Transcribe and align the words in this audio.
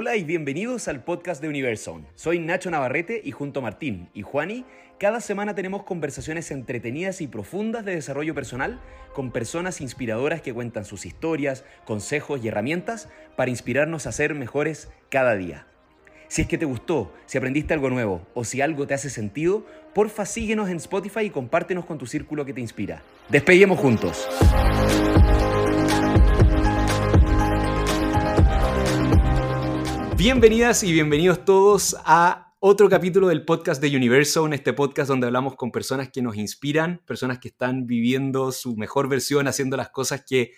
Hola 0.00 0.14
y 0.14 0.22
bienvenidos 0.22 0.86
al 0.86 1.02
podcast 1.02 1.42
de 1.42 1.48
Universal. 1.48 2.06
Soy 2.14 2.38
Nacho 2.38 2.70
Navarrete 2.70 3.20
y 3.24 3.32
junto 3.32 3.58
a 3.58 3.64
Martín 3.64 4.08
y 4.14 4.22
Juani, 4.22 4.64
cada 4.96 5.20
semana 5.20 5.56
tenemos 5.56 5.82
conversaciones 5.82 6.52
entretenidas 6.52 7.20
y 7.20 7.26
profundas 7.26 7.84
de 7.84 7.96
desarrollo 7.96 8.32
personal 8.32 8.80
con 9.12 9.32
personas 9.32 9.80
inspiradoras 9.80 10.40
que 10.40 10.54
cuentan 10.54 10.84
sus 10.84 11.04
historias, 11.04 11.64
consejos 11.84 12.44
y 12.44 12.46
herramientas 12.46 13.08
para 13.34 13.50
inspirarnos 13.50 14.06
a 14.06 14.12
ser 14.12 14.36
mejores 14.36 14.88
cada 15.10 15.34
día. 15.34 15.66
Si 16.28 16.42
es 16.42 16.46
que 16.46 16.58
te 16.58 16.64
gustó, 16.64 17.12
si 17.26 17.36
aprendiste 17.36 17.74
algo 17.74 17.90
nuevo 17.90 18.24
o 18.34 18.44
si 18.44 18.60
algo 18.60 18.86
te 18.86 18.94
hace 18.94 19.10
sentido, 19.10 19.66
porfa 19.94 20.26
síguenos 20.26 20.68
en 20.68 20.76
Spotify 20.76 21.22
y 21.22 21.30
compártenos 21.30 21.84
con 21.84 21.98
tu 21.98 22.06
círculo 22.06 22.44
que 22.44 22.52
te 22.52 22.60
inspira. 22.60 23.02
Despeguemos 23.30 23.80
juntos. 23.80 24.28
Bienvenidas 30.18 30.82
y 30.82 30.92
bienvenidos 30.92 31.44
todos 31.44 31.96
a 32.04 32.52
otro 32.58 32.88
capítulo 32.88 33.28
del 33.28 33.44
podcast 33.44 33.80
de 33.80 33.96
Universo, 33.96 34.48
este 34.48 34.72
podcast 34.72 35.08
donde 35.08 35.28
hablamos 35.28 35.54
con 35.54 35.70
personas 35.70 36.08
que 36.08 36.22
nos 36.22 36.36
inspiran, 36.36 37.00
personas 37.06 37.38
que 37.38 37.46
están 37.46 37.86
viviendo 37.86 38.50
su 38.50 38.76
mejor 38.76 39.08
versión, 39.08 39.46
haciendo 39.46 39.76
las 39.76 39.90
cosas 39.90 40.24
que 40.28 40.54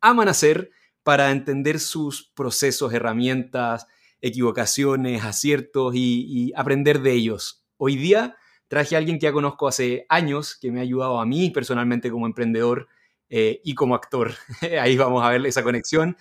aman 0.00 0.26
hacer 0.26 0.72
para 1.04 1.30
entender 1.30 1.78
sus 1.78 2.32
procesos, 2.34 2.92
herramientas, 2.92 3.86
equivocaciones, 4.20 5.22
aciertos 5.22 5.94
y, 5.94 6.52
aprender 6.56 7.00
de 7.00 7.12
ellos. 7.12 7.64
Hoy 7.76 7.94
día 7.94 8.34
traje 8.66 8.96
a 8.96 8.98
alguien 8.98 9.20
que 9.20 9.26
ya 9.26 9.32
conozco 9.32 9.68
hace 9.68 10.06
años, 10.08 10.58
que 10.60 10.72
me 10.72 10.80
ha 10.80 10.82
ayudado 10.82 11.20
a 11.20 11.24
mí 11.24 11.50
personalmente 11.50 12.10
como 12.10 12.26
emprendedor 12.26 12.88
eh, 13.30 13.60
y 13.62 13.76
como 13.76 13.94
actor. 13.94 14.32
Ahí 14.80 14.96
vamos 14.96 15.22
a 15.22 15.28
ver 15.28 15.46
esa 15.46 15.62
conexión 15.62 16.16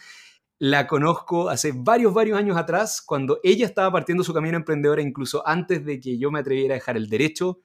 la 0.59 0.87
conozco 0.87 1.49
hace 1.49 1.73
varios, 1.75 2.13
varios 2.13 2.37
años 2.37 2.57
atrás, 2.57 3.01
cuando 3.01 3.39
ella 3.43 3.65
estaba 3.65 3.91
partiendo 3.91 4.23
su 4.23 4.33
camino 4.33 4.57
emprendedora, 4.57 5.01
incluso 5.01 5.45
antes 5.47 5.83
de 5.85 5.99
que 5.99 6.17
yo 6.17 6.31
me 6.31 6.39
atreviera 6.39 6.75
a 6.75 6.77
dejar 6.77 6.97
el 6.97 7.09
derecho. 7.09 7.59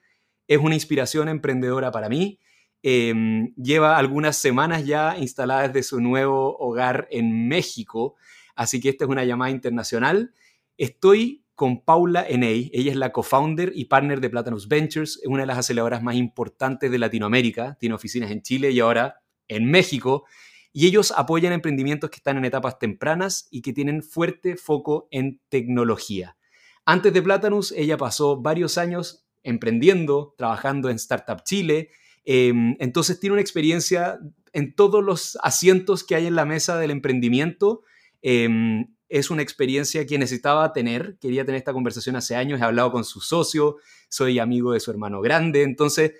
Es 0.47 0.57
una 0.57 0.75
inspiración 0.75 1.29
emprendedora 1.29 1.91
para 1.91 2.09
mí. 2.09 2.39
Em, 2.81 3.53
lleva 3.55 3.97
algunas 3.97 4.37
semanas 4.37 4.85
ya 4.85 5.17
instalada 5.17 5.67
desde 5.67 5.83
su 5.83 6.01
nuevo 6.01 6.57
hogar 6.57 7.07
en 7.11 7.47
México, 7.47 8.15
así 8.55 8.79
que 8.79 8.89
esta 8.89 9.05
es 9.05 9.09
una 9.09 9.25
llamada 9.25 9.51
internacional. 9.51 10.33
Estoy 10.77 11.43
con 11.55 11.83
Paula 11.83 12.25
Eney, 12.27 12.71
ella 12.73 12.91
es 12.91 12.97
la 12.97 13.11
co-founder 13.11 13.73
y 13.75 13.85
partner 13.85 14.21
de 14.21 14.29
Platanus 14.29 14.69
Ventures, 14.69 15.19
es 15.21 15.27
una 15.27 15.41
de 15.41 15.47
las 15.47 15.57
aceleradoras 15.57 16.01
más 16.01 16.15
importantes 16.15 16.89
de 16.89 16.97
Latinoamérica, 16.97 17.75
tiene 17.79 17.95
oficinas 17.95 18.31
en 18.31 18.41
Chile 18.41 18.71
y 18.71 18.79
ahora 18.79 19.21
en 19.49 19.69
México 19.69 20.23
y 20.71 20.87
ellos 20.87 21.13
apoyan 21.15 21.53
emprendimientos 21.53 22.09
que 22.09 22.17
están 22.17 22.37
en 22.37 22.45
etapas 22.45 22.79
tempranas 22.79 23.47
y 23.51 23.61
que 23.61 23.73
tienen 23.73 24.03
fuerte 24.03 24.55
foco 24.55 25.07
en 25.11 25.41
tecnología. 25.49 26.37
Antes 26.85 27.13
de 27.13 27.21
Platanus, 27.21 27.71
ella 27.71 27.97
pasó 27.97 28.41
varios 28.41 28.77
años 28.77 29.25
emprendiendo, 29.43 30.35
trabajando 30.37 30.89
en 30.89 30.97
Startup 30.97 31.41
Chile, 31.43 31.89
em, 32.25 32.75
entonces 32.79 33.19
tiene 33.19 33.33
una 33.33 33.41
experiencia 33.41 34.19
en 34.53 34.75
todos 34.75 35.03
los 35.03 35.37
asientos 35.41 36.03
que 36.03 36.15
hay 36.15 36.27
en 36.27 36.35
la 36.35 36.45
mesa 36.45 36.77
del 36.77 36.91
emprendimiento. 36.91 37.83
Em, 38.21 38.87
es 39.07 39.31
una 39.31 39.41
experiencia 39.41 40.05
que 40.05 40.17
necesitaba 40.17 40.71
tener, 40.71 41.17
quería 41.19 41.45
tener 41.45 41.57
esta 41.57 41.73
conversación 41.73 42.15
hace 42.15 42.35
años, 42.35 42.61
he 42.61 42.63
hablado 42.63 42.91
con 42.91 43.03
su 43.03 43.21
socio, 43.21 43.77
soy 44.07 44.37
amigo 44.39 44.73
de 44.73 44.79
su 44.79 44.91
hermano 44.91 45.21
grande, 45.21 45.63
entonces 45.63 46.13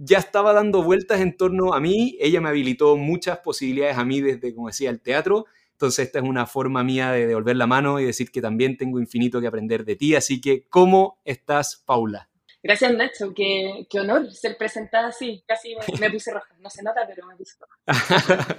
ya 0.00 0.18
estaba 0.18 0.52
dando 0.52 0.82
vueltas 0.82 1.20
en 1.20 1.36
torno 1.36 1.74
a 1.74 1.80
mí, 1.80 2.16
ella 2.20 2.40
me 2.40 2.48
habilitó 2.48 2.96
muchas 2.96 3.38
posibilidades 3.38 3.98
a 3.98 4.04
mí 4.04 4.20
desde, 4.20 4.54
como 4.54 4.68
decía, 4.68 4.90
el 4.90 5.00
teatro, 5.00 5.46
entonces 5.72 6.06
esta 6.06 6.20
es 6.20 6.24
una 6.24 6.46
forma 6.46 6.84
mía 6.84 7.10
de 7.10 7.26
devolver 7.26 7.56
la 7.56 7.66
mano 7.66 7.98
y 7.98 8.04
decir 8.04 8.30
que 8.30 8.40
también 8.40 8.76
tengo 8.76 9.00
infinito 9.00 9.40
que 9.40 9.48
aprender 9.48 9.84
de 9.84 9.96
ti, 9.96 10.14
así 10.14 10.40
que 10.40 10.66
¿cómo 10.68 11.20
estás, 11.24 11.82
Paula? 11.84 12.28
Gracias, 12.60 12.92
Nacho. 12.92 13.32
Qué, 13.34 13.86
qué 13.88 14.00
honor 14.00 14.32
ser 14.32 14.56
presentada 14.56 15.08
así. 15.08 15.44
Casi 15.46 15.76
me, 16.00 16.10
puse 16.10 16.32
roja. 16.32 16.48
No 16.58 16.68
se 16.68 16.82
nota, 16.82 17.06
pero 17.06 17.26
me 17.26 17.36
puse 17.36 17.54
roja. 17.60 18.58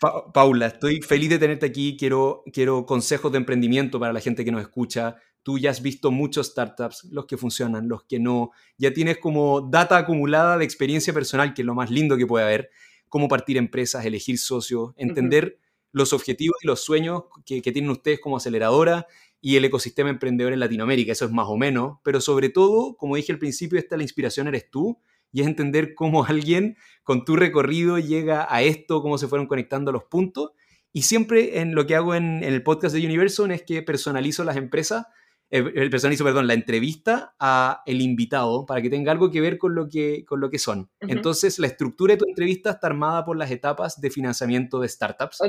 Paula, 0.34 0.68
estoy 0.68 1.02
feliz 1.02 1.28
de 1.28 1.38
tenerte 1.38 1.66
aquí. 1.66 1.96
Quiero, 1.98 2.42
quiero 2.52 2.86
consejos 2.86 3.30
de 3.30 3.38
emprendimiento 3.38 4.00
para 4.00 4.14
la 4.14 4.20
gente 4.20 4.44
que 4.44 4.50
nos 4.50 4.62
escucha. 4.62 5.16
Tú 5.42 5.58
ya 5.58 5.70
has 5.70 5.82
visto 5.82 6.10
muchos 6.10 6.48
startups, 6.48 7.04
los 7.10 7.26
que 7.26 7.36
funcionan, 7.36 7.88
los 7.88 8.04
que 8.04 8.18
no. 8.18 8.52
Ya 8.78 8.92
tienes 8.92 9.18
como 9.18 9.60
data 9.60 9.96
acumulada 9.96 10.58
de 10.58 10.64
experiencia 10.64 11.12
personal, 11.12 11.54
que 11.54 11.62
es 11.62 11.66
lo 11.66 11.74
más 11.74 11.90
lindo 11.90 12.16
que 12.16 12.26
puede 12.26 12.44
haber. 12.44 12.70
Cómo 13.08 13.28
partir 13.28 13.56
empresas, 13.56 14.04
elegir 14.04 14.38
socios, 14.38 14.92
entender 14.96 15.58
los 15.92 16.12
objetivos 16.12 16.56
y 16.62 16.66
los 16.66 16.80
sueños 16.80 17.24
que, 17.44 17.60
que 17.60 17.72
tienen 17.72 17.90
ustedes 17.90 18.20
como 18.20 18.38
aceleradora 18.38 19.06
y 19.44 19.56
el 19.56 19.64
ecosistema 19.64 20.08
emprendedor 20.08 20.52
en 20.52 20.60
Latinoamérica, 20.60 21.10
eso 21.10 21.24
es 21.24 21.32
más 21.32 21.46
o 21.48 21.56
menos, 21.56 21.98
pero 22.04 22.20
sobre 22.20 22.48
todo, 22.48 22.96
como 22.96 23.16
dije 23.16 23.32
al 23.32 23.40
principio, 23.40 23.76
esta 23.76 23.96
la 23.96 24.04
inspiración 24.04 24.46
eres 24.46 24.70
tú 24.70 24.98
y 25.32 25.40
es 25.40 25.48
entender 25.48 25.94
cómo 25.94 26.24
alguien 26.28 26.76
con 27.02 27.24
tu 27.24 27.34
recorrido 27.34 27.98
llega 27.98 28.46
a 28.48 28.62
esto, 28.62 29.02
cómo 29.02 29.18
se 29.18 29.26
fueron 29.26 29.48
conectando 29.48 29.90
los 29.90 30.04
puntos. 30.04 30.52
Y 30.92 31.02
siempre 31.02 31.60
en 31.60 31.74
lo 31.74 31.86
que 31.86 31.96
hago 31.96 32.14
en, 32.14 32.44
el 32.44 32.62
podcast 32.62 32.94
de 32.94 33.04
Universo 33.04 33.46
es 33.46 33.62
que 33.62 33.82
personalizo 33.82 34.44
las 34.44 34.56
empresas 34.56 35.06
el 35.52 35.68
eh, 35.76 35.90
personalizo, 35.90 36.24
perdón, 36.24 36.46
la 36.46 36.54
entrevista 36.54 37.34
a 37.38 37.82
el 37.84 38.00
invitado 38.00 38.64
para 38.64 38.80
que 38.80 38.88
tenga 38.88 39.12
algo 39.12 39.30
que 39.30 39.42
ver 39.42 39.58
con 39.58 39.74
lo 39.74 39.86
que, 39.86 40.24
con 40.24 40.40
lo 40.40 40.48
que 40.48 40.58
son. 40.58 40.90
Entonces, 41.00 41.58
la 41.58 41.66
estructura 41.66 42.14
de 42.14 42.18
tu 42.18 42.24
entrevista 42.26 42.70
está 42.70 42.86
armada 42.86 43.22
por 43.26 43.36
las 43.36 43.50
etapas 43.50 44.00
de 44.00 44.10
financiamiento 44.10 44.80
de 44.80 44.88
startups. 44.88 45.40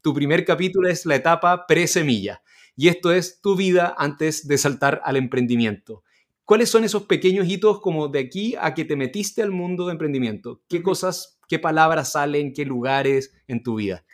Tu 0.00 0.12
primer 0.12 0.44
capítulo 0.44 0.88
es 0.88 1.06
la 1.06 1.14
etapa 1.14 1.64
pre-semilla 1.68 2.42
y 2.76 2.88
esto 2.88 3.12
es 3.12 3.40
tu 3.40 3.54
vida 3.54 3.94
antes 3.96 4.48
de 4.48 4.58
saltar 4.58 5.00
al 5.04 5.14
emprendimiento. 5.14 6.02
¿Cuáles 6.44 6.68
son 6.68 6.82
esos 6.82 7.04
pequeños 7.04 7.48
hitos 7.48 7.80
como 7.80 8.08
de 8.08 8.18
aquí 8.18 8.56
a 8.60 8.74
que 8.74 8.84
te 8.84 8.96
metiste 8.96 9.42
al 9.42 9.52
mundo 9.52 9.86
de 9.86 9.92
emprendimiento? 9.92 10.60
¿Qué 10.68 10.82
cosas, 10.82 11.38
qué 11.46 11.60
palabras 11.60 12.12
salen, 12.12 12.52
qué 12.52 12.64
lugares 12.64 13.32
en 13.46 13.62
tu 13.62 13.76
vida? 13.76 14.04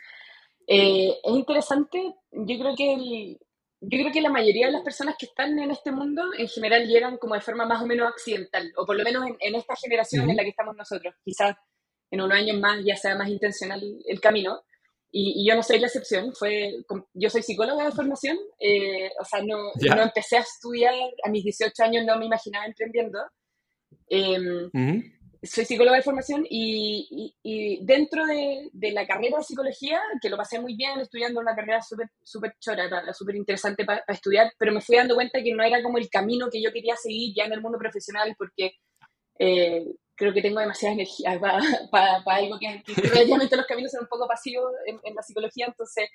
Eh, 0.67 1.09
es 1.23 1.33
interesante, 1.33 2.13
yo 2.31 2.59
creo 2.59 2.75
que 2.75 2.93
el, 2.93 3.39
yo 3.81 3.97
creo 3.99 4.11
que 4.11 4.21
la 4.21 4.29
mayoría 4.29 4.67
de 4.67 4.73
las 4.73 4.81
personas 4.81 5.15
que 5.17 5.25
están 5.25 5.57
en 5.57 5.71
este 5.71 5.91
mundo 5.91 6.21
en 6.37 6.47
general 6.47 6.85
llegan 6.85 7.17
como 7.17 7.35
de 7.35 7.41
forma 7.41 7.65
más 7.65 7.81
o 7.81 7.85
menos 7.85 8.09
accidental, 8.09 8.71
o 8.75 8.85
por 8.85 8.97
lo 8.97 9.03
menos 9.03 9.25
en, 9.39 9.55
esta 9.55 9.75
generación 9.75 10.29
en 10.29 10.35
la 10.35 10.43
que 10.43 10.49
estamos 10.49 10.75
nosotros. 10.75 11.15
Quizás 11.23 11.55
en 12.11 12.21
unos 12.21 12.37
años 12.37 12.59
más 12.59 12.83
ya 12.83 12.95
sea 12.97 13.15
más 13.15 13.29
intencional 13.29 13.81
el 14.05 14.19
camino. 14.19 14.63
Y, 15.11 15.47
yo 15.47 15.55
no 15.55 15.63
soy 15.63 15.79
la 15.79 15.87
excepción. 15.87 16.33
Fue, 16.33 16.73
yo 17.13 17.29
soy 17.29 17.41
psicóloga 17.41 17.85
de 17.85 17.91
formación, 17.91 18.37
eh, 18.59 19.09
o 19.19 19.23
sea, 19.23 19.41
no, 19.41 19.71
no, 19.95 20.01
empecé 20.03 20.37
a 20.37 20.41
estudiar 20.41 20.93
a 21.23 21.29
mis 21.29 21.43
18 21.43 21.83
años, 21.83 22.05
no 22.05 22.17
me 22.17 22.25
imaginaba 22.25 22.65
emprendiendo. 22.65 23.19
Eh, 24.09 24.37
soy 25.41 25.65
psicóloga 25.65 25.97
de 25.97 26.03
formación 26.03 26.45
y, 26.49 27.33
y, 27.41 27.85
dentro 27.85 28.25
de, 28.25 28.69
de, 28.73 28.91
la 28.91 29.07
carrera 29.07 29.37
de 29.37 29.43
psicología, 29.43 30.01
que 30.21 30.29
lo 30.29 30.37
pasé 30.37 30.59
muy 30.59 30.75
bien 30.75 30.99
estudiando 30.99 31.39
una 31.39 31.55
carrera 31.55 31.81
súper 31.81 32.09
super 32.21 32.53
chora, 32.59 33.13
súper 33.13 33.35
interesante 33.35 33.85
para 33.85 34.03
estudiar, 34.07 34.51
pero 34.57 34.73
me 34.73 34.81
fui 34.81 34.97
dando 34.97 35.15
cuenta 35.15 35.41
que 35.41 35.53
no 35.53 35.63
era 35.63 35.81
como 35.81 35.97
el 35.97 36.09
camino 36.09 36.49
que 36.51 36.61
yo 36.61 36.71
quería 36.73 36.95
seguir 36.97 37.33
ya 37.35 37.45
en 37.45 37.53
el 37.53 37.61
mundo 37.61 37.77
profesional 37.77 38.35
porque 38.37 38.73
eh, 39.39 39.85
creo 40.15 40.33
que 40.33 40.41
tengo 40.41 40.59
demasiada 40.59 40.95
energía 40.95 41.39
para, 41.39 41.59
para, 41.91 42.35
algo 42.37 42.59
que, 42.59 42.83
realmente 43.09 43.55
los 43.55 43.65
caminos 43.65 43.91
son 43.91 44.01
un 44.01 44.09
poco 44.09 44.27
pasivos 44.27 44.71
en, 44.85 45.15
la 45.15 45.23
psicología, 45.23 45.67
entonces 45.67 46.09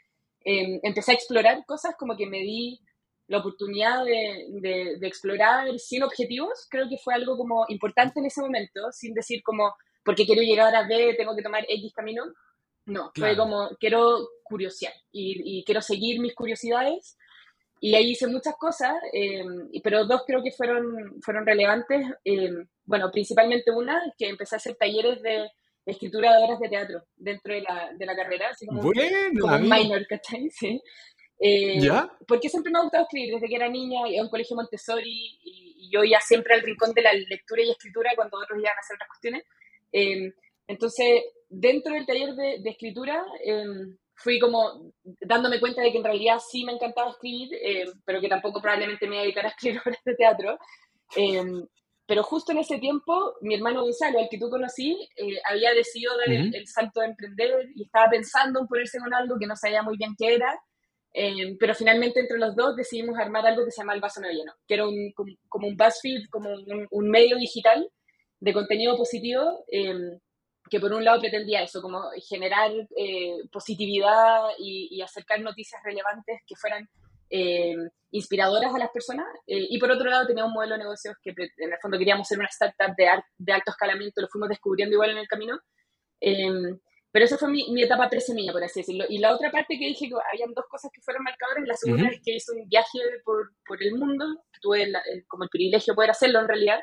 eh, 0.44 0.80
empecé 0.82 1.12
a 1.12 1.14
explorar 1.14 1.64
cosas 1.66 1.94
como 1.98 2.14
que 2.16 2.26
me 2.26 2.40
di 2.40 2.78
la 3.26 3.38
oportunidad 3.38 4.04
de, 4.04 4.96
de, 4.98 5.06
explorar 5.06 5.66
sin 5.78 6.02
objetivos, 6.02 6.66
creo 6.70 6.88
que 6.88 6.98
fue 6.98 7.14
algo 7.14 7.36
como 7.36 7.64
importante 7.68 8.20
en 8.20 8.26
ese 8.26 8.42
momento, 8.42 8.80
sin 8.92 9.14
decir 9.14 9.42
como, 9.42 9.74
porque 10.04 10.26
quiero 10.26 10.42
llegar 10.42 10.74
a 10.74 10.86
B, 10.86 11.14
tengo 11.16 11.34
que 11.34 11.42
tomar 11.42 11.64
X 11.68 11.92
camino. 11.94 12.24
No, 12.86 13.10
fue 13.14 13.34
como, 13.34 13.70
quiero 13.80 14.28
curiosear 14.42 14.92
y, 15.10 15.58
y, 15.60 15.64
quiero 15.64 15.80
seguir 15.80 16.20
mis 16.20 16.34
curiosidades. 16.34 17.16
Y 17.80 17.94
ahí 17.94 18.10
hice 18.10 18.26
muchas 18.26 18.54
cosas, 18.58 18.94
eh, 19.12 19.42
pero 19.82 20.06
dos 20.06 20.22
creo 20.26 20.42
que 20.42 20.52
fueron, 20.52 21.20
fueron 21.22 21.46
relevantes. 21.46 22.06
Eh, 22.24 22.50
bueno, 22.84 23.10
principalmente 23.10 23.70
una, 23.70 24.02
que 24.18 24.28
empecé 24.28 24.56
a 24.56 24.58
hacer 24.58 24.76
talleres 24.76 25.22
de 25.22 25.48
escritura 25.86 26.32
de 26.32 26.44
obras 26.44 26.60
de 26.60 26.68
teatro 26.68 27.02
dentro 27.16 27.54
de 27.54 27.62
la, 27.62 27.90
de 27.96 28.06
la 28.06 28.16
carrera, 28.16 28.48
así 28.50 28.66
como, 28.66 28.82
bueno, 28.82 29.46
un 29.46 29.68
minor, 29.68 30.06
¿cachai? 30.06 30.48
Sí. 30.58 30.80
Eh, 31.40 31.78
porque 32.26 32.48
siempre 32.48 32.70
me 32.70 32.78
ha 32.78 32.82
gustado 32.82 33.04
escribir, 33.04 33.34
desde 33.34 33.48
que 33.48 33.56
era 33.56 33.68
niña, 33.68 34.08
iba 34.08 34.20
a 34.20 34.24
un 34.24 34.30
colegio 34.30 34.56
Montessori 34.56 35.38
y, 35.42 35.74
yo 35.92 36.02
iba 36.02 36.18
siempre 36.18 36.54
al 36.54 36.62
rincón 36.62 36.92
de 36.92 37.02
la 37.02 37.12
lectura 37.12 37.62
y 37.62 37.70
escritura 37.70 38.10
cuando 38.16 38.38
otros 38.38 38.58
iban 38.58 38.72
a 38.76 38.80
hacer 38.80 38.96
otras 38.96 39.08
cuestiones. 39.08 39.44
Em, 39.92 40.32
entonces, 40.66 41.22
dentro 41.48 41.94
del 41.94 42.06
taller 42.06 42.34
de, 42.34 42.68
escritura, 42.68 43.24
em, 43.44 43.96
fui 44.14 44.40
como 44.40 44.92
dándome 45.04 45.60
cuenta 45.60 45.82
de 45.82 45.92
que 45.92 45.98
en 45.98 46.04
realidad 46.04 46.38
sí 46.40 46.64
me 46.64 46.72
encantaba 46.72 47.10
escribir, 47.10 47.50
em, 47.62 47.92
pero 48.04 48.20
que 48.20 48.28
tampoco 48.28 48.60
probablemente 48.60 49.06
me 49.06 49.16
iba 49.16 49.20
a 49.20 49.24
dedicar 49.24 49.46
a 49.46 49.50
escribir 49.50 49.80
obras 49.86 50.00
de 50.04 50.14
teatro. 50.16 50.58
pero 52.06 52.22
justo 52.22 52.52
en 52.52 52.58
ese 52.58 52.78
tiempo, 52.78 53.34
mi 53.42 53.54
hermano 53.54 53.82
Gonzalo, 53.82 54.18
al 54.18 54.28
que 54.28 54.38
tú 54.38 54.50
conocí, 54.50 55.08
eh, 55.16 55.38
había 55.48 55.72
decidido 55.72 56.16
dar 56.18 56.30
el, 56.30 56.54
el, 56.54 56.66
salto 56.66 57.00
de 57.00 57.06
emprender 57.06 57.68
y 57.74 57.84
estaba 57.84 58.10
pensando 58.10 58.60
en 58.60 58.66
ponerse 58.66 58.98
con 58.98 59.14
algo 59.14 59.36
que 59.38 59.46
no 59.46 59.56
sabía 59.56 59.82
muy 59.82 59.96
bien 59.96 60.14
qué 60.18 60.34
era. 60.34 60.58
Em, 61.16 61.56
pero 61.58 61.76
finalmente 61.76 62.18
entre 62.18 62.38
los 62.38 62.56
dos 62.56 62.74
decidimos 62.74 63.16
armar 63.16 63.46
algo 63.46 63.64
que 63.64 63.70
se 63.70 63.80
llama 63.80 63.94
El 63.94 64.00
Vaso 64.00 64.20
Medio 64.20 64.40
Lleno, 64.40 64.52
que 64.66 64.74
era 64.74 64.88
un, 64.88 65.12
como, 65.48 65.68
un 65.68 65.76
BuzzFeed, 65.76 66.28
como 66.28 66.50
un, 66.50 67.08
medio 67.08 67.36
digital 67.36 67.88
de 68.40 68.52
contenido 68.52 68.96
positivo, 68.96 69.64
em, 69.68 70.18
que 70.68 70.80
por 70.80 70.92
un 70.92 71.04
lado 71.04 71.20
pretendía 71.20 71.62
eso, 71.62 71.80
como 71.80 72.00
generar 72.28 72.72
eh, 72.96 73.36
positividad 73.52 74.40
y, 74.58 75.00
acercar 75.02 75.40
noticias 75.40 75.80
relevantes 75.84 76.40
que 76.48 76.56
fueran 76.56 76.88
em, 77.30 77.88
inspiradoras 78.10 78.74
a 78.74 78.78
las 78.78 78.90
personas, 78.90 79.26
eh, 79.46 79.66
y 79.70 79.78
por 79.78 79.92
otro 79.92 80.10
lado 80.10 80.26
tenía 80.26 80.44
un 80.44 80.52
modelo 80.52 80.74
de 80.74 80.80
negocios 80.80 81.14
que 81.22 81.30
en 81.30 81.72
el 81.72 81.78
fondo 81.80 81.96
queríamos 81.96 82.26
ser 82.26 82.38
una 82.38 82.48
startup 82.48 82.96
de, 82.96 83.06
de 83.38 83.52
alto 83.52 83.70
escalamiento, 83.70 84.20
lo 84.20 84.28
fuimos 84.28 84.48
descubriendo 84.48 84.94
igual 84.94 85.10
en 85.10 85.18
el 85.18 85.28
camino. 85.28 85.60
Pero 87.14 87.26
esa 87.26 87.38
fue 87.38 87.48
mi, 87.48 87.70
mi 87.70 87.84
etapa 87.84 88.10
presemilla, 88.10 88.50
por 88.50 88.64
así 88.64 88.80
decirlo. 88.80 89.04
Y 89.08 89.18
la 89.18 89.32
otra 89.32 89.48
parte 89.52 89.78
que 89.78 89.86
dije 89.86 90.08
que 90.08 90.16
habían 90.32 90.52
dos 90.52 90.64
cosas 90.68 90.90
que 90.92 91.00
fueron 91.00 91.22
marcadoras. 91.22 91.64
La 91.64 91.76
segunda 91.76 92.08
es 92.08 92.20
que 92.20 92.34
hice 92.34 92.50
un 92.50 92.68
viaje 92.68 92.98
por, 93.24 93.52
por 93.64 93.80
el 93.80 93.94
mundo, 93.94 94.24
tuve 94.60 94.92
como 95.28 95.44
el 95.44 95.48
privilegio 95.48 95.92
de 95.92 95.94
poder 95.94 96.10
hacerlo 96.10 96.40
en 96.40 96.48
realidad. 96.48 96.80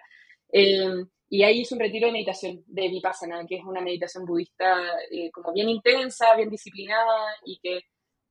Eh, 0.54 1.04
y 1.28 1.44
ahí 1.44 1.60
hice 1.60 1.74
un 1.74 1.82
retiro 1.82 2.08
de 2.08 2.14
meditación 2.14 2.64
de 2.66 2.88
Vipassana, 2.88 3.46
que 3.46 3.58
es 3.58 3.66
una 3.66 3.82
meditación 3.82 4.26
budista 4.26 4.82
eh, 5.12 5.30
como 5.32 5.52
bien 5.52 5.68
intensa, 5.68 6.34
bien 6.38 6.50
disciplinada 6.50 7.36
y 7.44 7.60
que 7.60 7.80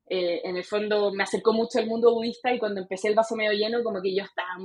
eh, 0.09 0.41
en 0.43 0.57
el 0.57 0.63
fondo 0.63 1.13
me 1.13 1.21
acercó 1.21 1.53
mucho 1.53 1.77
al 1.77 1.85
mundo 1.85 2.15
budista 2.15 2.51
y 2.51 2.57
cuando 2.57 2.81
empecé 2.81 3.09
el 3.09 3.15
vaso 3.15 3.35
medio 3.35 3.51
lleno, 3.51 3.83
como 3.83 4.01
que 4.01 4.15
yo 4.15 4.23
estaba 4.23 4.57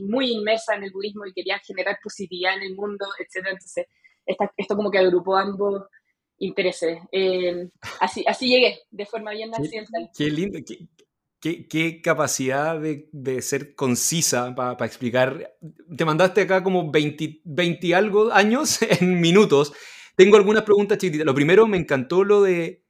muy 0.00 0.30
inmersa 0.30 0.76
en 0.76 0.84
el 0.84 0.92
budismo 0.92 1.26
y 1.26 1.32
quería 1.32 1.58
generar 1.58 1.98
positividad 2.00 2.56
en 2.56 2.62
el 2.62 2.76
mundo, 2.76 3.04
etc. 3.18 3.48
Entonces, 3.50 3.88
esto 4.24 4.76
como 4.76 4.92
que 4.92 4.98
agrupó 4.98 5.36
ambos 5.36 5.82
intereses. 6.38 6.98
Eh, 7.12 7.68
así, 8.00 8.24
así 8.26 8.48
llegué, 8.48 8.80
de 8.90 9.06
forma 9.06 9.32
bien 9.32 9.54
accidental. 9.54 10.10
Qué, 10.16 10.30
lindo, 10.30 10.58
qué, 11.40 11.68
qué, 11.68 12.00
capacidad 12.02 12.80
de, 12.80 13.08
de, 13.12 13.42
ser 13.42 13.74
concisa 13.74 14.54
para 14.54 14.86
explicar. 14.86 15.56
Te 15.96 16.04
mandaste 16.04 16.42
acá 16.42 16.62
como 16.62 16.90
20, 16.90 17.42
20 17.44 17.94
algo 17.94 18.32
años 18.32 18.80
en 19.00 19.20
minutos. 19.20 19.72
Tengo 20.16 20.36
algunas 20.36 20.62
preguntas 20.62 20.98
chiquititas. 20.98 21.26
Lo 21.26 21.34
primero, 21.34 21.66
me 21.66 21.76
encantó 21.76 22.24
lo 22.24 22.42
de... 22.42 22.82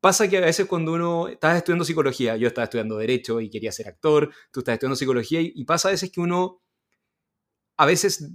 Pasa 0.00 0.28
que 0.28 0.38
a 0.38 0.40
veces 0.40 0.66
cuando 0.66 0.94
uno 0.94 1.28
está 1.28 1.56
estudiando 1.56 1.84
psicología, 1.84 2.36
yo 2.36 2.48
estaba 2.48 2.64
estudiando 2.64 2.96
derecho 2.96 3.40
y 3.40 3.48
quería 3.48 3.70
ser 3.70 3.86
actor, 3.86 4.32
tú 4.50 4.58
estás 4.60 4.72
estudiando 4.72 4.96
psicología 4.96 5.40
y, 5.40 5.52
y 5.54 5.64
pasa 5.64 5.88
a 5.88 5.90
veces 5.92 6.10
que 6.10 6.20
uno 6.20 6.60
a 7.76 7.86
veces 7.86 8.32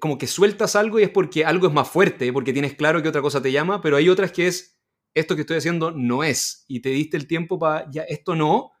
como 0.00 0.18
que 0.18 0.26
sueltas 0.26 0.76
algo 0.76 0.98
y 0.98 1.02
es 1.02 1.10
porque 1.10 1.44
algo 1.44 1.66
es 1.66 1.72
más 1.72 1.88
fuerte, 1.88 2.32
porque 2.32 2.52
tienes 2.52 2.74
claro 2.74 3.02
que 3.02 3.08
otra 3.08 3.22
cosa 3.22 3.42
te 3.42 3.52
llama, 3.52 3.80
pero 3.80 3.96
hay 3.96 4.08
otras 4.08 4.32
que 4.32 4.46
es, 4.46 4.78
esto 5.14 5.34
que 5.34 5.42
estoy 5.42 5.58
haciendo 5.58 5.90
no 5.90 6.24
es, 6.24 6.64
y 6.68 6.80
te 6.80 6.90
diste 6.90 7.16
el 7.16 7.26
tiempo 7.26 7.58
para, 7.58 7.90
ya, 7.90 8.02
esto 8.02 8.34
no, 8.34 8.72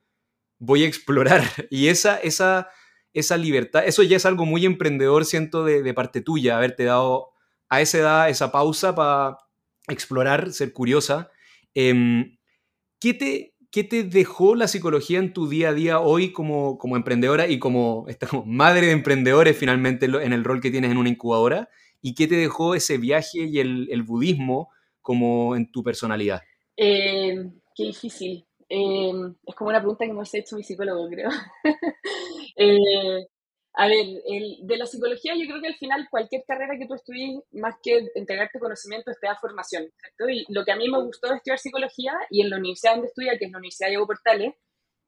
voy 0.58 0.84
a 0.84 0.86
explorar. 0.86 1.42
Y 1.70 1.88
esa, 1.88 2.16
esa, 2.16 2.68
esa 3.12 3.36
libertad, 3.36 3.84
eso 3.86 4.02
ya 4.02 4.16
es 4.16 4.26
algo 4.26 4.46
muy 4.46 4.64
emprendedor, 4.64 5.24
siento, 5.24 5.64
de, 5.64 5.94
parte 5.94 6.20
tuya, 6.20 6.56
haberte 6.56 6.84
dado 6.84 7.30
a 7.68 7.80
esa 7.80 7.98
edad 7.98 8.30
esa 8.30 8.50
pausa 8.50 8.94
para 8.94 9.36
explorar, 9.88 10.52
ser 10.52 10.72
curiosa. 10.72 11.30
Em, 11.74 12.38
¿Qué 12.98 13.14
te, 13.14 13.54
¿qué 13.70 13.84
te 13.84 14.04
dejó 14.04 14.54
la 14.54 14.68
psicología 14.68 15.18
en 15.18 15.32
tu 15.32 15.48
día 15.48 15.70
a 15.70 15.74
día 15.74 16.00
hoy 16.00 16.32
como, 16.32 16.78
como 16.78 16.96
emprendedora 16.96 17.48
y 17.48 17.58
como, 17.58 18.06
esta, 18.08 18.28
madre 18.44 18.86
de 18.86 18.92
emprendedores 18.92 19.56
finalmente 19.56 20.06
en 20.06 20.32
el 20.32 20.44
rol 20.44 20.60
que 20.60 20.70
tienes 20.70 20.90
en 20.90 20.98
una 20.98 21.08
incubadora? 21.08 21.68
¿Y 22.00 22.14
qué 22.14 22.28
te 22.28 22.36
dejó 22.36 22.74
ese 22.74 22.96
viaje 22.98 23.40
y 23.44 23.58
el, 23.58 24.02
budismo 24.04 24.70
como 25.02 25.56
en 25.56 25.70
tu 25.72 25.82
personalidad? 25.82 26.42
Eh, 26.76 27.34
qué 27.74 27.84
difícil. 27.84 28.46
Eh, 28.68 29.10
es 29.46 29.54
como 29.54 29.70
una 29.70 29.80
pregunta 29.80 30.06
que 30.06 30.12
me 30.12 30.20
ha 30.20 30.24
hecho 30.32 30.56
mi 30.56 30.62
psicólogo, 30.62 31.08
creo. 31.08 31.30
eh, 32.56 33.26
a 33.80 33.86
ver, 33.86 34.06
el, 34.26 34.58
de 34.62 34.76
la 34.76 34.86
psicología 34.86 35.34
yo 35.36 35.46
creo 35.46 35.60
que 35.60 35.68
al 35.68 35.76
final 35.76 36.08
cualquier 36.10 36.42
carrera 36.44 36.76
que 36.76 36.88
tú 36.88 36.94
estudies, 36.94 37.38
más 37.52 37.76
que 37.80 38.08
entregarte 38.16 38.58
conocimiento, 38.58 39.12
te 39.20 39.28
da 39.28 39.36
formación. 39.36 39.84
Y 40.28 40.52
lo 40.52 40.64
que 40.64 40.72
a 40.72 40.76
mí 40.76 40.88
me 40.88 41.00
gustó 41.00 41.28
de 41.28 41.36
estudiar 41.36 41.60
psicología 41.60 42.12
y 42.28 42.42
en 42.42 42.50
la 42.50 42.56
universidad 42.56 42.94
donde 42.94 43.06
estudia, 43.06 43.38
que 43.38 43.44
es 43.44 43.52
la 43.52 43.58
Universidad 43.58 43.86
de 43.86 43.90
Diego 43.90 44.06
Portales, 44.08 44.54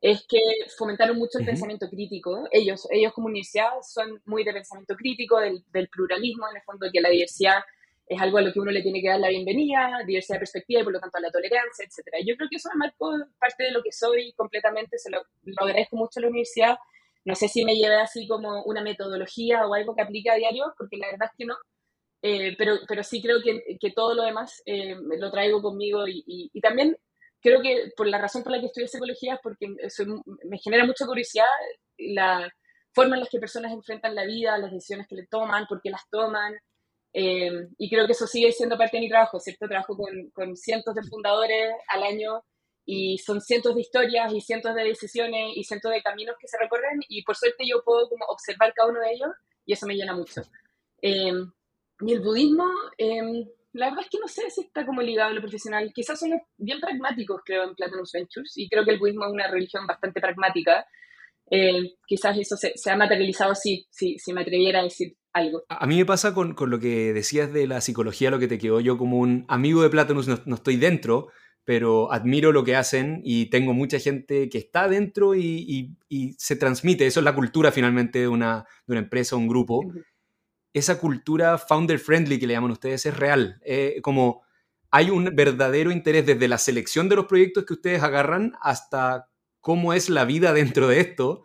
es 0.00 0.24
que 0.28 0.38
fomentaron 0.78 1.18
mucho 1.18 1.40
el 1.40 1.46
pensamiento 1.46 1.88
crítico. 1.90 2.46
Ellos, 2.52 2.86
ellos 2.92 3.12
como 3.12 3.26
universidad 3.26 3.70
son 3.82 4.22
muy 4.24 4.44
de 4.44 4.52
pensamiento 4.52 4.94
crítico, 4.94 5.40
del, 5.40 5.64
del, 5.72 5.88
pluralismo, 5.88 6.48
en 6.48 6.58
el 6.58 6.62
fondo, 6.62 6.86
que 6.92 7.00
la 7.00 7.10
diversidad 7.10 7.58
es 8.06 8.22
algo 8.22 8.38
a 8.38 8.42
lo 8.42 8.52
que 8.52 8.60
uno 8.60 8.70
le 8.70 8.82
tiene 8.82 9.02
que 9.02 9.08
dar 9.08 9.18
la 9.18 9.30
bienvenida, 9.30 9.98
diversidad 10.06 10.36
de 10.36 10.40
perspectiva 10.40 10.82
y 10.82 10.84
por 10.84 10.92
lo 10.92 11.00
tanto 11.00 11.18
a 11.18 11.22
la 11.22 11.32
tolerancia, 11.32 11.84
etc. 11.84 12.24
Yo 12.24 12.36
creo 12.36 12.48
que 12.48 12.56
eso 12.56 12.68
me 12.74 12.86
marcó 12.86 13.18
parte 13.40 13.64
de 13.64 13.72
lo 13.72 13.82
que 13.82 13.90
soy 13.90 14.32
completamente, 14.34 14.96
se 14.96 15.10
lo, 15.10 15.22
lo 15.42 15.66
agradezco 15.66 15.96
mucho 15.96 16.20
a 16.20 16.22
la 16.22 16.28
universidad 16.28 16.78
no 17.24 17.34
sé 17.34 17.48
si 17.48 17.64
me 17.64 17.76
lleve 17.76 17.96
así 17.96 18.26
como 18.26 18.62
una 18.64 18.82
metodología 18.82 19.66
o 19.66 19.74
algo 19.74 19.94
que 19.94 20.02
aplique 20.02 20.30
a 20.30 20.36
diario, 20.36 20.72
porque 20.78 20.96
la 20.96 21.08
verdad 21.08 21.28
es 21.30 21.36
que 21.36 21.46
no. 21.46 21.56
Eh, 22.22 22.54
pero, 22.58 22.78
pero 22.86 23.02
sí 23.02 23.22
creo 23.22 23.38
que, 23.42 23.62
que 23.80 23.92
todo 23.92 24.14
lo 24.14 24.24
demás 24.24 24.62
eh, 24.66 24.94
lo 25.18 25.30
traigo 25.30 25.62
conmigo 25.62 26.04
y, 26.06 26.50
también 26.60 26.96
creo 27.40 27.62
que 27.62 27.92
por 27.96 28.06
la 28.06 28.18
razón 28.18 28.42
por 28.42 28.52
la 28.52 28.60
que 28.60 28.66
estudio 28.66 28.88
psicología 28.88 29.34
es 29.34 29.40
porque 29.42 29.68
me 29.68 30.58
genera 30.58 30.84
mucha 30.84 31.06
curiosidad 31.06 31.46
la 31.96 32.50
forma 32.94 33.16
en 33.16 33.22
la 33.22 33.28
que 33.30 33.38
personas 33.38 33.72
enfrentan 33.72 34.14
la 34.14 34.26
vida, 34.26 34.58
las 34.58 34.72
decisiones 34.72 35.06
que 35.08 35.16
le 35.16 35.26
toman, 35.26 35.66
por 35.66 35.80
qué 35.80 35.90
las 35.90 36.08
toman. 36.10 36.54
Eh, 37.12 37.50
y 37.78 37.90
creo 37.90 38.06
que 38.06 38.12
eso 38.12 38.26
sigue 38.26 38.52
siendo 38.52 38.78
parte 38.78 38.96
de 38.96 39.02
mi 39.02 39.08
trabajo, 39.08 39.40
¿cierto? 39.40 39.66
Trabajo 39.66 39.96
con, 39.96 40.30
con 40.32 40.56
cientos 40.56 40.94
de 40.94 41.02
fundadores 41.02 41.72
al 41.88 42.02
año 42.02 42.42
y 42.92 43.18
son 43.18 43.40
cientos 43.40 43.72
de 43.76 43.82
historias 43.82 44.32
y 44.32 44.40
cientos 44.40 44.74
de 44.74 44.82
decisiones 44.82 45.52
y 45.54 45.62
cientos 45.62 45.92
de 45.92 46.02
caminos 46.02 46.34
que 46.40 46.48
se 46.48 46.58
recorren 46.58 46.98
y 47.08 47.22
por 47.22 47.36
suerte 47.36 47.62
yo 47.64 47.84
puedo 47.84 48.08
como 48.08 48.24
observar 48.24 48.72
cada 48.74 48.90
uno 48.90 48.98
de 48.98 49.12
ellos 49.12 49.30
y 49.64 49.74
eso 49.74 49.86
me 49.86 49.94
llena 49.94 50.12
mucho. 50.12 50.42
Em, 51.00 51.52
y 52.00 52.12
el 52.12 52.20
budismo, 52.20 52.66
eh, 52.98 53.46
la 53.74 53.90
verdad 53.90 54.04
es 54.04 54.10
que 54.10 54.18
no 54.18 54.26
sé 54.26 54.50
si 54.50 54.62
está 54.62 54.84
como 54.84 55.02
ligado 55.02 55.30
a 55.30 55.32
lo 55.32 55.40
profesional. 55.40 55.92
Quizás 55.94 56.18
somos 56.18 56.40
bien 56.56 56.80
pragmáticos, 56.80 57.42
creo, 57.44 57.62
en 57.62 57.76
Platinum 57.76 58.06
Ventures 58.12 58.54
y 58.56 58.68
creo 58.68 58.84
que 58.84 58.90
el 58.90 58.98
budismo 58.98 59.24
es 59.24 59.32
una 59.32 59.46
religión 59.46 59.86
bastante 59.86 60.20
pragmática. 60.20 60.84
Eh, 61.48 61.94
quizás 62.08 62.36
eso 62.38 62.56
se, 62.56 62.72
se, 62.74 62.90
ha 62.90 62.96
materializado 62.96 63.52
así, 63.52 63.86
si, 63.90 64.18
si 64.18 64.32
me 64.32 64.40
atreviera 64.40 64.80
a 64.80 64.84
decir 64.84 65.16
algo. 65.32 65.62
A 65.68 65.86
mí 65.86 65.96
me 65.96 66.06
pasa 66.06 66.34
con, 66.34 66.54
con, 66.54 66.70
lo 66.70 66.80
que 66.80 67.12
decías 67.12 67.52
de 67.52 67.68
la 67.68 67.80
psicología, 67.80 68.32
lo 68.32 68.40
que 68.40 68.48
te 68.48 68.58
quedó 68.58 68.80
yo 68.80 68.98
como 68.98 69.18
un 69.18 69.44
amigo 69.46 69.80
de 69.82 69.90
Platinum, 69.90 70.24
no, 70.26 70.38
no 70.44 70.54
estoy 70.56 70.74
dentro, 70.76 71.28
pero 71.64 72.12
admiro 72.12 72.52
lo 72.52 72.64
que 72.64 72.76
hacen 72.76 73.20
y 73.24 73.46
tengo 73.46 73.72
mucha 73.72 73.98
gente 73.98 74.48
que 74.48 74.58
está 74.58 74.88
dentro 74.88 75.34
y, 75.34 75.96
se 76.38 76.56
transmite. 76.56 77.06
Eso 77.06 77.20
es 77.20 77.24
la 77.24 77.34
cultura 77.34 77.70
finalmente 77.72 78.20
de 78.20 78.28
una, 78.28 78.66
de 78.86 78.92
una 78.92 79.00
empresa, 79.00 79.36
un 79.36 79.48
grupo. 79.48 79.82
Esa 80.72 80.98
cultura 80.98 81.58
founder 81.58 81.98
friendly 81.98 82.38
que 82.38 82.46
le 82.46 82.54
llaman 82.54 82.70
ustedes 82.70 83.06
es 83.06 83.16
real. 83.16 83.60
Eh, 83.64 84.00
como 84.02 84.42
hay 84.90 85.10
un 85.10 85.30
verdadero 85.34 85.92
interés 85.92 86.26
desde 86.26 86.48
la 86.48 86.58
selección 86.58 87.08
de 87.08 87.16
los 87.16 87.26
proyectos 87.26 87.64
que 87.64 87.74
ustedes 87.74 88.02
agarran 88.02 88.54
hasta 88.60 89.28
cómo 89.60 89.92
es 89.92 90.08
la 90.08 90.24
vida 90.24 90.52
dentro 90.54 90.88
de 90.88 91.00
esto, 91.00 91.44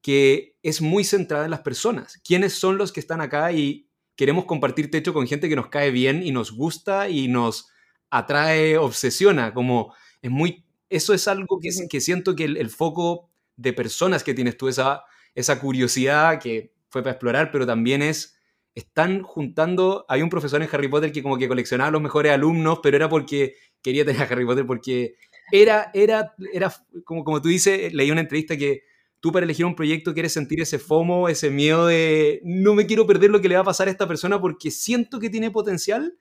que 0.00 0.56
es 0.62 0.80
muy 0.80 1.04
centrada 1.04 1.44
en 1.44 1.50
las 1.50 1.60
personas. 1.60 2.20
¿Quiénes 2.24 2.54
son 2.54 2.78
los 2.78 2.92
que 2.92 3.00
están 3.00 3.20
acá 3.20 3.52
y 3.52 3.88
queremos 4.16 4.46
compartir 4.46 4.90
techo 4.90 5.12
con 5.12 5.26
gente 5.26 5.48
que 5.48 5.56
nos 5.56 5.68
cae 5.68 5.90
bien 5.90 6.22
y 6.22 6.32
nos 6.32 6.52
gusta 6.52 7.08
y 7.08 7.28
nos 7.28 7.68
atrae, 8.10 8.78
obsesiona, 8.78 9.52
como 9.54 9.94
es 10.22 10.30
muy, 10.30 10.64
eso 10.88 11.14
es 11.14 11.28
algo 11.28 11.58
que, 11.60 11.70
que 11.88 12.00
siento 12.00 12.34
que 12.34 12.44
el, 12.44 12.70
foco 12.70 13.30
de 13.56 13.72
personas 13.72 14.24
que 14.24 14.34
tienes 14.34 14.56
tú, 14.56 14.68
esa, 14.68 15.02
esa 15.34 15.60
curiosidad 15.60 16.40
que 16.40 16.72
fue 16.88 17.02
para 17.02 17.12
explorar, 17.12 17.50
pero 17.50 17.66
también 17.66 18.02
es, 18.02 18.38
están 18.74 19.22
juntando, 19.22 20.06
hay 20.08 20.22
un 20.22 20.30
profesor 20.30 20.62
en 20.62 20.68
Harry 20.72 20.88
Potter 20.88 21.12
que 21.12 21.22
como 21.22 21.36
que 21.36 21.48
coleccionaba 21.48 21.90
los 21.90 22.02
mejores 22.02 22.32
alumnos, 22.32 22.80
pero 22.82 22.96
era 22.96 23.08
porque 23.08 23.56
quería 23.82 24.04
tener 24.04 24.22
a 24.22 24.24
Harry 24.24 24.46
Potter, 24.46 24.66
porque 24.66 25.16
era, 25.52 25.90
era, 25.94 26.34
era 26.52 26.72
como, 27.04 27.24
como 27.24 27.42
tú 27.42 27.48
dices, 27.48 27.92
leí 27.92 28.10
una 28.10 28.20
entrevista 28.20 28.56
que 28.56 28.82
tú 29.20 29.32
para 29.32 29.44
elegir 29.44 29.66
un 29.66 29.74
proyecto 29.74 30.14
quieres 30.14 30.32
sentir 30.32 30.60
ese 30.60 30.78
FOMO, 30.78 31.28
ese 31.28 31.50
miedo 31.50 31.86
de 31.86 32.40
no 32.44 32.74
me 32.74 32.86
quiero 32.86 33.06
perder 33.06 33.30
lo 33.30 33.40
que 33.40 33.48
le 33.48 33.56
va 33.56 33.62
a 33.62 33.64
pasar 33.64 33.88
a 33.88 33.90
esta 33.90 34.06
persona 34.06 34.40
porque 34.40 34.70
siento 34.70 35.18
que 35.18 35.30
tiene 35.30 35.50
potencial. 35.50 36.16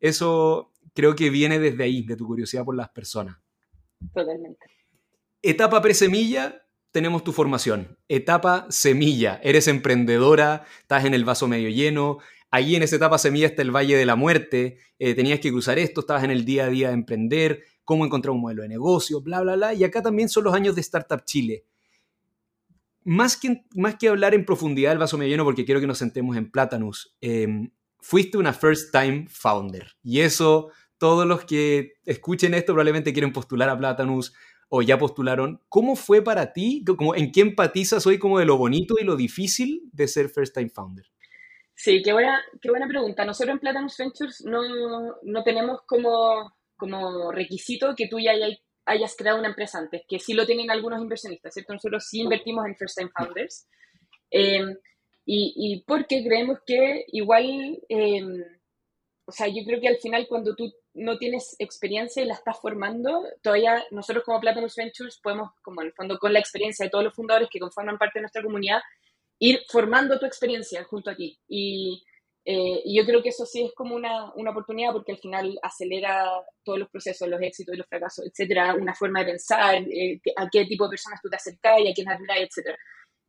Eso, 0.00 0.72
creo 0.94 1.14
que 1.14 1.30
viene 1.30 1.58
desde 1.58 1.84
ahí, 1.84 2.02
de 2.02 2.16
tu 2.16 2.26
curiosidad 2.26 2.64
por 2.64 2.76
las 2.76 2.88
personas. 2.90 3.36
Totalmente. 4.12 4.66
Etapa 5.42 5.80
presemilla, 5.80 6.64
tenemos 6.90 7.22
tu 7.22 7.32
formación. 7.32 7.98
Etapa 8.08 8.66
semilla, 8.70 9.40
eres 9.42 9.68
emprendedora, 9.68 10.64
estás 10.80 11.04
en 11.04 11.14
el 11.14 11.24
vaso 11.24 11.46
medio 11.48 11.68
lleno. 11.68 12.18
Ahí 12.50 12.76
en 12.76 12.82
esa 12.82 12.96
etapa 12.96 13.18
semilla 13.18 13.46
está 13.46 13.62
el 13.62 13.74
Valle 13.74 13.96
de 13.96 14.06
la 14.06 14.16
Muerte. 14.16 14.78
Eh, 14.98 15.14
tenías 15.14 15.38
que 15.40 15.50
cruzar 15.50 15.78
esto, 15.78 16.00
estabas 16.00 16.24
en 16.24 16.30
el 16.30 16.44
día 16.44 16.64
a 16.64 16.68
día 16.70 16.88
de 16.88 16.94
emprender, 16.94 17.62
cómo 17.84 18.04
encontrar 18.04 18.32
un 18.32 18.40
modelo 18.40 18.62
de 18.62 18.68
negocio, 18.68 19.20
bla, 19.20 19.40
bla, 19.42 19.56
bla. 19.56 19.74
Y 19.74 19.84
acá 19.84 20.02
también 20.02 20.28
son 20.28 20.44
los 20.44 20.54
años 20.54 20.74
de 20.74 20.80
Startup 20.80 21.22
Chile. 21.24 21.64
Más 23.04 23.36
que, 23.36 23.64
más 23.74 23.96
que 23.96 24.08
hablar 24.08 24.34
en 24.34 24.44
profundidad 24.44 24.90
del 24.90 24.98
vaso 24.98 25.16
medio 25.16 25.30
lleno, 25.30 25.44
porque 25.44 25.64
quiero 25.64 25.80
que 25.80 25.86
nos 25.86 25.98
sentemos 25.98 26.36
en 26.36 26.50
Platanus, 26.50 27.16
em, 27.20 27.70
fuiste 28.08 28.38
una 28.38 28.54
first 28.54 28.90
time 28.90 29.26
founder. 29.28 29.86
Y 30.02 30.20
eso 30.20 30.72
todos 30.96 31.26
los 31.26 31.44
que 31.44 31.92
escuchen 32.06 32.54
esto 32.54 32.72
probablemente 32.72 33.12
quieren 33.12 33.34
postular 33.34 33.68
a 33.68 33.76
Platanus 33.76 34.32
o 34.70 34.80
ya 34.80 34.96
postularon. 34.96 35.60
¿Cómo 35.68 35.94
fue 35.94 36.22
para 36.22 36.54
ti? 36.54 36.82
Como, 36.86 37.14
¿En 37.14 37.30
qué 37.32 37.42
empatizas 37.42 38.06
hoy 38.06 38.18
como 38.18 38.38
de 38.38 38.46
lo 38.46 38.56
bonito 38.56 38.94
y 38.98 39.04
lo 39.04 39.14
difícil 39.14 39.82
de 39.92 40.08
ser 40.08 40.30
First 40.30 40.54
Time 40.54 40.70
Founder? 40.70 41.04
Sí, 41.74 42.00
qué 42.02 42.14
buena, 42.14 42.40
qué 42.62 42.70
buena 42.70 42.88
pregunta. 42.88 43.26
Nosotros 43.26 43.52
en 43.52 43.60
Platinum 43.60 43.90
Ventures 43.98 44.42
no, 44.42 44.62
no 45.22 45.44
tenemos 45.44 45.82
como, 45.84 46.56
como 46.78 47.30
requisito 47.30 47.94
que 47.94 48.08
tú 48.08 48.18
ya 48.18 48.32
hayas, 48.86 49.16
creado 49.18 49.38
una 49.38 49.48
empresa 49.48 49.80
antes, 49.80 50.00
que 50.08 50.18
sí 50.18 50.32
lo 50.32 50.46
tienen 50.46 50.70
algunos 50.70 51.02
inversionistas, 51.02 51.52
¿cierto? 51.52 51.74
Nosotros 51.74 52.06
sí 52.08 52.20
invertimos 52.20 52.64
en 52.64 52.74
First 52.74 52.96
Time 52.96 53.10
Founders. 53.14 53.68
Eh, 54.30 54.64
y, 55.30 55.52
y, 55.56 55.82
porque 55.82 56.24
creemos 56.24 56.60
que 56.66 57.04
igual, 57.08 57.78
eh, 57.90 58.24
o 59.26 59.30
sea, 59.30 59.46
yo 59.46 59.62
creo 59.66 59.78
que 59.78 59.88
al 59.88 59.98
final 59.98 60.26
cuando 60.26 60.56
tú 60.56 60.72
no 60.94 61.18
tienes 61.18 61.54
experiencia 61.58 62.22
y 62.22 62.26
la 62.26 62.32
estás 62.32 62.58
formando, 62.58 63.26
todavía 63.42 63.84
nosotros 63.90 64.24
como 64.24 64.40
Platinum 64.40 64.70
Ventures 64.74 65.20
podemos, 65.22 65.50
como 65.60 65.82
en 65.82 65.88
el 65.88 65.92
fondo 65.92 66.18
con 66.18 66.32
la 66.32 66.38
experiencia 66.38 66.86
de 66.86 66.90
todos 66.90 67.04
los 67.04 67.14
fundadores 67.14 67.50
que 67.52 67.60
conforman 67.60 67.98
parte 67.98 68.20
de 68.20 68.22
nuestra 68.22 68.42
comunidad, 68.42 68.80
ir 69.38 69.60
formando 69.68 70.18
tu 70.18 70.24
experiencia 70.24 70.82
junto 70.84 71.10
a 71.10 71.14
ti. 71.14 71.38
Y, 71.46 72.02
eh, 72.46 72.82
yo 72.86 73.04
creo 73.04 73.22
que 73.22 73.28
eso 73.28 73.44
sí 73.44 73.66
es 73.66 73.74
como 73.74 73.96
una, 73.96 74.32
una, 74.32 74.52
oportunidad 74.52 74.92
porque 74.92 75.12
al 75.12 75.18
final 75.18 75.58
acelera 75.62 76.26
todos 76.64 76.78
los 76.78 76.88
procesos, 76.88 77.28
los 77.28 77.42
éxitos 77.42 77.74
y 77.74 77.78
los 77.78 77.86
fracasos, 77.86 78.24
etcétera, 78.24 78.74
una 78.74 78.94
forma 78.94 79.20
de 79.20 79.26
pensar, 79.26 79.74
eh, 79.74 80.22
a 80.36 80.48
qué 80.50 80.64
tipo 80.64 80.84
de 80.84 80.92
personas 80.92 81.20
tú 81.20 81.28
te 81.28 81.36
acercas 81.36 81.80
y 81.80 81.90
a 81.90 81.92
quién 81.92 82.08
admiras, 82.08 82.38
etcétera. 82.38 82.78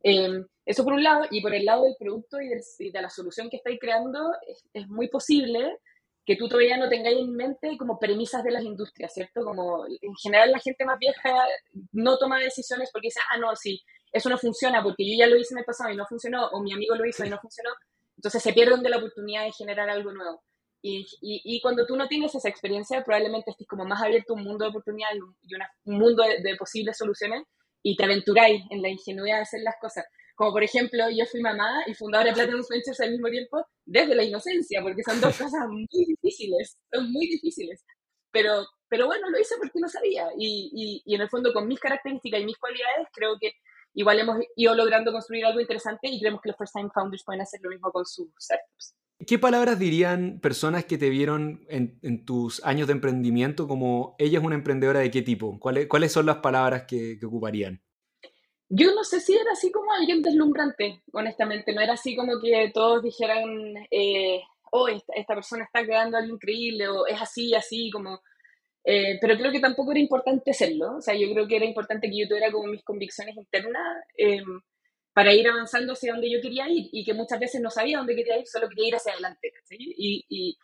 Eh, 0.02 0.44
eso 0.64 0.84
por 0.84 0.92
un 0.92 1.02
lado, 1.02 1.26
y 1.30 1.40
por 1.40 1.54
el 1.54 1.64
lado 1.64 1.84
del 1.84 1.96
producto 1.98 2.38
y, 2.40 2.48
de 2.90 3.02
la 3.02 3.10
solución 3.10 3.50
que 3.50 3.56
estáis 3.56 3.78
creando, 3.80 4.32
es, 4.46 4.64
es 4.72 4.88
muy 4.88 5.08
posible 5.08 5.78
que 6.24 6.36
tú 6.36 6.48
todavía 6.48 6.76
no 6.76 6.88
tengáis 6.88 7.18
en 7.18 7.34
mente 7.34 7.76
como 7.78 7.98
premisas 7.98 8.44
de 8.44 8.52
las 8.52 8.62
industrias, 8.62 9.12
¿cierto? 9.12 9.42
Como 9.42 9.86
en 9.86 10.14
general 10.22 10.52
la 10.52 10.60
gente 10.60 10.84
más 10.84 10.98
vieja 10.98 11.34
no 11.92 12.18
toma 12.18 12.38
decisiones 12.38 12.90
porque 12.92 13.08
dice, 13.08 13.20
ah, 13.32 13.38
no, 13.38 13.56
sí, 13.56 13.82
eso 14.12 14.28
no 14.28 14.38
funciona 14.38 14.82
porque 14.82 15.08
yo 15.08 15.18
ya 15.18 15.26
lo 15.26 15.36
hice 15.36 15.54
en 15.54 15.58
el 15.58 15.64
pasado 15.64 15.90
y 15.90 15.96
no 15.96 16.06
funcionó, 16.06 16.46
o 16.48 16.62
mi 16.62 16.72
amigo 16.72 16.94
lo 16.94 17.06
hizo 17.06 17.24
y 17.24 17.30
no 17.30 17.38
funcionó, 17.38 17.70
entonces 18.16 18.42
se 18.42 18.52
pierden 18.52 18.82
de 18.82 18.90
la 18.90 18.98
oportunidad 18.98 19.44
de 19.44 19.52
generar 19.52 19.88
algo 19.90 20.12
nuevo. 20.12 20.42
Y, 20.82 21.06
y, 21.20 21.60
cuando 21.60 21.84
tú 21.84 21.94
no 21.94 22.08
tienes 22.08 22.34
esa 22.34 22.48
experiencia, 22.48 23.04
probablemente 23.04 23.50
estés 23.50 23.66
como 23.66 23.84
más 23.84 24.00
abierto 24.02 24.32
a 24.32 24.36
un 24.36 24.44
mundo 24.44 24.64
de 24.64 24.70
oportunidades 24.70 25.18
y, 25.42 25.54
un 25.90 25.98
mundo 25.98 26.22
de, 26.22 26.40
de, 26.42 26.56
posibles 26.56 26.96
soluciones 26.96 27.42
y 27.82 27.96
te 27.96 28.04
aventuráis 28.04 28.62
en 28.70 28.82
la 28.82 28.88
ingenuidad 28.88 29.36
de 29.36 29.42
hacer 29.42 29.60
las 29.62 29.76
cosas. 29.80 30.04
Como 30.34 30.52
por 30.52 30.62
ejemplo, 30.62 31.04
yo 31.10 31.26
fui 31.26 31.40
mamá 31.40 31.82
y 31.86 31.94
fundadora 31.94 32.30
de 32.30 32.34
Platinum 32.34 32.62
Ventures 32.68 33.00
al 33.00 33.10
mismo 33.10 33.28
tiempo 33.28 33.66
desde 33.84 34.14
la 34.14 34.24
inocencia, 34.24 34.80
porque 34.82 35.02
son 35.02 35.20
dos 35.20 35.36
cosas 35.38 35.68
muy 35.68 35.86
difíciles, 35.90 36.78
son 36.92 37.12
muy 37.12 37.26
difíciles. 37.26 37.84
Pero, 38.32 38.64
pero 38.88 39.06
bueno, 39.06 39.28
lo 39.28 39.38
hice 39.38 39.56
porque 39.58 39.80
no 39.80 39.88
sabía. 39.88 40.28
Y, 40.38 40.70
y, 40.72 41.02
y 41.04 41.14
en 41.14 41.22
el 41.22 41.28
fondo, 41.28 41.52
con 41.52 41.68
mis 41.68 41.80
características 41.80 42.40
y 42.40 42.44
mis 42.44 42.58
cualidades, 42.58 43.08
creo 43.12 43.36
que 43.40 43.52
igual 43.94 44.20
hemos 44.20 44.38
ido 44.56 44.74
logrando 44.74 45.12
construir 45.12 45.44
algo 45.44 45.60
interesante 45.60 46.08
y 46.08 46.20
creemos 46.20 46.40
que 46.40 46.50
los 46.50 46.56
first 46.56 46.74
time 46.74 46.90
founders 46.94 47.24
pueden 47.24 47.42
hacer 47.42 47.60
lo 47.62 47.70
mismo 47.70 47.90
con 47.90 48.06
sus 48.06 48.28
startups. 48.40 48.94
¿Qué 49.26 49.38
palabras 49.38 49.78
dirían 49.78 50.40
personas 50.40 50.86
que 50.86 50.96
te 50.96 51.10
vieron 51.10 51.66
en, 51.68 52.24
tus 52.24 52.64
años 52.64 52.86
de 52.86 52.94
emprendimiento 52.94 53.68
como 53.68 54.14
ella 54.18 54.38
es 54.38 54.44
una 54.44 54.54
emprendedora 54.54 55.00
de 55.00 55.10
qué 55.10 55.20
tipo? 55.20 55.58
¿Cuáles, 55.60 56.12
son 56.12 56.26
las 56.26 56.38
palabras 56.38 56.84
que, 56.88 57.18
que 57.18 57.26
ocuparían? 57.26 57.82
Yo 58.72 58.94
no 58.94 59.02
sé 59.02 59.20
si 59.20 59.34
era 59.34 59.50
así 59.52 59.72
como 59.72 59.92
alguien 59.92 60.22
deslumbrante, 60.22 61.02
honestamente. 61.12 61.74
No 61.74 61.80
era 61.80 61.94
así 61.94 62.14
como 62.14 62.40
que 62.40 62.70
todos 62.72 63.02
dijeran, 63.02 63.74
eh, 63.90 64.40
oh, 64.70 64.88
esta, 64.88 65.34
persona 65.34 65.64
está 65.64 65.84
creando 65.84 66.16
algo 66.16 66.34
increíble, 66.36 66.88
o 66.88 67.06
es 67.06 67.20
así, 67.20 67.54
así, 67.54 67.90
como... 67.90 68.20
Eh, 68.84 69.18
pero 69.20 69.36
creo 69.36 69.52
que 69.52 69.60
tampoco 69.60 69.90
era 69.90 70.00
importante 70.00 70.54
serlo. 70.54 70.96
O 70.96 71.02
sea, 71.02 71.14
yo 71.14 71.30
creo 71.32 71.46
que 71.46 71.56
era 71.56 71.66
importante 71.66 72.08
que 72.08 72.20
yo 72.20 72.28
tuviera 72.28 72.50
como 72.52 72.68
mis 72.68 72.84
convicciones 72.84 73.36
internas 73.36 74.04
em, 74.16 74.60
para 75.12 75.34
ir 75.34 75.48
avanzando 75.48 75.92
hacia 75.94 76.12
donde 76.12 76.30
yo 76.30 76.40
quería 76.40 76.68
ir 76.68 76.88
y 76.92 77.04
que 77.04 77.14
muchas 77.14 77.40
veces 77.40 77.60
no 77.60 77.70
sabía 77.70 77.98
dónde 77.98 78.14
quería 78.14 78.38
ir, 78.38 78.46
solo 78.46 78.68
quería 78.68 78.88
ir 78.88 78.94
hacia 78.94 79.12
adelante. 79.12 79.52
Y, 79.70 80.24
y 80.28 80.58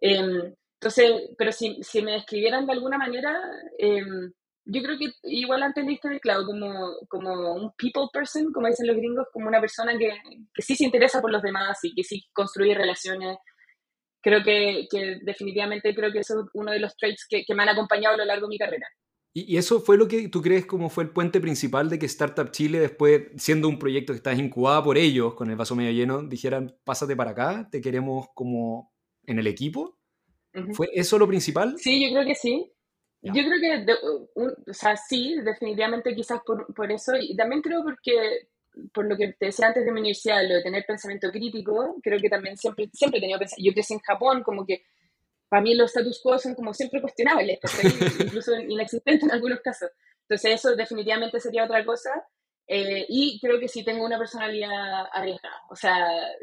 em, 0.00 0.54
entonces, 0.80 1.30
pero 1.36 1.52
si, 1.52 1.82
si, 1.82 2.00
me 2.00 2.12
describieran 2.12 2.66
de 2.66 2.72
alguna 2.72 2.96
manera, 2.96 3.38
em, 3.78 4.32
yo 4.64 4.82
creo 4.82 4.98
que 4.98 5.12
igual 5.24 5.62
antes 5.62 5.84
de 5.84 5.98
el 6.02 6.20
claro, 6.20 6.46
como, 6.46 6.96
como 7.08 7.54
un 7.54 7.72
people 7.76 8.08
person, 8.12 8.50
como 8.52 8.66
dicen 8.66 8.86
los 8.86 8.96
gringos, 8.96 9.26
como 9.32 9.48
una 9.48 9.60
persona 9.60 9.96
que, 9.98 10.10
que 10.54 10.62
sí 10.62 10.74
se 10.76 10.84
interesa 10.84 11.20
por 11.20 11.32
los 11.32 11.42
demás 11.42 11.78
y 11.82 11.94
que 11.94 12.02
sí 12.02 12.24
construye 12.32 12.74
relaciones. 12.74 13.36
Creo 14.22 14.42
que, 14.42 14.86
que 14.90 15.18
definitivamente 15.22 15.94
creo 15.94 16.12
que 16.12 16.20
eso 16.20 16.40
es 16.40 16.46
uno 16.54 16.72
de 16.72 16.80
los 16.80 16.96
traits 16.96 17.26
que, 17.28 17.44
que, 17.44 17.54
me 17.54 17.62
han 17.62 17.70
acompañado 17.70 18.14
a 18.14 18.18
lo 18.18 18.24
largo 18.24 18.46
de 18.46 18.50
mi 18.50 18.58
carrera. 18.58 18.86
¿Y, 19.32 19.56
eso 19.56 19.80
fue 19.80 19.96
lo 19.96 20.08
que 20.08 20.28
tú 20.28 20.42
crees 20.42 20.66
como 20.66 20.90
fue 20.90 21.04
el 21.04 21.10
puente 21.10 21.40
principal 21.40 21.88
de 21.88 21.98
que 21.98 22.06
Startup 22.06 22.50
Chile, 22.50 22.80
después 22.80 23.28
siendo 23.36 23.68
un 23.68 23.78
proyecto 23.78 24.12
que 24.12 24.18
estás 24.18 24.38
incubado 24.38 24.82
por 24.82 24.98
ellos, 24.98 25.34
con 25.34 25.50
el 25.50 25.56
vaso 25.56 25.76
medio 25.76 25.92
lleno, 25.92 26.22
dijeran, 26.22 26.76
pásate 26.84 27.14
para 27.14 27.30
acá, 27.30 27.68
te 27.70 27.80
queremos 27.80 28.26
como 28.34 28.92
en 29.26 29.38
el 29.38 29.46
equipo? 29.46 29.98
¿Fue 30.72 30.90
eso 30.92 31.16
lo 31.18 31.28
principal? 31.28 31.76
Sí, 31.78 32.04
yo 32.04 32.12
creo 32.12 32.26
que 32.26 32.34
sí. 32.34 32.72
Yo 33.22 33.32
creo 33.32 33.60
que, 33.60 33.92
o 34.34 34.72
sea, 34.72 34.96
sí, 34.96 35.36
definitivamente 35.44 36.14
quizás 36.14 36.40
por, 36.44 36.72
por, 36.74 36.90
eso, 36.90 37.12
y 37.20 37.36
también 37.36 37.60
creo 37.60 37.82
porque, 37.82 38.48
por 38.94 39.06
lo 39.06 39.16
que 39.16 39.34
te 39.34 39.46
decía 39.46 39.68
antes 39.68 39.84
de 39.84 39.92
mi 39.92 40.00
universidad, 40.00 40.42
lo 40.48 40.54
de 40.54 40.62
tener 40.62 40.84
pensamiento 40.86 41.30
crítico, 41.30 41.96
creo 42.02 42.18
que 42.18 42.30
también 42.30 42.56
siempre, 42.56 42.88
siempre 42.94 43.18
he 43.18 43.20
tenido 43.20 43.38
pensamiento, 43.38 43.68
yo 43.68 43.74
crecí 43.74 43.92
en 43.92 44.00
Japón, 44.00 44.42
como 44.42 44.64
que 44.64 44.84
para 45.50 45.62
mí 45.62 45.74
los 45.74 45.90
status 45.90 46.20
quo 46.22 46.38
son 46.38 46.54
como 46.54 46.72
siempre 46.72 47.02
cuestionables, 47.02 47.58
incluso 48.20 48.54
inexistentes 48.58 49.24
en 49.24 49.32
algunos 49.32 49.60
casos. 49.60 49.90
Entonces 50.22 50.54
eso 50.54 50.74
definitivamente 50.76 51.40
sería 51.40 51.64
otra 51.64 51.84
cosa, 51.84 52.10
eh, 52.66 53.04
y 53.08 53.38
creo 53.40 53.58
que 53.58 53.68
sí 53.68 53.84
tengo 53.84 54.04
una 54.04 54.16
personalidad 54.16 55.06
arriesgada, 55.12 55.56
o 55.68 55.74
sea, 55.74 55.96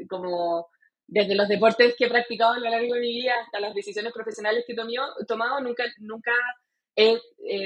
como 0.10 0.68
desde 1.08 1.36
los 1.36 1.48
deportes 1.48 1.96
que 1.98 2.06
he 2.06 2.10
practicado 2.10 2.54
a 2.54 2.60
lo 2.60 2.70
largo 2.70 2.96
de 2.96 3.00
mi 3.00 3.14
vida 3.22 3.34
hasta 3.46 3.62
las 3.62 3.74
decisiones 3.74 4.12
profesionales 4.12 4.66
que 4.68 4.74
he 4.74 5.26
tomado, 5.26 5.62
nunca, 5.62 5.86
nunca 6.00 6.34
he 6.98 7.18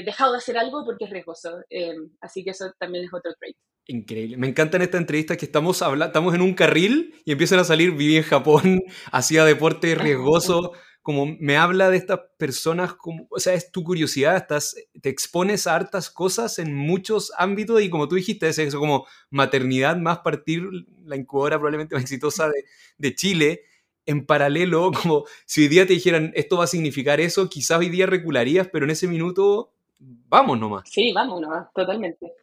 dejado 0.04 0.34
de 0.34 0.38
hacer 0.38 0.60
algo 0.60 0.86
porque 0.86 1.06
es 1.06 1.10
riesgoso. 1.10 1.58
Eh, 1.70 1.96
así 2.20 2.44
que 2.44 2.52
eso 2.52 2.72
también 2.78 3.06
es 3.06 3.14
otro 3.14 3.34
trait. 3.40 3.58
Increíble. 3.88 4.38
Me 4.38 4.48
encanta 4.48 4.78
en 4.78 4.84
esta 4.84 4.98
entrevista 4.98 5.38
que 5.38 5.46
estamos, 5.46 5.82
estamos 5.82 6.36
en 6.36 6.42
un 6.42 6.54
carril 6.54 7.16
y 7.26 7.32
empiezan 7.32 7.60
a 7.60 7.64
salir, 7.64 7.92
viví 7.92 8.18
en 8.18 8.24
Japón, 8.24 8.80
hacía 9.12 9.44
deporte 9.44 9.96
riesgoso. 9.96 10.74
Como 11.02 11.26
me 11.40 11.58
habla 11.58 11.90
de 11.90 11.98
estas 11.98 12.20
personas, 12.38 12.94
como, 12.94 13.28
o 13.30 13.40
sea, 13.40 13.54
es 13.54 13.72
tu 13.72 13.84
curiosidad, 13.84 14.38
estás, 14.38 14.76
te 15.02 15.10
expones 15.10 15.66
a 15.66 15.76
hartas 15.76 16.10
cosas 16.10 16.60
en 16.60 16.76
muchos 16.76 17.32
ámbitos 17.38 17.82
y 17.82 17.90
como 17.90 18.08
tú 18.08 18.16
dijiste, 18.16 18.48
es 18.48 18.60
eso 18.60 18.80
como 18.80 19.08
maternidad 19.32 19.98
más 19.98 20.20
partir 20.20 20.64
la 21.04 21.16
incubadora 21.16 21.58
probablemente 21.58 21.96
más 21.96 22.04
exitosa 22.04 22.48
de, 22.48 22.66
de 22.98 23.16
Chile 23.16 23.62
en 24.06 24.26
paralelo, 24.26 24.92
como 25.02 25.26
si 25.46 25.62
hoy 25.62 25.68
día 25.68 25.88
te 25.88 25.94
dijeran 25.94 26.32
esto 26.36 26.58
va 26.58 26.66
a 26.66 26.68
significar 26.68 27.20
eso, 27.20 27.50
quizás 27.50 27.80
hoy 27.80 27.90
día 27.90 28.06
recularías, 28.06 28.70
pero 28.72 28.86
en 28.86 28.92
ese 28.92 29.08
minuto, 29.08 29.72
vamos 30.00 30.60
nomás. 30.60 30.90
Sí, 30.90 31.12
vamos 31.14 31.42
nomás, 31.42 31.68
totalmente. 31.74 32.34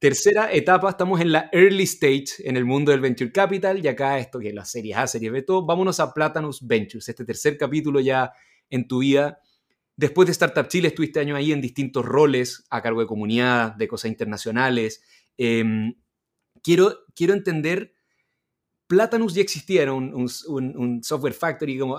Tercera 0.00 0.52
etapa, 0.52 0.90
estamos 0.90 1.20
en 1.20 1.32
la 1.32 1.50
early 1.52 1.82
stage 1.82 2.26
en 2.44 2.56
el 2.56 2.64
mundo 2.64 2.92
del 2.92 3.00
venture 3.00 3.32
capital 3.32 3.84
y 3.84 3.88
acá 3.88 4.20
esto 4.20 4.38
que 4.38 4.50
es 4.50 4.54
la 4.54 4.64
serie 4.64 4.94
A, 4.94 5.08
serie 5.08 5.28
B, 5.30 5.42
todo, 5.42 5.66
vámonos 5.66 5.98
a 5.98 6.14
Platanus 6.14 6.64
Ventures, 6.64 7.08
este 7.08 7.24
tercer 7.24 7.58
capítulo 7.58 7.98
ya 7.98 8.32
en 8.70 8.86
tu 8.86 9.00
vida. 9.00 9.40
Después 9.96 10.26
de 10.26 10.32
Startup 10.32 10.68
Chile 10.68 10.88
estuviste 10.88 11.18
años 11.18 11.36
ahí 11.36 11.50
en 11.50 11.60
distintos 11.60 12.04
roles, 12.04 12.64
a 12.70 12.80
cargo 12.80 13.00
de 13.00 13.08
comunidad, 13.08 13.74
de 13.74 13.88
cosas 13.88 14.12
internacionales. 14.12 15.02
Em, 15.36 15.94
quiero, 16.62 17.00
quiero 17.16 17.34
entender 17.34 17.92
Platanus 18.86 19.34
ya 19.34 19.42
existía, 19.42 19.82
era 19.82 19.92
un, 19.92 21.02
software 21.02 21.34
factory, 21.34 21.78
como 21.78 21.98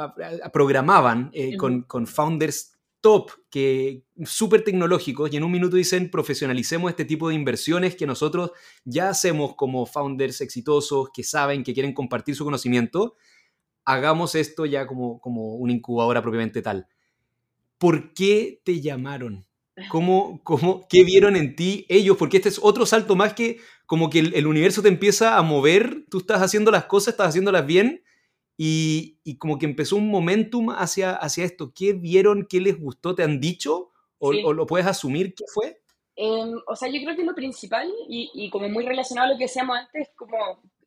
programaban 0.52 1.30
eh, 1.34 1.56
con, 1.56 2.08
founders 2.08 2.79
top, 3.02 3.32
que 3.50 4.04
súper 4.26 4.64
tecnológicos, 4.64 5.32
y 5.32 5.38
en 5.38 5.44
un 5.44 5.52
minuto 5.52 5.76
dicen, 5.76 6.12
profesionalicemos 6.12 6.90
este 6.90 7.06
tipo 7.06 7.30
de 7.30 7.36
inversiones 7.36 7.96
que 7.96 8.06
nosotros 8.06 8.52
ya 8.86 9.10
hacemos 9.10 9.56
como 9.56 9.86
founders 9.86 10.42
exitosos, 10.42 11.10
que 11.14 11.24
saben, 11.24 11.64
que 11.64 11.74
quieren 11.74 11.94
compartir 11.94 12.36
su 12.36 12.44
conocimiento, 12.44 13.16
hagamos 13.86 14.36
esto 14.36 14.66
ya 14.66 14.86
como, 14.86 15.20
como 15.20 15.56
una 15.56 15.74
incubadora 15.74 16.22
propiamente 16.22 16.62
tal. 16.62 16.88
¿Por 17.78 18.14
qué 18.14 18.62
te 18.64 18.82
llamaron? 18.82 19.46
¿Cómo, 19.90 20.42
cómo, 20.44 20.86
¿Qué 20.90 21.04
vieron 21.06 21.36
en 21.36 21.56
ti 21.56 21.86
ellos? 21.90 22.18
Porque 22.18 22.38
este 22.38 22.50
es 22.50 22.60
otro 22.62 22.86
salto 22.86 23.16
más 23.16 23.34
que 23.34 23.60
como 23.86 24.10
que 24.10 24.20
el, 24.20 24.46
universo 24.46 24.84
te 24.84 24.90
empieza 24.90 25.38
a 25.38 25.42
mover, 25.42 26.06
tú 26.12 26.20
estás 26.20 26.42
haciendo 26.42 26.70
las 26.70 26.86
cosas, 26.86 27.14
estás 27.14 27.30
haciéndolas 27.30 27.66
bien 27.66 28.04
y, 28.62 29.22
y, 29.24 29.38
como 29.38 29.58
que 29.58 29.66
empezó 29.66 29.96
un 29.96 30.10
momentum 30.12 30.72
hacia, 30.72 31.14
hacia 31.14 31.46
esto. 31.46 31.72
¿Qué 31.74 31.94
vieron? 31.94 32.46
¿Qué 32.46 32.60
les 32.60 32.78
gustó? 32.78 33.16
¿Te 33.16 33.24
han 33.24 33.40
dicho? 33.40 33.92
¿O, 34.18 34.34
lo 34.34 34.68
puedes 34.68 34.86
asumir? 34.86 35.34
¿Qué 35.34 35.46
fue? 35.48 35.80
Em, 36.18 36.60
o 36.68 36.76
sea, 36.76 36.90
yo 36.90 37.02
creo 37.02 37.16
que 37.16 37.24
lo 37.24 37.34
principal 37.34 37.90
y, 38.10 38.30
y, 38.34 38.50
como 38.50 38.68
muy 38.68 38.86
relacionado 38.86 39.30
a 39.30 39.32
lo 39.32 39.38
que 39.38 39.46
decíamos 39.46 39.78
antes, 39.78 40.10
como, 40.14 40.36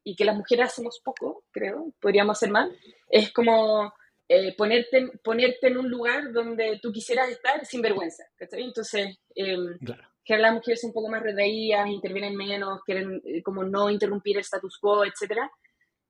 y 0.04 0.14
que 0.14 0.26
las 0.26 0.36
mujeres 0.36 0.66
hacemos 0.66 1.00
poco, 1.02 1.44
creo, 1.50 1.94
podríamos 1.98 2.36
hacer 2.36 2.50
más, 2.50 2.68
es 3.08 3.32
como 3.32 3.90
eh, 4.28 4.54
ponerte, 4.54 5.10
ponerte 5.24 5.68
en 5.68 5.78
un 5.78 5.88
lugar 5.88 6.30
donde 6.30 6.78
tú 6.82 6.92
quisieras 6.92 7.30
estar 7.30 7.64
sin 7.64 7.80
vergüenza. 7.80 8.24
Entonces, 8.38 9.18
em, 9.34 9.78
general 10.22 10.42
las 10.42 10.54
mujeres 10.56 10.84
un 10.84 10.92
poco 10.92 11.08
más 11.08 11.22
retraídas, 11.22 11.88
intervienen 11.88 12.36
menos, 12.36 12.82
quieren 12.84 13.22
eh, 13.24 13.42
como 13.42 13.64
no 13.64 13.88
interrumpir 13.88 14.36
el 14.36 14.42
status 14.42 14.76
quo, 14.78 15.06
etcétera. 15.06 15.50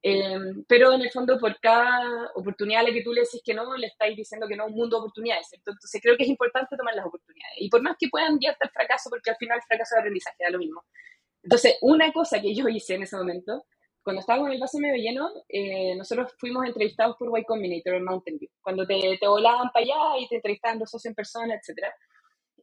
Eh, 0.04 0.64
pero 0.66 0.92
en 0.92 1.02
el 1.02 1.11
fondo, 1.11 1.38
por 1.38 1.59
cada 1.61 2.32
oportunidad 2.35 2.80
a 2.80 2.88
la 2.88 2.92
que 2.92 3.04
tú 3.04 3.12
le 3.12 3.21
decís 3.21 3.40
que 3.44 3.54
no, 3.54 3.76
le 3.76 3.87
estáis 3.87 4.16
diciendo 4.16 4.49
que 4.49 4.56
no 4.56 4.66
un 4.66 4.75
mundo 4.75 4.97
de 4.97 5.00
oportunidades. 5.02 5.52
Entonces, 5.52 6.00
creo 6.02 6.16
que 6.16 6.25
es 6.25 6.28
importante 6.28 6.76
tomar 6.76 6.94
las 6.94 7.06
oportunidades. 7.06 7.56
Y 7.59 7.71
por 7.71 7.82
más 7.82 7.97
que 7.99 8.09
puedan 8.09 8.38
guiarte 8.38 8.64
al 8.64 8.71
fracaso, 8.71 9.11
porque 9.11 9.30
al 9.30 9.37
final 9.37 9.59
el 9.59 9.62
fracaso 9.62 9.94
de 9.94 10.00
aprendizaje 10.00 10.37
da 10.42 10.50
lo 10.50 10.59
mismo. 10.59 10.85
Entonces, 11.44 11.78
una 11.82 12.12
cosa 12.12 12.40
que 12.40 12.54
yo 12.54 12.68
hice 12.68 12.94
en 12.94 13.04
ese 13.04 13.16
momento, 13.16 13.64
cuando 14.02 14.21
estaba 14.21 14.40
con 14.40 14.50
el 14.50 14.59
vaso 14.59 14.78
medio 14.78 14.97
lleno, 14.97 15.30
eh, 15.49 15.94
nosotros 15.94 16.32
fuimos 16.37 16.66
entrevistados 16.66 17.16
por 17.16 17.38
Y 17.38 17.44
Combinator 17.44 17.94
en 17.94 18.04
Mountain 18.04 18.38
View. 18.38 18.50
Cuando 18.61 18.85
te, 18.85 19.18
te 19.21 19.28
volaban 19.28 19.71
para 19.73 19.85
allá 19.85 20.18
y 20.18 20.26
te 20.26 20.37
entrevistaban 20.37 20.80
dos 20.80 20.90
socios 20.90 21.11
en 21.11 21.14
persona, 21.14 21.54
etcétera. 21.54 21.94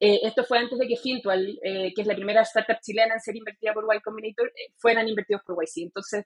Eh, 0.01 0.19
esto 0.23 0.43
fue 0.43 0.57
antes 0.57 0.77
de 0.77 0.87
que 0.87 0.97
Fintual, 0.97 1.57
que 1.61 1.93
es 1.95 2.07
la 2.07 2.15
primera 2.15 2.41
startup 2.41 2.79
chilena 2.81 3.13
en 3.13 3.19
ser 3.21 3.35
invertida 3.35 3.73
por 3.73 3.85
Y 3.93 4.01
Combinator, 4.01 4.51
fueran 4.77 5.07
invertidos 5.07 5.41
por 5.45 5.55
YC. 5.55 5.83
Entonces, 5.83 6.25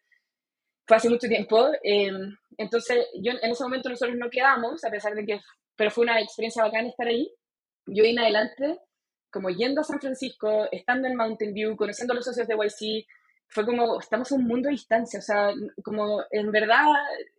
fue 0.86 0.98
hace 0.98 1.10
mucho 1.10 1.28
tiempo. 1.28 1.70
Em, 1.84 2.36
entonces, 2.58 3.08
yo 3.22 3.32
en 3.32 3.52
ese 3.52 3.64
momento 3.64 3.90
nosotros 3.90 4.18
no 4.18 4.30
quedamos, 4.30 4.84
a 4.84 4.90
pesar 4.90 5.14
de 5.16 5.26
que, 5.26 5.42
pero 5.76 5.92
fue 5.92 6.04
una 6.04 6.20
experiencia 6.20 6.64
bacana 6.64 6.90
estar 6.90 7.08
ahí. 7.08 7.32
Yo 7.86 8.04
en 8.04 8.20
adelante, 8.20 8.80
como 9.32 9.50
yendo 9.50 9.82
a 9.82 9.84
San 9.84 10.00
Francisco, 10.00 10.68
estando 10.72 11.08
en 11.08 11.16
Mountain 11.16 11.54
View, 11.54 11.76
conociendo 11.76 12.14
a 12.14 12.16
los 12.16 12.26
socios 12.26 12.48
de 12.48 12.56
YC, 12.56 13.06
fue 13.48 13.66
como, 13.66 14.00
estamos 14.00 14.32
en 14.32 14.40
un 14.40 14.48
mundo 14.48 14.68
de 14.68 14.74
distancia, 14.74 15.20
o 15.20 15.22
sea, 15.22 15.52
como 15.84 16.24
en 16.32 16.52
verdad 16.52 16.86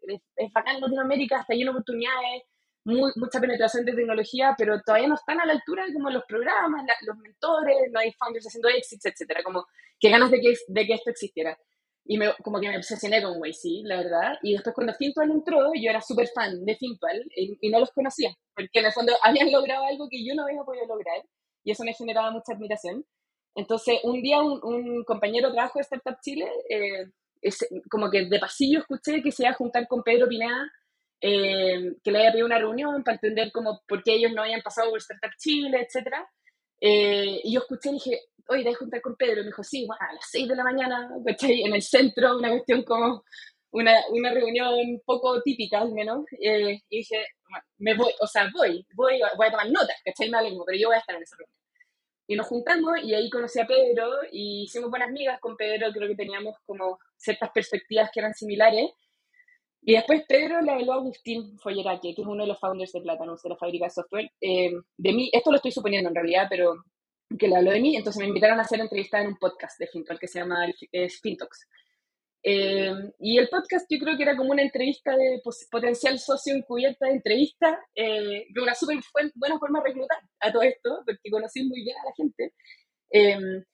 es, 0.06 0.52
bacán 0.52 0.76
en 0.76 0.82
Latinoamérica, 0.82 1.40
está 1.40 1.54
lleno 1.54 1.72
de 1.72 1.78
oportunidades, 1.78 2.42
mucha 2.84 3.40
penetración 3.40 3.84
de 3.84 3.94
tecnología, 3.94 4.54
pero 4.56 4.80
todavía 4.82 5.08
no 5.08 5.14
están 5.14 5.40
a 5.40 5.46
la 5.46 5.54
altura 5.54 5.86
de 5.86 5.94
como 5.94 6.10
los 6.10 6.24
programas, 6.26 6.84
los 7.06 7.16
mentores, 7.16 7.90
no 7.90 7.98
hay 7.98 8.12
founders 8.12 8.46
haciendo 8.46 8.68
exits, 8.68 9.06
etcétera, 9.06 9.42
como 9.42 9.66
que 9.98 10.10
ganas 10.10 10.30
de 10.30 10.40
que, 10.40 10.54
de 10.68 10.86
que 10.86 10.94
esto 10.94 11.10
existiera. 11.10 11.58
Y 12.06 12.18
me, 12.18 12.34
como 12.42 12.61
que 12.61 12.68
me 12.68 12.76
obsesioné 12.76 13.23
con 13.23 13.40
sí 13.52 13.82
la 13.84 13.96
verdad. 13.96 14.38
Y 14.42 14.52
después 14.52 14.75
cuando 14.75 14.92
Fintual 14.94 15.30
entró, 15.30 15.73
yo 15.75 15.90
era 15.90 16.02
súper 16.02 16.28
fan 16.28 16.64
de 16.64 16.76
Fintual 16.76 17.25
y, 17.34 17.70
no 17.70 17.80
los 17.80 17.90
conocía, 17.92 18.34
porque 18.54 18.80
en 18.80 18.87
el 18.87 18.92
fondo 18.92 19.12
habían 19.23 19.50
logrado 19.50 19.84
algo 19.84 20.08
que 20.11 20.25
yo 20.25 20.34
no 20.34 20.44
había 20.44 20.62
podido 20.62 20.87
lograr 20.87 21.23
y 21.64 21.70
eso 21.70 21.84
me 21.84 21.94
generaba 21.94 22.30
mucha 22.30 22.52
admiración. 22.52 23.04
Entonces, 23.54 24.00
un 24.02 24.20
día 24.20 24.42
un, 24.42 25.04
compañero 25.04 25.49
de 25.49 25.54
trabajo 25.54 25.78
de 25.78 25.82
Startup 25.82 26.18
Chile, 26.20 26.50
eh, 26.68 27.06
como 27.90 28.11
que 28.11 28.26
de 28.26 28.38
pasillo 28.38 28.80
escuché 28.80 29.23
que 29.23 29.32
se 29.32 29.44
iba 29.44 29.52
a 29.52 29.56
juntar 29.56 29.87
con 29.88 30.02
Pedro 30.02 30.28
Pineda, 30.28 30.70
eh, 31.20 31.94
que 32.02 32.11
le 32.11 32.18
había 32.18 32.32
pedido 32.32 32.46
una 32.46 32.58
reunión 32.58 33.02
para 33.02 33.14
entender 33.14 33.50
cómo, 33.52 33.80
por 33.88 34.02
qué 34.02 34.14
ellos 34.14 34.32
no 34.34 34.42
habían 34.42 34.61
pasado 34.61 34.90
por 34.90 34.99
Startup 34.99 35.30
Chile, 35.38 35.80
etc. 35.80 36.08
Eh, 36.80 37.40
y 37.44 37.54
yo 37.54 37.61
escuché 37.61 37.90
y 37.90 37.92
dije, 37.94 38.20
te 38.46 38.56
voy 38.56 38.68
a 38.68 38.76
juntar 38.76 39.00
con 39.00 39.16
Pedro. 39.16 39.42
Me 39.42 39.46
dijo, 39.46 39.62
sí, 39.62 39.86
bueno, 39.86 40.00
a 40.08 40.14
las 40.14 40.24
6 40.30 40.48
de 40.48 40.56
la 40.56 40.64
mañana, 40.64 41.08
En 41.42 41.74
el 41.74 41.82
centro, 41.82 42.38
una 42.38 42.50
cuestión 42.50 42.82
como 42.82 43.24
una, 43.72 43.92
una 44.10 44.32
reunión 44.32 45.00
poco 45.04 45.42
típica 45.42 45.80
al 45.80 45.92
menos. 45.92 46.24
Eh, 46.40 46.80
y 46.88 46.98
dije, 46.98 47.26
bueno, 47.48 47.64
me 47.78 47.94
voy, 47.96 48.12
o 48.20 48.26
sea, 48.26 48.48
voy, 48.54 48.86
voy, 48.94 49.20
voy 49.36 49.46
a 49.46 49.50
tomar 49.50 49.70
notas, 49.70 49.96
¿cachai? 50.04 50.30
Me 50.30 50.38
alegro, 50.38 50.64
pero 50.64 50.78
yo 50.78 50.88
voy 50.88 50.96
a 50.96 51.00
estar 51.00 51.16
en 51.16 51.22
esa 51.22 51.36
reunión. 51.36 51.54
Y 52.26 52.36
nos 52.36 52.46
juntamos 52.46 53.02
y 53.02 53.14
ahí 53.14 53.28
conocí 53.28 53.60
a 53.60 53.66
Pedro 53.66 54.08
y 54.32 54.64
hicimos 54.64 54.88
buenas 54.88 55.08
amigas 55.08 55.38
con 55.40 55.56
Pedro, 55.56 55.92
creo 55.92 56.08
que 56.08 56.16
teníamos 56.16 56.56
como 56.64 56.98
ciertas 57.18 57.50
perspectivas 57.50 58.10
que 58.12 58.20
eran 58.20 58.32
similares. 58.32 58.90
Y 59.82 59.94
después 59.94 60.24
Pedro 60.26 60.62
le 60.62 60.72
habló 60.72 60.94
a 60.94 60.96
Agustín 60.96 61.58
Folleraque, 61.58 62.14
que 62.14 62.22
es 62.22 62.26
uno 62.26 62.44
de 62.44 62.48
los 62.48 62.58
founders 62.58 62.92
de 62.92 63.02
Platanus, 63.02 63.42
de 63.42 63.50
la 63.50 63.56
fábrica 63.56 63.84
de 63.84 63.90
software. 63.90 64.30
Eh, 64.40 64.70
de 64.96 65.12
mí, 65.12 65.28
esto 65.30 65.50
lo 65.50 65.56
estoy 65.56 65.72
suponiendo 65.72 66.08
en 66.08 66.14
realidad, 66.14 66.46
pero 66.48 66.72
que 67.38 67.48
le 67.48 67.56
habló 67.56 67.70
de 67.70 67.80
mí, 67.80 67.96
entonces 67.96 68.20
me 68.20 68.28
invitaron 68.28 68.58
a 68.58 68.62
hacer 68.62 68.80
entrevista 68.80 69.20
en 69.20 69.28
un 69.28 69.36
podcast 69.36 69.78
de 69.78 69.86
Fintalk 69.86 70.20
que 70.20 70.28
se 70.28 70.40
llama 70.40 70.66
Fintox. 71.22 71.68
Eh, 72.46 72.92
y 73.20 73.38
el 73.38 73.48
podcast 73.48 73.86
yo 73.88 73.98
creo 73.98 74.18
que 74.18 74.22
era 74.22 74.36
como 74.36 74.50
una 74.52 74.62
entrevista 74.62 75.16
de 75.16 75.40
potencial 75.70 76.18
socio 76.18 76.54
encubierta 76.54 77.06
de 77.06 77.12
entrevista, 77.12 77.80
eh, 77.94 78.46
una 78.61 78.74
súper 78.74 78.98
buena 79.35 79.59
forma 79.59 79.80
de 79.80 79.88
reclutar 79.88 80.18
a 80.40 80.52
todo 80.52 80.62
esto, 80.62 81.02
porque 81.06 81.30
conocí 81.30 81.64
muy 81.64 81.82
bien 81.82 81.96
a 81.96 82.04
la 82.04 82.12
gente. 82.14 82.52
Eh, 83.11 83.64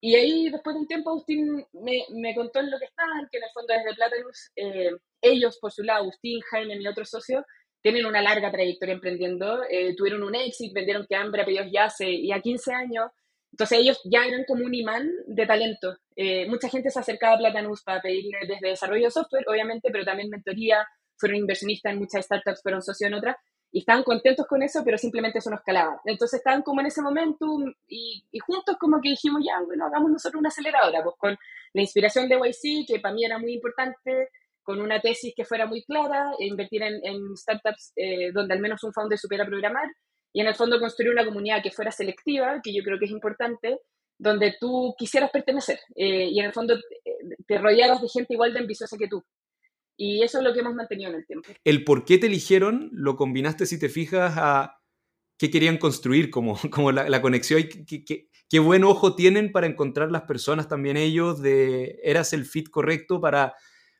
y 0.00 0.14
ahí, 0.14 0.50
después 0.50 0.74
de 0.74 0.80
un 0.80 0.86
tiempo, 0.86 1.10
Agustín 1.10 1.64
me, 1.72 2.04
me, 2.14 2.34
contó 2.34 2.60
en 2.60 2.70
lo 2.70 2.78
que 2.78 2.84
estaban, 2.84 3.28
que 3.30 3.38
en 3.38 3.44
el 3.44 3.50
fondo 3.52 3.74
desde 3.74 3.94
Platanus, 3.94 4.50
eh, 4.56 4.90
ellos 5.22 5.58
por 5.60 5.72
su 5.72 5.82
lado, 5.82 6.02
Agustín, 6.02 6.40
Jaime, 6.50 6.76
mi 6.76 6.86
otro 6.86 7.04
socio, 7.04 7.44
tienen 7.86 8.04
una 8.04 8.20
larga 8.20 8.50
trayectoria 8.50 8.96
emprendiendo, 8.96 9.62
eh, 9.70 9.94
tuvieron 9.94 10.24
un 10.24 10.34
éxito, 10.34 10.74
vendieron 10.74 11.06
que 11.08 11.14
hambre 11.14 11.42
a 11.42 11.44
pedidos 11.44 11.68
ya 11.72 11.84
hace 11.84 12.26
ya 12.26 12.40
15 12.40 12.74
años, 12.74 13.12
entonces 13.52 13.78
ellos 13.78 14.00
ya 14.10 14.26
eran 14.26 14.42
como 14.42 14.64
un 14.64 14.74
imán 14.74 15.08
de 15.28 15.46
talento. 15.46 15.96
Eh, 16.16 16.48
mucha 16.48 16.68
gente 16.68 16.90
se 16.90 16.98
acercaba 16.98 17.36
a 17.36 17.38
Platanus 17.38 17.84
para 17.84 18.02
pedirle 18.02 18.38
desde 18.48 18.70
desarrollo 18.70 19.04
de 19.04 19.12
software, 19.12 19.44
obviamente, 19.46 19.90
pero 19.92 20.04
también 20.04 20.30
mentoría, 20.30 20.84
fueron 21.16 21.38
inversionistas 21.38 21.92
en 21.92 22.00
muchas 22.00 22.24
startups, 22.24 22.60
fueron 22.60 22.82
socios 22.82 23.06
en 23.06 23.14
otras, 23.14 23.36
y 23.70 23.78
estaban 23.78 24.02
contentos 24.02 24.48
con 24.48 24.64
eso, 24.64 24.82
pero 24.84 24.98
simplemente 24.98 25.38
eso 25.38 25.50
no 25.50 25.56
escalaba. 25.56 26.00
Entonces 26.06 26.38
estaban 26.38 26.62
como 26.62 26.80
en 26.80 26.88
ese 26.88 27.02
momento 27.02 27.46
y, 27.86 28.24
y, 28.32 28.38
juntos 28.40 28.78
como 28.80 29.00
que 29.00 29.10
dijimos, 29.10 29.42
ya, 29.46 29.60
bueno, 29.64 29.86
hagamos 29.86 30.10
nosotros 30.10 30.40
una 30.40 30.48
aceleradora, 30.48 31.04
pues 31.04 31.14
con 31.20 31.38
la 31.72 31.80
inspiración 31.80 32.28
de 32.28 32.34
YC, 32.34 32.84
que 32.88 32.98
para 32.98 33.14
mí 33.14 33.24
era 33.24 33.38
muy 33.38 33.52
importante, 33.52 34.30
con 34.66 34.80
una 34.80 35.00
tesis 35.00 35.32
que 35.34 35.44
fuera 35.44 35.64
muy 35.64 35.84
clara, 35.84 36.32
e 36.40 36.46
invertir 36.46 36.82
en, 36.82 37.36
startups 37.36 37.92
eh, 37.94 38.32
donde 38.32 38.52
al 38.52 38.60
menos 38.60 38.82
un 38.82 38.92
founder 38.92 39.16
supiera 39.16 39.46
programar 39.46 39.86
y 40.32 40.40
en 40.40 40.48
el 40.48 40.56
fondo 40.56 40.80
construir 40.80 41.12
una 41.12 41.24
comunidad 41.24 41.62
que 41.62 41.70
fuera 41.70 41.92
selectiva, 41.92 42.60
que 42.62 42.74
yo 42.74 42.82
creo 42.82 42.98
que 42.98 43.04
es 43.04 43.12
importante, 43.12 43.78
donde 44.18 44.56
tú 44.60 44.92
quisieras 44.98 45.30
pertenecer 45.30 45.78
eh, 45.94 46.28
y 46.30 46.40
en 46.40 46.46
el 46.46 46.52
fondo 46.52 46.74
eh, 46.74 47.36
te, 47.46 47.58
rodearas 47.58 48.02
de 48.02 48.08
gente 48.08 48.34
igual 48.34 48.52
de 48.52 48.58
ambiciosa 48.58 48.96
que 48.98 49.06
tú. 49.06 49.22
Y 49.96 50.24
eso 50.24 50.38
es 50.38 50.44
lo 50.44 50.52
que 50.52 50.60
hemos 50.60 50.74
mantenido 50.74 51.10
en 51.10 51.16
el 51.16 51.26
tiempo. 51.26 51.48
El 51.64 51.84
por 51.84 52.04
qué 52.04 52.18
te 52.18 52.26
eligieron 52.26 52.90
lo 52.92 53.14
combinaste, 53.14 53.66
si 53.66 53.78
te 53.78 53.88
fijas, 53.88 54.34
a 54.36 54.78
qué 55.38 55.48
querían 55.48 55.78
construir, 55.78 56.28
como, 56.30 56.58
como 56.72 56.90
la, 56.90 57.22
conexión 57.22 57.60
y 57.60 57.68
qué, 58.04 58.26
qué, 58.50 58.58
buen 58.58 58.82
ojo 58.82 59.14
tienen 59.14 59.52
para 59.52 59.68
encontrar 59.68 60.10
las 60.10 60.22
personas 60.22 60.68
también 60.68 60.96
ellos, 60.96 61.40
de 61.40 62.00
eras 62.02 62.32
el 62.32 62.46
fit 62.46 62.68
correcto 62.68 63.20
para 63.20 63.54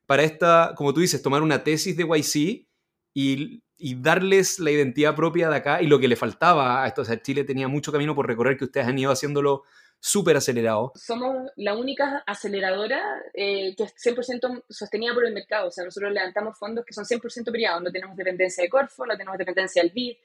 para 0.07 0.23
esta, 0.23 0.73
como 0.77 0.95
tú 0.95 1.01
dices, 1.01 1.23
tomar 1.23 1.43
una 1.43 1.63
tesis 1.65 1.97
de 1.97 2.05
YC 2.05 2.67
y, 3.15 3.63
darles 3.97 4.59
la 4.59 4.71
identidad 4.71 5.15
propia 5.15 5.51
de 5.51 5.57
acá 5.57 5.83
y 5.83 5.87
lo 5.87 5.99
que 5.99 6.09
le 6.09 6.17
faltaba 6.17 6.83
a 6.83 6.87
esto. 6.87 7.03
O 7.03 7.05
sea, 7.05 7.21
Chile 7.21 7.45
tenía 7.45 7.69
mucho 7.69 7.93
camino 7.93 8.15
por 8.15 8.27
recorrer 8.27 8.57
que 8.57 8.65
ustedes 8.65 8.87
han 8.87 8.99
ido 8.99 9.11
haciéndolo 9.11 9.65
súper 10.01 10.37
acelerado. 10.37 10.93
Somos 10.95 11.51
la 11.57 11.77
única 11.77 12.23
aceleradora 12.27 13.03
eh, 13.35 13.75
que 13.77 13.85
es 13.85 13.95
100% 13.97 14.65
sostenida 14.71 15.13
por 15.13 15.27
el 15.27 15.35
mercado. 15.35 15.69
O 15.69 15.71
sea, 15.71 15.85
nosotros 15.85 16.13
levantamos 16.13 16.59
fondos 16.59 16.87
que 16.87 16.95
son 16.95 17.05
100% 17.05 17.51
privados. 17.51 17.83
No 17.83 17.93
tenemos 17.93 18.17
dependencia 18.17 18.63
de 18.63 18.71
Corfo, 18.71 19.05
no 19.05 19.17
tenemos 19.17 19.37
dependencia 19.37 19.83
del 19.83 19.93
BID. 19.93 20.17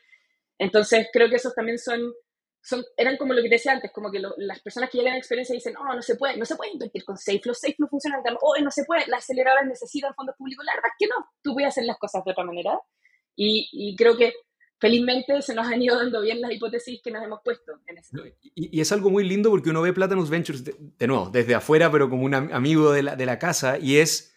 Entonces, 0.57 1.07
creo 1.11 1.27
que 1.29 1.35
esos 1.35 1.53
también 1.53 1.77
son 1.77 2.13
son, 2.61 2.83
eran 2.95 3.17
como 3.17 3.33
lo 3.33 3.41
que 3.41 3.49
te 3.49 3.55
decía 3.55 3.71
antes, 3.71 3.91
como 3.91 4.11
que 4.11 4.21
las 4.37 4.61
personas 4.61 4.89
que 4.89 4.97
ya 4.97 5.03
tienen 5.03 5.17
experiencia 5.17 5.53
dicen, 5.53 5.75
oh, 5.77 5.95
no 5.95 6.01
se 6.01 6.15
puede, 6.15 6.37
no 6.37 6.45
se 6.45 6.55
puede 6.55 6.71
invertir 6.71 7.03
con 7.03 7.17
Safe, 7.17 7.41
los 7.45 7.59
Safe 7.59 7.75
no 7.79 7.87
funcionan, 7.87 8.21
oh, 8.41 8.55
no 8.61 8.71
se 8.71 8.83
puede, 8.85 9.07
las 9.07 9.23
aceleradoras 9.23 9.65
necesitan 9.65 10.13
fondos 10.13 10.35
públicos, 10.37 10.63
la 10.65 10.75
verdad 10.75 10.91
es 10.91 10.95
que 10.99 11.07
no, 11.07 11.25
tú 11.41 11.53
puedes 11.53 11.69
hacer 11.69 11.85
las 11.85 11.97
cosas 11.97 12.23
de 12.23 12.31
otra 12.31 12.43
manera. 12.43 12.79
Y, 13.35 13.69
y 13.71 13.95
creo 13.95 14.17
que 14.17 14.33
felizmente 14.79 15.41
se 15.41 15.55
nos 15.55 15.67
han 15.67 15.81
ido 15.81 15.95
dando 15.95 16.21
bien 16.21 16.41
las 16.41 16.51
hipótesis 16.51 16.99
que 17.03 17.11
nos 17.11 17.23
hemos 17.23 17.39
puesto 17.43 17.73
en 17.87 17.97
ese 17.99 18.17
y, 18.55 18.77
y, 18.77 18.81
es 18.81 18.91
algo 18.91 19.09
muy 19.09 19.23
lindo 19.23 19.49
porque 19.49 19.69
uno 19.69 19.81
ve 19.81 19.93
Platanus 19.93 20.29
Ventures, 20.29 20.63
de, 20.63 20.75
de 20.77 21.07
nuevo, 21.07 21.29
desde 21.29 21.55
afuera, 21.55 21.91
pero 21.91 22.09
como 22.09 22.25
un 22.25 22.33
amigo 22.33 22.91
de 22.91 23.03
la, 23.03 23.15
de 23.15 23.25
la 23.25 23.39
casa, 23.39 23.77
y 23.79 23.97
es 23.97 24.30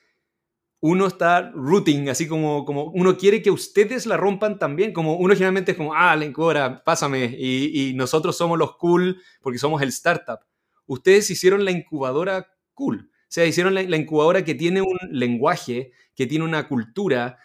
uno 0.86 1.06
está 1.06 1.50
rooting, 1.54 2.10
así 2.10 2.28
como, 2.28 2.66
como 2.66 2.84
uno 2.90 3.16
quiere 3.16 3.40
que 3.40 3.50
ustedes 3.50 4.04
la 4.04 4.18
rompan 4.18 4.58
también, 4.58 4.92
como 4.92 5.16
uno 5.16 5.32
generalmente 5.32 5.70
es 5.70 5.78
como, 5.78 5.94
ah, 5.94 6.14
Lencora, 6.14 6.84
pásame, 6.84 7.24
y, 7.24 7.94
nosotros 7.94 8.36
somos 8.36 8.58
los 8.58 8.76
cool 8.76 9.18
porque 9.40 9.58
somos 9.58 9.80
el 9.80 9.88
startup. 9.88 10.40
Ustedes 10.84 11.30
hicieron 11.30 11.64
la 11.64 11.70
incubadora 11.70 12.48
cool, 12.74 13.10
o 13.10 13.26
sea, 13.28 13.46
hicieron 13.46 13.72
la, 13.72 13.96
incubadora 13.96 14.44
que 14.44 14.54
tiene 14.54 14.82
un 14.82 14.98
lenguaje, 15.10 15.92
que 16.14 16.26
tiene 16.26 16.44
una 16.44 16.68
cultura, 16.68 17.38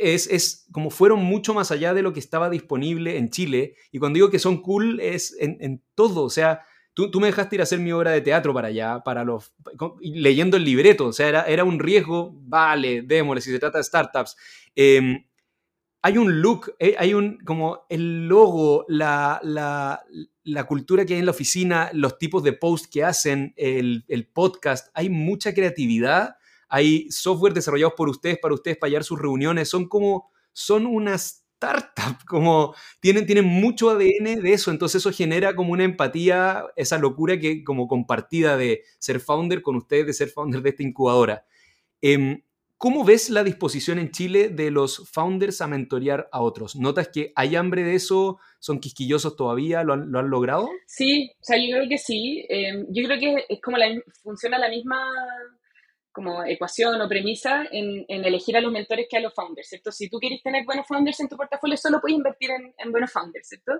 es, 0.00 0.26
es, 0.26 0.66
como 0.72 0.90
fueron 0.90 1.22
mucho 1.22 1.54
más 1.54 1.70
allá 1.70 1.94
de 1.94 2.02
lo 2.02 2.12
que 2.12 2.18
estaba 2.18 2.50
disponible 2.50 3.18
en 3.18 3.30
Chile, 3.30 3.76
y 3.92 4.00
cuando 4.00 4.16
digo 4.16 4.30
que 4.30 4.40
son 4.40 4.62
cool 4.62 4.98
es 4.98 5.36
en, 5.38 5.58
en 5.60 5.84
todo, 5.94 6.24
o 6.24 6.30
sea, 6.30 6.62
Tú, 7.06 7.20
me 7.20 7.28
dejaste 7.28 7.54
ir 7.54 7.60
a 7.60 7.62
hacer 7.62 7.78
mi 7.78 7.92
obra 7.92 8.10
de 8.10 8.20
teatro 8.22 8.52
para 8.52 8.68
allá, 8.68 9.04
para 9.04 9.22
los, 9.22 9.54
leyendo 10.00 10.56
el 10.56 10.64
libreto, 10.64 11.06
o 11.06 11.12
sea, 11.12 11.28
era, 11.28 11.42
era 11.44 11.62
un 11.62 11.78
riesgo, 11.78 12.34
vale, 12.34 13.02
démosle, 13.02 13.40
si 13.40 13.52
se 13.52 13.60
trata 13.60 13.78
de 13.78 13.84
startups. 13.84 14.36
Em, 14.74 15.24
hay 16.02 16.18
un 16.18 16.40
look, 16.42 16.74
eh, 16.80 16.96
hay 16.98 17.14
un, 17.14 17.38
como 17.44 17.86
el 17.88 18.26
logo, 18.26 18.84
la, 18.88 19.38
la, 19.44 20.02
la, 20.42 20.64
cultura 20.64 21.06
que 21.06 21.14
hay 21.14 21.20
en 21.20 21.26
la 21.26 21.30
oficina, 21.30 21.88
los 21.92 22.18
tipos 22.18 22.42
de 22.42 22.52
post 22.52 22.86
que 22.92 23.04
hacen, 23.04 23.54
el, 23.56 24.04
el, 24.08 24.26
podcast, 24.26 24.88
hay 24.92 25.08
mucha 25.08 25.54
creatividad, 25.54 26.34
hay 26.68 27.12
software 27.12 27.54
desarrollados 27.54 27.94
por 27.96 28.08
ustedes, 28.08 28.40
para 28.40 28.54
ustedes, 28.54 28.76
para 28.76 28.88
hallar 28.88 29.04
sus 29.04 29.20
reuniones, 29.20 29.68
son 29.68 29.86
como, 29.86 30.32
son 30.52 30.84
unas 30.84 31.44
startup, 31.58 32.16
como 32.26 32.74
tienen, 33.00 33.26
tienen 33.26 33.44
mucho 33.44 33.90
ADN 33.90 34.40
de 34.40 34.52
eso, 34.52 34.70
entonces 34.70 35.00
eso 35.02 35.12
genera 35.12 35.54
como 35.54 35.72
una 35.72 35.84
empatía, 35.84 36.64
esa 36.76 36.98
locura 36.98 37.38
que 37.38 37.64
como 37.64 37.88
compartida 37.88 38.56
de 38.56 38.82
ser 38.98 39.20
founder 39.20 39.62
con 39.62 39.76
ustedes, 39.76 40.06
de 40.06 40.12
ser 40.12 40.28
founder 40.28 40.62
de 40.62 40.70
esta 40.70 40.82
incubadora. 40.82 41.44
Em, 42.00 42.42
¿Cómo 42.80 43.04
ves 43.04 43.28
la 43.28 43.42
disposición 43.42 43.98
en 43.98 44.12
Chile 44.12 44.50
de 44.50 44.70
los 44.70 45.08
founders 45.10 45.60
a 45.60 45.66
mentorear 45.66 46.28
a 46.30 46.40
otros? 46.40 46.76
¿Notas 46.76 47.08
que 47.08 47.32
hay 47.34 47.56
hambre 47.56 47.82
de 47.82 47.96
eso? 47.96 48.38
¿Son 48.60 48.78
quisquillosos 48.78 49.34
todavía? 49.34 49.82
¿Lo 49.82 49.94
han, 49.94 50.30
logrado? 50.30 50.68
Sí, 50.86 51.32
o 51.40 51.44
sea, 51.44 51.56
yo 51.56 51.74
creo 51.74 51.88
que 51.88 51.98
sí. 51.98 52.46
Em, 52.48 52.86
yo 52.90 53.02
creo 53.04 53.18
que 53.18 53.46
es 53.48 53.60
como 53.60 53.78
la, 53.78 54.00
funciona 54.22 54.60
la 54.60 54.68
misma 54.68 54.96
como 56.18 56.42
ecuación 56.44 57.00
o 57.00 57.08
premisa 57.08 57.64
en, 57.70 58.04
elegir 58.08 58.56
a 58.56 58.60
los 58.60 58.72
mentores 58.72 59.06
que 59.08 59.18
a 59.18 59.20
los 59.20 59.32
founders, 59.32 59.68
¿cierto? 59.68 59.92
Si 59.92 60.10
tú 60.10 60.18
quieres 60.18 60.42
tener 60.42 60.64
buenos 60.64 60.84
founders 60.84 61.20
en 61.20 61.28
tu 61.28 61.36
portafolio, 61.36 61.76
solo 61.76 62.00
puedes 62.00 62.16
invertir 62.16 62.50
en, 62.50 62.90
buenos 62.90 63.12
founders, 63.12 63.46
¿cierto? 63.46 63.74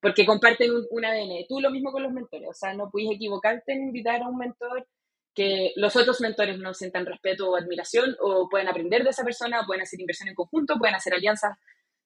Porque 0.00 0.26
comparten 0.26 0.72
un, 0.90 1.04
ADN. 1.04 1.46
Tú 1.48 1.60
lo 1.60 1.70
mismo 1.70 1.92
con 1.92 2.02
los 2.02 2.10
mentores, 2.10 2.48
o 2.50 2.52
sea, 2.52 2.74
no 2.74 2.90
puedes 2.90 3.12
equivocarte 3.12 3.74
en 3.74 3.84
invitar 3.84 4.22
a 4.22 4.28
un 4.28 4.38
mentor 4.38 4.88
que 5.36 5.72
los 5.76 5.94
otros 5.94 6.20
mentores 6.20 6.58
no 6.58 6.74
sientan 6.74 7.06
respeto 7.06 7.48
o 7.48 7.56
admiración 7.56 8.16
o 8.20 8.48
pueden 8.48 8.66
aprender 8.66 9.04
de 9.04 9.10
esa 9.10 9.22
persona, 9.22 9.62
pueden 9.64 9.82
hacer 9.82 10.00
inversión 10.00 10.28
en 10.28 10.34
conjunto, 10.34 10.76
pueden 10.76 10.96
hacer 10.96 11.14
alianzas, 11.14 11.56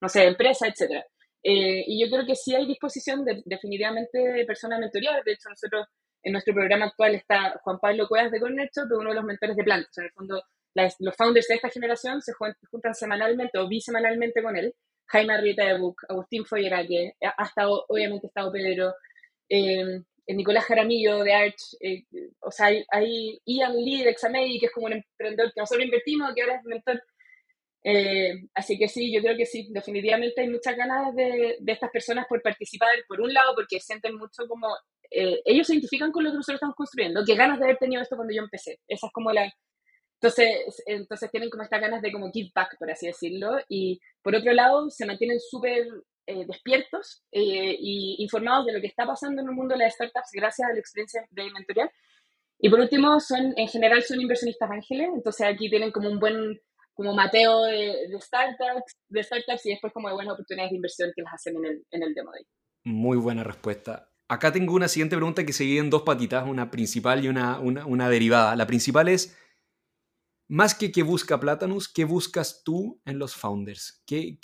no 0.03 0.11
sé, 0.11 0.21
de 0.21 0.27
empresa, 0.27 0.67
etc. 0.67 1.03
Eh, 1.43 1.85
y 1.87 1.99
yo 2.05 2.11
creo 2.15 2.27
que 2.27 2.37
sí 2.37 2.55
hay 2.55 2.67
disposición 2.67 3.25
de, 3.25 3.41
definitivamente 3.47 4.19
de 4.19 4.45
personas 4.45 4.81
mentorear. 4.81 5.25
De 5.25 5.33
hecho, 5.33 5.49
nosotros 5.49 5.87
en 6.23 6.33
nuestro 6.33 6.55
programa 6.55 6.87
actual 6.87 7.15
está 7.15 7.59
Juan 7.63 7.79
Pablo 7.79 8.09
Cuevas 8.09 8.31
de 8.31 8.39
que 8.41 8.45
es 8.47 8.79
uno 8.91 9.11
de 9.11 9.15
los 9.15 9.25
mentores 9.25 9.57
de 9.57 9.65
plantas. 9.65 9.99
En 9.99 10.05
el 10.05 10.13
fondo, 10.13 10.43
los 10.75 11.17
founders 11.17 11.49
de 11.49 11.55
esta 11.55 11.71
generación 11.71 12.21
se 12.23 12.33
juntan 12.33 12.95
semanalmente 12.95 13.59
o 13.59 13.69
bisemanalmente 13.69 14.43
con 14.43 14.57
él. 14.57 14.75
Jaime 15.07 15.35
Arrieta 15.35 15.65
de 15.65 15.79
Book, 15.79 15.97
Agustín 16.09 16.45
Foyeraque, 16.45 17.15
ha 17.23 17.45
estado, 17.45 17.85
obviamente, 17.89 18.27
ha 18.27 18.29
estado 18.29 18.53
Pedro, 18.53 18.95
eh, 19.49 20.03
Nicolás 20.35 20.65
Jaramillo 20.67 21.25
de 21.25 21.33
Arch, 21.33 21.77
eh, 21.81 22.05
o 22.41 22.51
sea, 22.51 22.69
hay, 22.91 23.41
Ian 23.47 23.75
Lee 23.75 24.05
de 24.05 24.11
Examedi, 24.11 24.61
que 24.61 24.67
es 24.67 24.73
como 24.73 24.87
un 24.87 24.93
emprendedor 24.93 25.53
que 25.53 25.61
nosotros 25.61 25.85
invertimos, 25.85 26.35
que 26.35 26.43
ahora 26.43 26.57
es 26.57 26.65
mentor. 26.65 27.03
Eh, 27.83 28.35
así 28.55 28.79
que 28.79 28.89
sí, 28.89 29.11
yo 29.11 29.23
creo 29.23 29.37
que 29.37 29.47
sí, 29.47 29.69
definitivamente 29.71 30.43
hay 30.43 30.51
muchas 30.51 30.77
ganas 30.77 31.15
de, 31.15 31.57
de 31.59 31.73
estas 31.73 31.91
personas 31.91 32.27
por 32.29 32.43
participar, 32.43 32.91
por 33.09 33.21
un 33.21 33.33
lado, 33.33 33.55
porque 33.55 33.81
sienten 33.81 34.17
mucho 34.17 34.47
como 34.47 34.69
eh, 35.11 35.41
ellos 35.45 35.67
se 35.67 35.75
identifican 35.75 36.13
con 36.13 36.25
lo 36.25 36.31
que 36.31 36.37
nosotros 36.37 36.57
estamos 36.57 36.77
construyendo, 36.77 37.25
que 37.25 37.35
ganas 37.35 37.59
de 37.59 37.65
haber 37.65 37.79
tenido 37.79 38.03
esto 38.03 38.17
cuando 38.17 38.35
yo 38.35 38.43
empecé. 38.43 38.79
Esa 38.89 39.07
es 39.07 39.13
como 39.13 39.33
la... 39.33 39.51
Entonces, 40.21 40.83
entonces 40.87 41.31
tienen 41.31 41.49
como 41.49 41.63
estas 41.63 41.81
ganas 41.81 42.03
de 42.03 42.11
como 42.11 42.31
give 42.33 42.51
back, 42.55 42.77
por 42.79 42.91
así 42.91 43.07
decirlo, 43.07 43.59
y 43.69 44.01
por 44.23 44.35
otro 44.35 44.53
lado 44.53 44.91
se 44.91 45.07
mantienen 45.07 45.39
súper 45.39 45.87
eh, 46.27 46.45
despiertos 46.47 47.23
eh, 47.31 47.77
y 47.79 48.17
informados 48.19 48.67
de 48.67 48.73
lo 48.73 48.81
que 48.81 48.89
está 48.89 49.07
pasando 49.07 49.41
en 49.41 49.49
el 49.49 49.55
mundo 49.55 49.75
de 49.75 49.85
las 49.85 49.95
startups 49.95 50.31
gracias 50.33 50.69
a 50.69 50.73
la 50.73 50.79
experiencia 50.81 51.25
de 51.31 51.51
mentoría. 51.53 51.91
Y 52.59 52.69
por 52.69 52.81
último, 52.81 53.21
son, 53.21 53.55
en 53.57 53.69
general 53.69 54.03
son 54.03 54.21
inversionistas 54.21 54.71
ángeles, 54.71 55.09
entonces 55.15 55.47
aquí 55.47 55.71
tienen 55.71 55.93
como 55.93 56.11
un 56.11 56.19
buen 56.19 56.61
como 56.93 57.15
mateo 57.15 57.63
de, 57.63 58.09
de 58.11 58.21
startups, 58.21 58.97
de 59.09 59.23
startups 59.23 59.67
y 59.67 59.71
después 59.71 59.93
como 59.93 60.09
de 60.09 60.15
buenas 60.15 60.35
oportunidades 60.35 60.73
de 60.73 60.77
inversión 60.77 61.13
que 61.15 61.23
las 61.23 61.35
hacen 61.35 61.55
en 61.57 61.65
el, 61.65 61.87
en 61.93 62.03
el 62.03 62.13
demo 62.13 62.33
day. 62.33 62.45
Muy 62.85 63.17
buena 63.17 63.45
respuesta. 63.45 64.11
Acá 64.29 64.53
tengo 64.53 64.75
una 64.75 64.89
siguiente 64.89 65.17
pregunta 65.17 65.47
que 65.47 65.55
se 65.55 65.65
divide 65.65 65.81
en 65.81 65.91
dos 65.91 66.03
patitas, 66.03 66.47
una 66.47 66.71
principal 66.71 67.25
y 67.25 67.29
una, 67.29 67.59
una, 67.59 68.11
derivada. 68.11 68.55
La 68.57 68.67
principal 68.67 69.09
es, 69.09 69.35
más 70.49 70.75
que 70.75 70.93
qué 70.93 71.03
busca 71.03 71.41
Platanus, 71.41 71.89
¿qué 71.89 72.05
buscas 72.05 72.63
tú 72.63 73.01
en 73.07 73.19
los 73.19 73.35
founders? 73.35 74.03
¿Qué, 74.05 74.39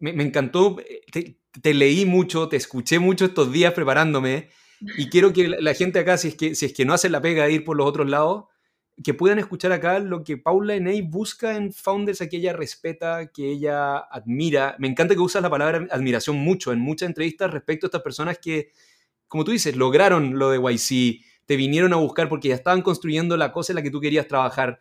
Me, 0.00 0.10
encantó, 0.24 0.76
te, 1.12 1.74
leí 1.74 2.04
mucho, 2.04 2.48
te 2.48 2.56
escuché 2.56 2.98
mucho 2.98 3.24
estos 3.24 3.52
días 3.52 3.72
preparándome 3.74 4.50
y 4.98 5.08
quiero 5.08 5.32
que 5.32 5.46
la, 5.48 5.74
gente 5.74 6.00
acá, 6.00 6.16
si 6.16 6.28
es 6.28 6.34
que, 6.34 6.56
si 6.56 6.66
es 6.66 6.72
que 6.72 6.84
no 6.84 6.92
hace 6.92 7.08
la 7.08 7.22
pega 7.22 7.44
de 7.44 7.52
ir 7.52 7.64
por 7.64 7.76
los 7.76 7.86
otros 7.86 8.10
lados, 8.10 8.46
que 9.04 9.14
puedan 9.14 9.38
escuchar 9.38 9.70
acá 9.70 10.00
lo 10.00 10.24
que 10.24 10.36
Paula 10.36 10.74
Eney 10.74 11.02
busca 11.02 11.56
en 11.56 11.72
founders, 11.72 12.20
a 12.20 12.28
que 12.28 12.38
ella 12.38 12.52
respeta, 12.52 13.30
que 13.32 13.50
ella 13.50 13.98
admira. 13.98 14.74
Me 14.78 14.88
encanta 14.88 15.14
que 15.14 15.20
usas 15.20 15.42
la 15.42 15.50
palabra 15.50 15.86
admiración 15.90 16.36
mucho 16.36 16.72
en 16.72 16.80
muchas 16.80 17.08
entrevistas 17.08 17.50
respecto 17.50 17.86
a 17.86 17.88
estas 17.88 18.02
personas 18.02 18.38
que 18.38 18.70
como 19.32 19.44
tú 19.44 19.52
dices, 19.52 19.76
lograron 19.76 20.38
lo 20.38 20.50
de 20.50 20.58
YC, 20.58 21.24
te 21.46 21.56
vinieron 21.56 21.94
a 21.94 21.96
buscar 21.96 22.28
porque 22.28 22.48
ya 22.48 22.54
estaban 22.54 22.82
construyendo 22.82 23.38
la 23.38 23.50
cosa 23.50 23.72
en 23.72 23.76
la 23.76 23.82
que 23.82 23.90
tú 23.90 23.98
querías 23.98 24.28
trabajar. 24.28 24.78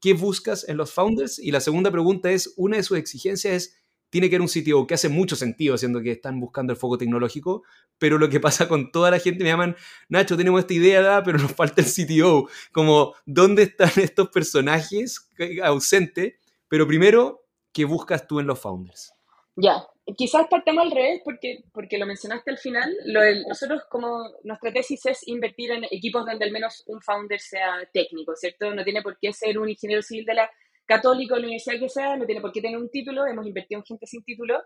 ¿Qué 0.00 0.12
buscas 0.12 0.68
en 0.68 0.76
los 0.76 0.92
founders? 0.92 1.40
Y 1.40 1.50
la 1.50 1.58
segunda 1.58 1.90
pregunta 1.90 2.30
es, 2.30 2.54
una 2.56 2.76
de 2.76 2.84
sus 2.84 2.96
exigencias 2.96 3.52
es, 3.52 3.82
tiene 4.08 4.30
que 4.30 4.36
haber 4.36 4.42
un 4.42 4.48
sitio 4.48 4.86
que 4.86 4.94
hace 4.94 5.08
mucho 5.08 5.34
sentido, 5.34 5.76
siendo 5.76 6.00
que 6.00 6.12
están 6.12 6.38
buscando 6.38 6.72
el 6.72 6.78
foco 6.78 6.96
tecnológico, 6.96 7.64
pero 7.98 8.18
lo 8.18 8.28
que 8.28 8.38
pasa 8.38 8.68
con 8.68 8.92
toda 8.92 9.10
la 9.10 9.18
gente, 9.18 9.42
me 9.42 9.50
llaman, 9.50 9.74
Nacho, 10.08 10.36
tenemos 10.36 10.60
esta 10.60 10.74
idea, 10.74 11.20
pero 11.24 11.36
nos 11.36 11.50
falta 11.50 11.82
el 11.82 11.88
CTO, 11.88 12.48
como, 12.70 13.16
¿dónde 13.26 13.64
están 13.64 13.90
estos 13.96 14.28
personajes 14.28 15.28
ausentes? 15.64 16.34
Pero 16.68 16.86
primero, 16.86 17.48
¿qué 17.72 17.84
buscas 17.84 18.28
tú 18.28 18.38
en 18.38 18.46
los 18.46 18.60
founders? 18.60 19.12
Ya, 19.56 19.82
quizás 20.16 20.46
partamos 20.48 20.84
al 20.84 20.90
revés 20.90 21.20
porque, 21.24 21.64
porque 21.72 21.98
lo 21.98 22.06
mencionaste 22.06 22.50
al 22.50 22.58
final. 22.58 22.96
Lo 23.04 23.20
nosotros 23.46 23.82
como 23.90 24.22
nuestra 24.44 24.72
tesis 24.72 25.04
es 25.06 25.26
invertir 25.28 25.72
en 25.72 25.84
equipos 25.84 26.24
donde 26.24 26.44
al 26.44 26.52
menos 26.52 26.82
un 26.86 27.00
founder 27.00 27.40
sea 27.40 27.88
técnico, 27.92 28.34
¿cierto? 28.36 28.74
No 28.74 28.84
tiene 28.84 29.02
por 29.02 29.18
qué 29.18 29.32
ser 29.32 29.58
un 29.58 29.68
ingeniero 29.68 30.02
civil 30.02 30.24
de 30.24 30.34
la 30.34 30.50
católica 30.86 31.34
o 31.34 31.38
la 31.38 31.44
universidad 31.44 31.78
que 31.78 31.88
sea, 31.88 32.16
no 32.16 32.24
tiene 32.24 32.40
por 32.40 32.52
qué 32.52 32.62
tener 32.62 32.78
un 32.78 32.90
título, 32.90 33.26
hemos 33.26 33.46
invertido 33.46 33.80
en 33.80 33.84
gente 33.84 34.06
sin 34.06 34.24
título, 34.24 34.62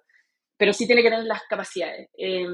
pero 0.57 0.73
sí 0.73 0.87
tiene 0.87 1.03
que 1.03 1.11
tener 1.11 1.25
las 1.25 1.43
capacidades. 1.49 2.09
Eh, 2.17 2.47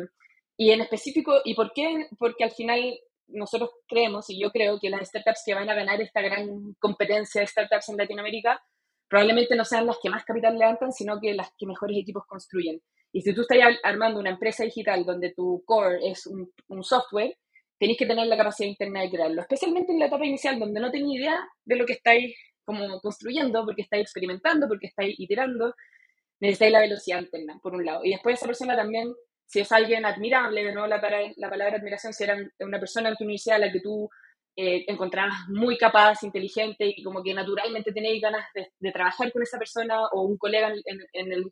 y 0.57 0.71
en 0.71 0.81
específico, 0.81 1.43
¿y 1.45 1.55
por 1.55 1.73
qué? 1.75 2.07
Porque 2.19 2.45
al 2.45 2.51
final 2.51 2.99
nosotros 3.29 3.71
creemos, 3.87 4.31
y 4.31 4.41
yo 4.41 4.51
creo 4.51 4.79
que 4.81 4.89
las 4.89 5.07
startups 5.07 5.43
que 5.45 5.55
van 5.55 5.69
a 5.69 5.75
ganar 5.75 6.01
esta 6.01 6.23
gran 6.23 6.75
competencia 6.79 7.43
de 7.43 7.47
startups 7.47 7.91
en 7.91 7.99
Latinoamérica 7.99 8.63
probablemente 9.09 9.57
no 9.57 9.65
sean 9.65 9.87
las 9.87 9.99
que 10.03 10.11
más 10.11 10.25
capital 10.25 10.59
levantan, 10.59 10.93
sino 10.93 11.19
que 11.21 11.35
las 11.35 11.51
que 11.59 11.67
mejores 11.67 11.97
equipos 11.99 12.25
construyen. 12.27 12.81
Y 13.13 13.23
si 13.23 13.35
tú 13.35 13.41
estás 13.43 13.59
armando 13.83 14.21
una 14.21 14.31
empresa 14.31 14.65
digital 14.65 15.05
donde 15.05 15.33
tu 15.33 15.63
core 15.65 15.99
es 16.11 16.27
un, 16.27 16.53
software, 16.83 17.37
tenéis 17.79 17.99
que 17.99 18.07
tener 18.07 18.27
la 18.27 18.37
capacidad 18.37 18.69
interna 18.69 19.01
de 19.01 19.11
crearlo, 19.11 19.41
especialmente 19.41 19.93
en 19.93 19.99
la 19.99 20.07
etapa 20.07 20.27
inicial, 20.27 20.59
donde 20.59 20.81
no 20.81 20.91
tenéis 20.91 21.21
idea 21.21 21.49
de 21.65 21.77
lo 21.77 21.87
que 21.87 21.95
estáis 21.95 22.37
como 22.65 23.01
construyendo, 23.01 23.65
porque 23.65 23.83
estáis 23.83 24.03
experimentando, 24.03 24.69
porque 24.69 24.89
estáis 24.89 25.19
iterando, 25.19 25.75
necesitáis 26.41 26.73
la 26.73 26.81
velocidad 26.81 27.21
interna, 27.23 27.59
por 27.63 27.75
un 27.75 27.87
lado. 27.87 28.05
Y 28.05 28.11
después 28.11 28.37
esa 28.37 28.47
persona 28.47 28.77
también, 28.77 29.15
si 29.47 29.61
es 29.61 29.73
alguien 29.73 30.05
admirable, 30.05 30.63
de 30.63 30.73
nuevo 30.73 30.87
la, 30.87 31.01
la 31.37 31.49
palabra 31.49 31.79
admiración, 31.79 32.13
si 32.13 32.25
era 32.25 32.37
una 32.61 32.79
persona 32.79 33.09
en 33.09 33.17
tu 33.17 33.25
universidad 33.25 33.57
a 33.57 33.67
la 33.67 33.73
que 33.73 33.81
tú 33.81 34.11
eh, 34.61 34.85
muy 35.51 35.79
capaz, 35.79 36.25
inteligente 36.25 36.93
y 36.97 37.05
como 37.05 37.23
que 37.23 37.33
naturalmente 37.33 37.93
tenéis 37.93 38.21
ganas 38.21 38.45
de, 38.53 38.93
trabajar 38.93 39.33
con 39.33 39.43
esa 39.43 39.57
persona 39.57 40.01
o 40.13 40.23
un 40.23 40.37
colega 40.37 40.73
en, 40.85 40.99
en, 41.13 41.33
el, 41.33 41.51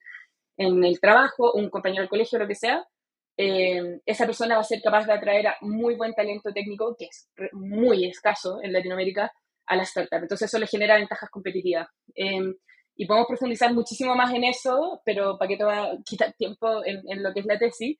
en 0.56 0.84
el, 0.84 0.98
trabajo, 0.98 1.52
un 1.52 1.70
compañero 1.70 2.02
del 2.02 2.08
colegio, 2.08 2.38
lo 2.38 2.48
que 2.48 2.56
sea, 2.56 2.84
eh, 3.36 4.00
esa 4.04 4.26
persona 4.26 4.56
va 4.56 4.62
a 4.62 4.64
ser 4.64 4.80
capaz 4.82 5.06
de 5.06 5.12
atraer 5.12 5.46
a 5.46 5.56
muy 5.60 5.94
buen 5.94 6.14
talento 6.14 6.52
técnico, 6.52 6.96
que 6.98 7.04
es 7.04 7.28
muy 7.52 8.06
escaso 8.06 8.58
en 8.60 8.72
Latinoamérica, 8.72 9.30
a 9.66 9.76
la 9.76 9.84
startup. 9.84 10.22
Entonces 10.22 10.48
eso 10.48 10.58
le 10.58 10.66
genera 10.66 10.96
ventajas 10.96 11.30
competitivas. 11.30 11.86
Eh, 12.16 12.40
y 12.96 13.06
podemos 13.06 13.28
profundizar 13.28 13.72
muchísimo 13.72 14.16
más 14.16 14.32
en 14.34 14.42
eso, 14.42 15.00
pero 15.04 15.38
para 15.38 15.48
que 15.48 15.56
te 15.56 15.64
va 15.64 15.84
a 15.84 15.96
quitar 16.04 16.32
tiempo 16.32 16.84
en, 16.84 17.02
en, 17.08 17.22
lo 17.22 17.32
que 17.32 17.40
es 17.40 17.46
la 17.46 17.58
tesis. 17.58 17.98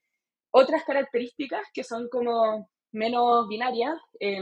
Otras 0.50 0.82
características 0.84 1.62
que 1.72 1.84
son 1.84 2.08
como 2.08 2.68
menos 2.92 3.46
binarias, 3.48 3.94
eh, 4.18 4.40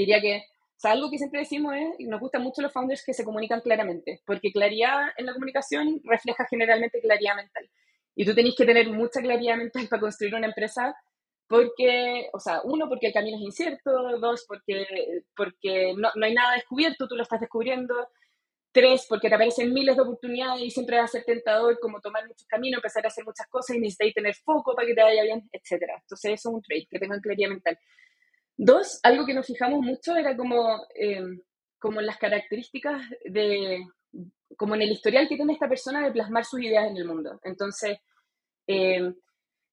diría 0.00 0.20
que, 0.20 0.38
o 0.38 0.78
sea, 0.78 0.92
algo 0.92 1.10
que 1.10 1.18
siempre 1.18 1.40
decimos 1.40 1.74
es, 1.74 2.00
y 2.00 2.06
nos 2.06 2.20
gustan 2.20 2.42
mucho 2.42 2.62
los 2.62 2.72
founders 2.72 3.04
que 3.04 3.14
se 3.14 3.24
comunican 3.24 3.60
claramente, 3.60 4.22
porque 4.26 4.52
claridad 4.52 5.08
en 5.16 5.26
la 5.26 5.32
comunicación 5.32 6.00
refleja 6.04 6.46
generalmente 6.48 7.00
claridad 7.00 7.36
mental. 7.36 7.68
Y 8.14 8.24
tú 8.24 8.34
tenés 8.34 8.54
que 8.56 8.64
tener 8.64 8.88
mucha 8.90 9.20
claridad 9.20 9.56
mental 9.56 9.88
para 9.88 10.00
construir 10.00 10.34
una 10.34 10.46
empresa, 10.46 10.94
porque, 11.48 12.28
o 12.32 12.40
sea, 12.40 12.60
uno, 12.64 12.88
porque 12.88 13.08
el 13.08 13.12
camino 13.12 13.36
es 13.36 13.42
incierto, 13.42 13.90
dos, 14.18 14.44
porque, 14.48 15.22
porque 15.36 15.94
no, 15.96 16.10
no 16.14 16.26
hay 16.26 16.34
nada 16.34 16.54
descubierto, 16.54 17.06
tú 17.08 17.16
lo 17.16 17.22
estás 17.22 17.40
descubriendo, 17.40 17.94
Tres, 18.76 19.06
porque 19.08 19.30
te 19.30 19.34
aparecen 19.34 19.72
miles 19.72 19.96
de 19.96 20.02
oportunidades 20.02 20.62
y 20.62 20.70
siempre 20.70 20.98
va 20.98 21.04
a 21.04 21.08
ser 21.08 21.24
tentador 21.24 21.78
como 21.80 21.98
tomar 21.98 22.26
muchos 22.28 22.46
caminos, 22.46 22.76
empezar 22.76 23.02
a 23.06 23.08
hacer 23.08 23.24
muchas 23.24 23.46
cosas 23.48 23.74
y 23.74 23.80
necesitáis 23.80 24.12
tener 24.12 24.34
foco 24.34 24.74
para 24.74 24.86
que 24.86 24.92
te 24.94 25.02
vaya 25.02 25.22
bien, 25.22 25.48
etc. 25.50 25.84
Entonces 26.02 26.32
eso 26.32 26.50
es 26.50 26.54
un 26.56 26.60
trade, 26.60 26.86
que 26.90 26.98
tengan 26.98 27.22
claridad 27.22 27.48
mental. 27.48 27.78
Dos, 28.56 29.00
algo 29.02 29.26
que 29.26 29.34
nos 29.34 29.46
fijamos 29.46 29.80
mucho 29.80 30.16
era 30.16 30.36
como, 30.36 30.86
eh, 30.94 31.22
las 32.00 32.18
características 32.18 33.02
de, 33.24 33.84
como 34.56 34.74
en 34.74 34.82
el 34.82 34.90
historial 34.90 35.28
que 35.28 35.36
tiene 35.36 35.52
esta 35.52 35.68
persona 35.68 36.04
de 36.04 36.10
plasmar 36.10 36.44
sus 36.44 36.60
ideas 36.60 36.86
en 36.86 36.96
el 36.96 37.04
mundo. 37.04 37.38
Entonces, 37.44 37.98
eh, 38.66 39.12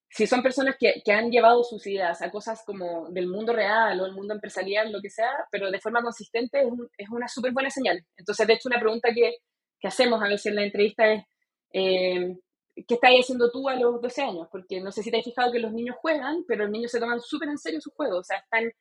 si 0.10 0.28
son 0.28 0.44
personas 0.44 0.76
que, 0.80 1.02
que, 1.04 1.12
han 1.12 1.32
llevado 1.32 1.64
sus 1.64 1.88
ideas 1.88 2.22
a 2.22 2.30
cosas 2.30 2.62
como 2.66 3.10
del 3.10 3.28
mundo 3.28 3.52
real 3.52 4.00
o 4.00 4.06
el 4.06 4.14
mundo 4.14 4.36
empresarial, 4.36 4.92
lo 4.92 5.02
que 5.02 5.10
sea, 5.10 5.32
pero 5.50 5.72
de 5.72 5.80
forma 5.80 6.04
consistente, 6.04 6.60
es, 6.60 6.68
es 6.98 7.10
una 7.10 7.28
súper 7.28 7.52
buena 7.52 7.72
señal. 7.72 8.06
Entonces, 8.16 8.46
de 8.46 8.54
hecho, 8.54 8.70
una 8.70 8.80
pregunta 8.80 9.10
que, 9.14 9.38
que, 9.80 9.88
hacemos 9.88 10.22
a 10.22 10.28
veces 10.28 10.48
en 10.48 10.56
la 10.56 10.66
entrevista 10.66 11.12
es, 11.12 11.24
eh, 11.74 12.38
¿qué 12.76 12.96
estás 12.96 13.12
haciendo 13.12 13.52
tú 13.52 13.70
a 13.70 13.76
los 13.76 14.02
12 14.02 14.22
años? 14.22 14.48
Porque 14.52 14.82
no 14.82 14.92
sé 14.92 15.04
si 15.04 15.12
te 15.12 15.18
has 15.18 15.24
fijado 15.24 15.52
que 15.52 15.60
los 15.60 15.72
niños 15.72 15.96
juegan, 16.02 16.44
pero 16.48 16.64
los 16.64 16.72
niños 16.72 16.92
se 16.92 17.00
toman 17.00 17.20
súper 17.20 17.50
en 17.50 17.58
serio 17.58 17.82
sus 17.82 17.94
juegos, 17.94 18.20
o 18.20 18.24
sea, 18.24 18.38
están, 18.38 18.72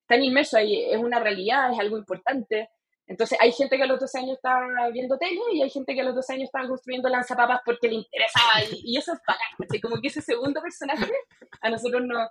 están 0.00 0.22
inmersos 0.24 0.54
ahí, 0.54 0.84
es 0.90 0.98
una 0.98 1.20
realidad, 1.20 1.72
es 1.72 1.78
algo 1.78 1.98
importante. 1.98 2.70
Entonces, 3.06 3.36
hay 3.40 3.52
gente 3.52 3.76
que 3.76 3.82
a 3.82 3.86
los 3.86 4.00
12 4.00 4.18
años 4.18 4.36
está 4.36 4.58
viendo 4.92 5.18
tele 5.18 5.40
y 5.52 5.62
hay 5.62 5.70
gente 5.70 5.92
que 5.94 6.00
a 6.00 6.04
los 6.04 6.14
12 6.14 6.34
años 6.34 6.44
está 6.44 6.66
construyendo 6.66 7.08
lanzapapas 7.08 7.60
porque 7.64 7.88
le 7.88 7.96
interesaba 7.96 8.64
y, 8.70 8.96
eso 8.96 9.12
es 9.12 9.18
bacán, 9.26 9.80
como 9.82 10.00
que 10.00 10.08
ese 10.08 10.22
segundo 10.22 10.62
personaje 10.62 11.12
a 11.60 11.68
nosotros 11.68 12.02
nos, 12.06 12.28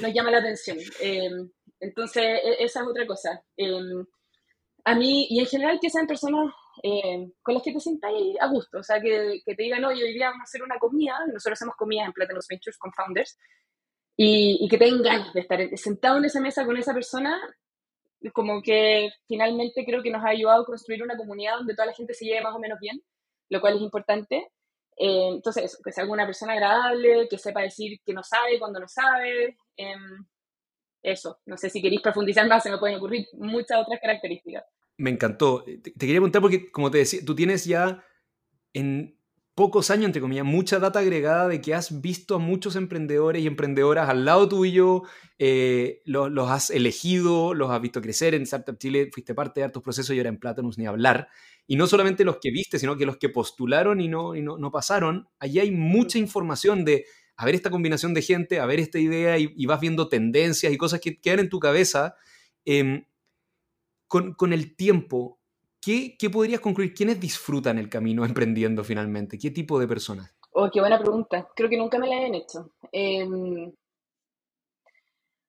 nos 0.00 0.12
llama 0.12 0.30
la 0.30 0.38
atención. 0.38 0.78
Eh, 1.00 1.30
entonces, 1.78 2.22
e, 2.22 2.64
esa 2.64 2.80
es 2.80 2.86
otra 2.86 3.06
cosa. 3.06 3.42
Eh, 3.56 3.70
a 4.84 4.94
mí, 4.94 5.26
y 5.30 5.40
en 5.40 5.46
general, 5.46 5.78
que 5.80 5.90
sean 5.90 6.06
personas 6.06 6.52
eh, 6.82 7.30
con 7.42 7.54
las 7.54 7.62
que 7.62 7.72
te 7.72 7.80
sientas 7.80 8.10
a 8.40 8.48
gusto, 8.48 8.78
o 8.78 8.82
sea, 8.82 9.00
que, 9.00 9.40
que 9.44 9.54
te 9.54 9.62
digan, 9.62 9.84
oye, 9.84 10.02
hoy 10.02 10.12
día 10.12 10.30
vamos 10.30 10.42
a 10.42 10.44
hacer 10.44 10.62
una 10.62 10.78
comida, 10.78 11.18
nosotros 11.26 11.58
hacemos 11.58 11.76
comida 11.76 12.04
en 12.04 12.12
Platinum 12.12 12.42
Ventures 12.48 12.78
con 12.78 12.92
founders, 12.92 13.38
y, 14.16 14.58
y, 14.60 14.68
que 14.68 14.78
tengan 14.78 15.32
de 15.32 15.40
estar 15.40 15.60
sentado 15.76 16.18
en 16.18 16.26
esa 16.26 16.40
mesa 16.40 16.64
con 16.64 16.76
esa 16.76 16.94
persona, 16.94 17.40
como 18.32 18.62
que 18.62 19.10
finalmente 19.26 19.84
creo 19.84 20.02
que 20.02 20.10
nos 20.10 20.24
ha 20.24 20.28
ayudado 20.28 20.62
a 20.62 20.66
construir 20.66 21.02
una 21.02 21.16
comunidad 21.16 21.56
donde 21.56 21.74
toda 21.74 21.86
la 21.86 21.94
gente 21.94 22.14
se 22.14 22.24
lleve 22.24 22.42
más 22.42 22.54
o 22.54 22.58
menos 22.58 22.78
bien, 22.80 23.02
lo 23.50 23.60
cual 23.60 23.76
es 23.76 23.82
importante. 23.82 24.48
Eh, 24.96 25.28
entonces, 25.32 25.78
que 25.84 25.92
sea 25.92 26.06
una 26.06 26.26
persona 26.26 26.52
agradable, 26.52 27.28
que 27.28 27.38
sepa 27.38 27.62
decir 27.62 27.98
que 28.04 28.14
no 28.14 28.22
sabe 28.22 28.58
cuando 28.58 28.80
no 28.80 28.88
sabe. 28.88 29.56
Eh, 29.76 29.94
eso, 31.02 31.38
no 31.46 31.56
sé 31.56 31.68
si 31.68 31.82
queréis 31.82 32.00
profundizar 32.00 32.48
más, 32.48 32.62
se 32.62 32.70
me 32.70 32.78
pueden 32.78 32.96
ocurrir 32.96 33.26
muchas 33.34 33.78
otras 33.78 34.00
características. 34.00 34.64
Me 34.96 35.10
encantó. 35.10 35.64
Te, 35.64 35.92
quería 35.92 36.16
preguntar 36.16 36.42
porque, 36.42 36.70
como 36.70 36.90
te 36.90 36.98
decía, 36.98 37.20
tú 37.24 37.34
tienes 37.34 37.64
ya 37.64 38.04
en 38.72 39.18
pocos 39.54 39.90
años, 39.90 40.06
entre 40.06 40.20
comillas, 40.20 40.44
mucha 40.44 40.78
data 40.78 40.98
agregada 40.98 41.48
de 41.48 41.60
que 41.60 41.74
has 41.74 42.00
visto 42.00 42.34
a 42.34 42.38
muchos 42.38 42.74
emprendedores 42.76 43.42
y 43.42 43.46
emprendedoras 43.46 44.08
al 44.08 44.24
lado 44.24 44.48
tuyo, 44.48 45.02
eh, 45.38 46.00
los, 46.04 46.30
los, 46.30 46.50
has 46.50 46.70
elegido, 46.70 47.54
los 47.54 47.70
has 47.70 47.80
visto 47.80 48.02
crecer 48.02 48.34
en 48.34 48.42
Startup 48.42 48.76
Chile, 48.76 49.10
fuiste 49.12 49.34
parte 49.34 49.60
de 49.60 49.64
hartos 49.64 49.82
procesos 49.82 50.14
y 50.14 50.18
ahora 50.18 50.30
en 50.30 50.38
Platanus 50.38 50.76
ni 50.76 50.86
hablar. 50.86 51.28
Y 51.66 51.76
no 51.76 51.86
solamente 51.86 52.24
los 52.24 52.38
que 52.40 52.50
viste, 52.50 52.78
sino 52.78 52.96
que 52.96 53.06
los 53.06 53.16
que 53.16 53.28
postularon 53.28 54.00
y 54.00 54.08
no, 54.08 54.34
y 54.34 54.42
no, 54.42 54.70
pasaron. 54.70 55.28
Allí 55.38 55.60
hay 55.60 55.70
mucha 55.70 56.18
información 56.18 56.84
de 56.84 57.06
a 57.36 57.46
ver 57.46 57.54
esta 57.54 57.70
combinación 57.70 58.14
de 58.14 58.22
gente, 58.22 58.60
a 58.60 58.66
ver 58.66 58.80
esta 58.80 58.98
idea 58.98 59.38
y, 59.38 59.66
vas 59.66 59.80
viendo 59.80 60.08
tendencias 60.08 60.72
y 60.72 60.76
cosas 60.76 61.00
que 61.00 61.20
quedan 61.20 61.40
en 61.40 61.48
tu 61.48 61.58
cabeza. 61.58 62.14
Em, 62.64 63.04
con, 64.36 64.52
el 64.52 64.76
tiempo, 64.76 65.40
¿qué, 65.80 66.16
podrías 66.32 66.60
concluir? 66.60 66.94
¿Quiénes 66.94 67.18
disfrutan 67.20 67.78
el 67.78 67.88
camino 67.88 68.24
emprendiendo 68.24 68.84
finalmente? 68.84 69.38
¿Qué 69.38 69.50
tipo 69.50 69.78
de 69.78 69.88
personas? 69.88 70.34
Oh, 70.52 70.70
qué 70.72 70.80
buena 70.80 71.00
pregunta. 71.00 71.48
Creo 71.56 71.68
que 71.68 71.76
nunca 71.76 71.98
me 71.98 72.08
la 72.08 72.16
han 72.16 72.34
hecho. 72.34 72.74
Em, 72.92 73.68
o 73.68 73.72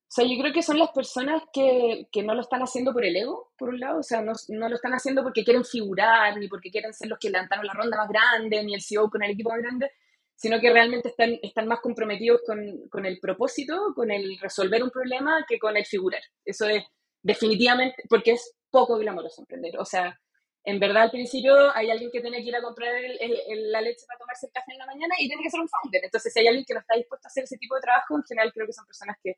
sea, 0.07 0.25
yo 0.25 0.41
creo 0.41 0.51
que 0.51 0.63
son 0.63 0.79
las 0.79 0.89
personas 0.89 1.43
que, 1.53 2.07
no 2.23 2.33
lo 2.33 2.41
están 2.41 2.61
haciendo 2.61 2.91
por 2.91 3.05
el 3.05 3.15
ego, 3.15 3.51
por 3.57 3.69
un 3.69 3.79
lado. 3.79 3.99
O 3.99 4.03
sea, 4.03 4.21
no, 4.21 4.33
no, 4.49 4.69
lo 4.69 4.75
están 4.75 4.93
haciendo 4.93 5.21
porque 5.21 5.43
quieren 5.43 5.63
figurar, 5.63 6.35
ni 6.37 6.47
porque 6.47 6.71
quieren 6.71 6.93
ser 6.93 7.09
los 7.09 7.19
que 7.19 7.29
levantaron 7.29 7.67
la 7.67 7.73
ronda 7.73 7.97
más 7.97 8.09
grande, 8.09 8.63
ni 8.63 8.73
el 8.73 8.81
CEO 8.81 9.11
con 9.11 9.21
el 9.21 9.31
equipo 9.31 9.51
más 9.51 9.59
grande, 9.59 9.91
sino 10.35 10.59
que 10.59 10.71
realmente 10.71 11.09
están, 11.09 11.37
están 11.43 11.67
más 11.67 11.81
comprometidos 11.81 12.41
con, 12.47 12.87
con, 12.89 13.05
el 13.05 13.19
propósito, 13.19 13.93
con 13.93 14.09
el 14.09 14.39
resolver 14.39 14.81
un 14.81 14.89
problema, 14.89 15.45
que 15.47 15.59
con 15.59 15.77
el 15.77 15.85
figurar. 15.85 16.21
Eso 16.43 16.67
es 16.67 16.83
definitivamente, 17.25 18.03
porque 18.07 18.33
es 18.33 18.53
poco 18.69 18.97
glamoroso 18.97 19.41
emprender. 19.41 19.79
O 19.79 19.85
sea, 19.85 20.19
en 20.63 20.79
verdad 20.79 21.03
al 21.03 21.11
principio 21.11 21.53
hay 21.73 21.89
alguien 21.89 22.11
que 22.11 22.21
tiene 22.21 22.37
que 22.37 22.49
ir 22.49 22.55
a 22.55 22.61
comprar 22.61 22.93
la 22.93 23.81
leche 23.81 24.05
para 24.07 24.19
tomarse 24.19 24.45
el 24.45 24.51
café 24.51 24.73
en 24.73 24.77
la 24.77 24.85
mañana 24.85 25.15
y 25.17 25.27
tiene 25.27 25.41
que 25.41 25.49
ser 25.49 25.59
un 25.59 25.67
founder. 25.67 26.05
Entonces, 26.05 26.31
si 26.31 26.39
hay 26.39 26.47
alguien 26.47 26.65
que 26.65 26.75
no 26.75 26.81
está 26.81 26.95
dispuesto 26.95 27.27
a 27.27 27.29
hacer 27.29 27.45
ese 27.45 27.57
tipo 27.57 27.75
de 27.75 27.81
trabajo, 27.81 28.15
en 28.15 28.23
general 28.23 28.53
creo 28.53 28.67
que 28.67 28.73
son 28.73 28.85
personas 28.85 29.17
que, 29.23 29.37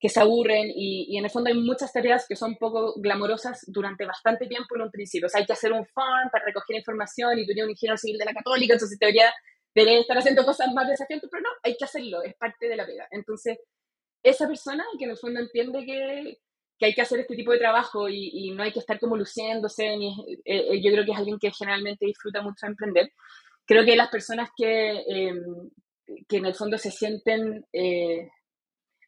que 0.00 0.08
se 0.08 0.20
aburren 0.20 0.72
y, 0.74 1.06
y, 1.08 1.18
en 1.18 1.24
el 1.24 1.30
fondo 1.30 1.50
hay 1.50 1.56
muchas 1.56 1.92
tareas 1.92 2.26
que 2.28 2.34
son 2.34 2.56
poco 2.56 2.94
glamorosas 2.96 3.62
durante 3.68 4.04
bastante 4.04 4.48
tiempo 4.48 4.74
en 4.74 4.82
un 4.82 4.90
principio. 4.90 5.26
O 5.26 5.30
sea, 5.30 5.40
hay 5.40 5.46
que 5.46 5.52
hacer 5.52 5.72
un 5.72 5.86
farm 5.86 6.30
para 6.32 6.44
recoger 6.46 6.76
información 6.76 7.38
y 7.38 7.46
tú 7.46 7.52
eres 7.52 7.64
un 7.64 7.70
ingeniero 7.70 7.96
civil 7.96 8.18
de 8.18 8.24
la 8.24 8.34
católica, 8.34 8.74
entonces 8.74 8.98
teoría 8.98 9.32
debería 9.72 10.00
estar 10.00 10.18
haciendo 10.18 10.44
cosas 10.44 10.72
más 10.72 10.88
desafiantes, 10.88 11.28
pero 11.30 11.42
no, 11.42 11.48
hay 11.62 11.76
que 11.76 11.84
hacerlo, 11.84 12.22
es 12.22 12.34
parte 12.34 12.68
de 12.68 12.76
la 12.76 12.86
pega. 12.86 13.06
Entonces, 13.10 13.58
esa 14.22 14.46
persona 14.46 14.84
que 14.98 15.04
en 15.04 15.10
el 15.10 15.18
fondo 15.18 15.40
entiende 15.40 15.84
que, 15.84 16.38
que 16.78 16.86
hay 16.86 16.94
que 16.94 17.02
hacer 17.02 17.20
este 17.20 17.36
tipo 17.36 17.52
de 17.52 17.58
trabajo 17.58 18.08
y, 18.08 18.50
no 18.52 18.62
hay 18.62 18.72
que 18.72 18.80
estar 18.80 18.98
como 18.98 19.16
luciéndose, 19.16 19.96
ni, 19.96 20.08
eh, 20.44 20.66
eh, 20.72 20.82
yo 20.82 20.90
creo 20.92 21.04
que 21.04 21.12
es 21.12 21.18
alguien 21.18 21.38
que 21.38 21.52
generalmente 21.52 22.06
disfruta 22.06 22.42
mucho 22.42 22.66
de 22.66 22.72
emprender. 22.72 23.12
Creo 23.66 23.84
que 23.84 23.96
las 23.96 24.08
personas 24.08 24.50
que, 24.56 25.02
em, 25.06 25.70
que 26.28 26.36
en 26.38 26.46
el 26.46 26.54
fondo 26.54 26.76
se 26.78 26.90
sienten 26.90 27.64
eh, 27.72 28.28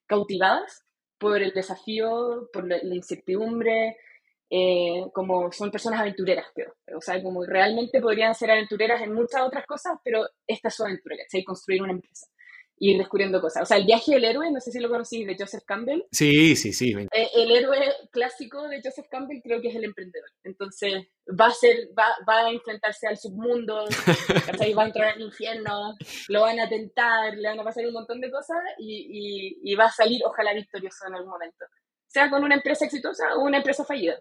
cautivadas 0.07 0.85
por 1.19 1.43
el 1.43 1.53
desafío, 1.53 2.49
por 2.53 2.67
la 2.67 2.79
incertidumbre, 2.83 3.97
como 5.13 5.51
son 5.51 5.71
personas 5.71 6.01
aventureras, 6.01 6.47
creo. 6.55 6.75
O 6.97 7.01
sea, 7.01 7.21
como 7.23 7.45
realmente 7.45 8.01
podrían 8.01 8.35
ser 8.35 8.51
aventureras 8.51 9.03
en 9.03 9.13
muchas 9.13 9.43
otras 9.43 9.67
cosas, 9.67 9.99
pero 10.05 10.27
esta 10.47 10.69
es 10.69 10.75
su 10.75 10.85
aventura, 10.85 11.17
¿cachai? 11.17 11.43
Construir 11.45 11.83
una 11.83 11.93
empresa 11.93 12.27
ir 12.79 12.99
descubriendo 12.99 13.41
cosas. 13.41 13.63
O 13.63 13.67
sea, 13.67 13.77
el 13.77 13.87
viaje 13.87 14.13
del 14.13 14.25
héroe, 14.25 14.51
no 14.51 14.61
sé 14.61 14.71
si 14.71 14.81
lo 14.81 14.89
conocí, 14.89 15.25
de 15.25 15.37
Joseph 15.39 15.65
Campbell. 15.67 16.05
Sí, 16.13 16.57
sí, 16.57 16.73
sí. 16.73 16.95
Eh, 17.13 17.29
el 17.35 17.51
héroe 17.51 17.79
clásico 18.11 18.69
de 18.69 18.81
Joseph 18.83 19.07
Campbell 19.11 19.41
creo 19.43 19.61
que 19.61 19.69
es 19.69 19.77
el 19.77 19.85
emprendedor. 19.85 20.29
Entonces, 20.45 21.07
va 21.29 21.47
a 21.47 21.53
ser, 21.53 21.89
va, 21.99 22.07
va 22.29 22.47
a 22.47 22.51
enfrentarse 22.51 23.07
al 23.07 23.17
submundo, 23.17 23.85
va 24.79 24.83
a 24.83 24.87
entrar 24.87 25.15
al 25.15 25.21
infierno, 25.21 25.95
lo 26.29 26.41
van 26.43 26.61
a 26.61 26.69
tentar, 26.69 27.35
le 27.35 27.49
van 27.49 27.61
a 27.61 27.65
pasar 27.65 27.87
un 27.87 27.95
montón 27.95 28.21
de 28.21 28.31
cosas 28.31 28.59
y, 28.79 29.59
y, 29.63 29.73
y 29.73 29.75
va 29.75 29.87
a 29.87 29.93
salir, 29.93 30.21
ojalá, 30.25 30.53
victorioso 30.53 31.07
en 31.09 31.15
algún 31.15 31.31
momento. 31.31 31.65
Sea 32.07 32.31
con 32.31 32.45
una 32.45 32.55
empresa 32.55 32.85
exitosa 32.85 33.37
o 33.37 33.45
una 33.45 33.59
empresa 33.59 33.85
fallida 33.85 34.19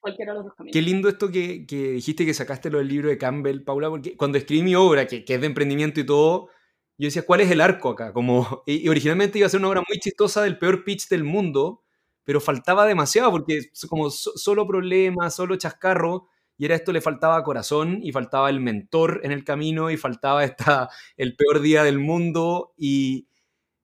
cualquiera 0.00 0.32
de 0.32 0.38
los 0.38 0.44
dos 0.46 0.54
caminos. 0.54 0.72
Qué 0.72 0.82
lindo 0.82 1.08
esto 1.08 1.30
que, 1.30 1.66
que, 1.66 1.92
dijiste 1.92 2.24
que 2.24 2.34
sacaste 2.34 2.70
lo 2.70 2.78
del 2.78 2.88
libro 2.88 3.08
de 3.08 3.18
Campbell, 3.18 3.64
Paula, 3.64 3.88
porque 3.88 4.16
cuando 4.16 4.38
escribí 4.38 4.62
mi 4.62 4.74
obra, 4.74 5.06
que, 5.06 5.24
que 5.24 5.34
es 5.34 5.40
de 5.40 5.46
emprendimiento 5.46 5.98
y 5.98 6.06
todo, 6.06 6.50
yo 6.98 7.06
decía, 7.06 7.24
¿cuál 7.26 7.40
es 7.42 7.50
el 7.50 7.60
arco 7.60 7.90
acá? 7.90 8.12
Como, 8.12 8.62
y, 8.66 8.88
originalmente 8.88 9.38
iba 9.38 9.46
a 9.46 9.50
ser 9.50 9.60
una 9.60 9.68
obra 9.68 9.82
muy 9.88 9.98
chistosa 9.98 10.42
del 10.42 10.58
peor 10.58 10.84
pitch 10.84 11.08
del 11.08 11.24
mundo, 11.24 11.82
pero 12.24 12.40
faltaba 12.40 12.86
demasiado, 12.86 13.30
porque 13.30 13.60
como 13.88 14.10
solo 14.10 14.66
problemas, 14.66 15.34
solo 15.34 15.56
chascarro, 15.56 16.28
y 16.58 16.64
era 16.64 16.74
esto, 16.74 16.92
le 16.92 17.00
faltaba 17.00 17.42
corazón, 17.44 18.00
y 18.02 18.12
faltaba 18.12 18.50
el 18.50 18.60
mentor 18.60 19.20
en 19.24 19.32
el 19.32 19.44
camino, 19.44 19.90
y 19.90 19.96
faltaba 19.96 20.44
esta, 20.44 20.88
el 21.16 21.36
peor 21.36 21.60
día 21.60 21.84
del 21.84 21.98
mundo, 21.98 22.74
y 22.76 23.28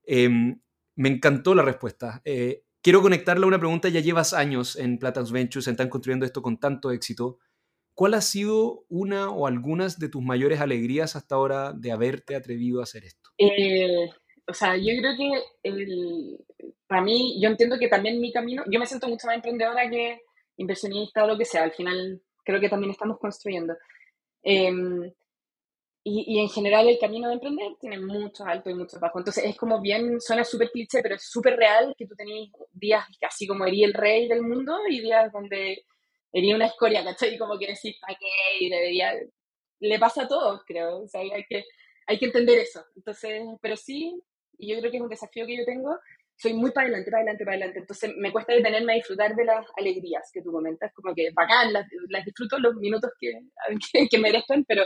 em, 0.04 0.60
me 0.96 1.08
encantó 1.10 1.54
la 1.54 1.62
respuesta. 1.62 2.22
Eh, 2.24 2.64
Quiero 2.82 3.00
conectarla 3.00 3.44
a 3.44 3.48
una 3.48 3.60
pregunta, 3.60 3.88
ya 3.88 4.00
llevas 4.00 4.34
años 4.34 4.74
en 4.74 4.98
Platanus 4.98 5.30
Ventures, 5.30 5.68
están 5.68 5.88
construyendo 5.88 6.26
esto 6.26 6.42
con 6.42 6.58
tanto 6.58 6.90
éxito. 6.90 7.38
¿Cuál 7.94 8.14
ha 8.14 8.20
sido 8.20 8.84
una 8.88 9.30
o 9.30 9.46
algunas 9.46 9.98
de 9.98 10.08
tus 10.08 10.22
mayores 10.22 10.60
alegrías 10.60 11.14
hasta 11.14 11.34
ahora 11.34 11.72
de 11.72 11.92
haberte 11.92 12.34
atrevido 12.34 12.80
a 12.80 12.84
hacer 12.84 13.04
esto? 13.04 13.30
Eh, 13.36 14.08
o 14.46 14.54
sea, 14.54 14.76
yo 14.76 14.92
creo 14.98 15.16
que 15.16 16.38
para 16.86 17.02
mí, 17.02 17.38
yo 17.40 17.48
entiendo 17.48 17.78
que 17.78 17.88
también 17.88 18.20
mi 18.20 18.32
camino, 18.32 18.64
yo 18.70 18.80
me 18.80 18.86
siento 18.86 19.08
mucho 19.08 19.26
más 19.26 19.36
emprendedora 19.36 19.88
que 19.90 20.20
inversionista 20.56 21.24
o 21.24 21.26
lo 21.26 21.38
que 21.38 21.44
sea, 21.44 21.64
al 21.64 21.72
final 21.72 22.20
creo 22.44 22.60
que 22.60 22.68
también 22.68 22.90
estamos 22.90 23.18
construyendo. 23.18 23.74
Em, 24.42 25.12
y, 26.04 26.24
y, 26.34 26.40
en 26.40 26.48
general 26.48 26.88
el 26.88 26.98
camino 26.98 27.28
de 27.28 27.34
emprender 27.34 27.76
tiene 27.80 28.00
muchos 28.00 28.44
altos 28.46 28.72
y 28.72 28.74
muchos 28.74 28.98
bajos. 28.98 29.20
Entonces 29.20 29.44
es 29.44 29.56
como 29.56 29.80
bien, 29.80 30.20
suena 30.20 30.44
súper 30.44 30.70
cliché, 30.70 31.00
pero 31.00 31.14
es 31.14 31.22
súper 31.22 31.56
real 31.56 31.94
que 31.96 32.06
tú 32.06 32.16
tenés 32.16 32.50
días 32.72 33.04
casi 33.20 33.46
como 33.46 33.64
erí 33.66 33.84
el 33.84 33.94
rey 33.94 34.26
del 34.28 34.42
mundo 34.42 34.76
y 34.88 35.00
días 35.00 35.30
donde 35.32 35.84
erí 36.32 36.52
una 36.52 36.66
escoria, 36.66 37.04
¿cachai? 37.04 37.34
Y 37.34 37.38
como 37.38 37.58
que 37.58 37.68
decís, 37.68 37.96
¿para 38.00 38.18
qué? 38.18 38.26
Y 38.60 38.70
debería... 38.70 39.14
Le 39.80 39.98
pasa 39.98 40.22
a 40.22 40.28
todos, 40.28 40.62
creo. 40.66 41.02
O 41.02 41.08
sea, 41.08 41.20
hay 41.20 41.44
que, 41.48 41.64
hay 42.06 42.18
que 42.18 42.26
entender 42.26 42.58
eso. 42.58 42.84
Entonces, 42.96 43.42
pero 43.60 43.76
sí, 43.76 44.22
y 44.58 44.72
yo 44.72 44.78
creo 44.78 44.90
que 44.90 44.96
es 44.98 45.02
un 45.02 45.08
desafío 45.08 45.46
que 45.46 45.56
yo 45.56 45.64
tengo, 45.64 45.98
soy 46.36 46.54
muy 46.54 46.70
para 46.70 46.86
adelante, 46.86 47.10
para 47.10 47.22
adelante, 47.22 47.44
para 47.44 47.56
adelante. 47.56 47.78
Entonces 47.80 48.12
me 48.16 48.32
cuesta 48.32 48.54
detenerme 48.54 48.92
a 48.92 48.96
disfrutar 48.96 49.34
de 49.34 49.44
las 49.44 49.66
alegrías 49.76 50.30
que 50.32 50.42
tú 50.42 50.52
comentas, 50.52 50.92
como 50.94 51.14
que 51.14 51.30
bacán, 51.34 51.72
las, 51.72 51.86
las 52.08 52.24
disfruto 52.24 52.58
los 52.58 52.74
minutos 52.76 53.10
que, 53.18 53.32
que, 53.92 54.08
que 54.08 54.18
merezcan, 54.18 54.64
pero 54.64 54.84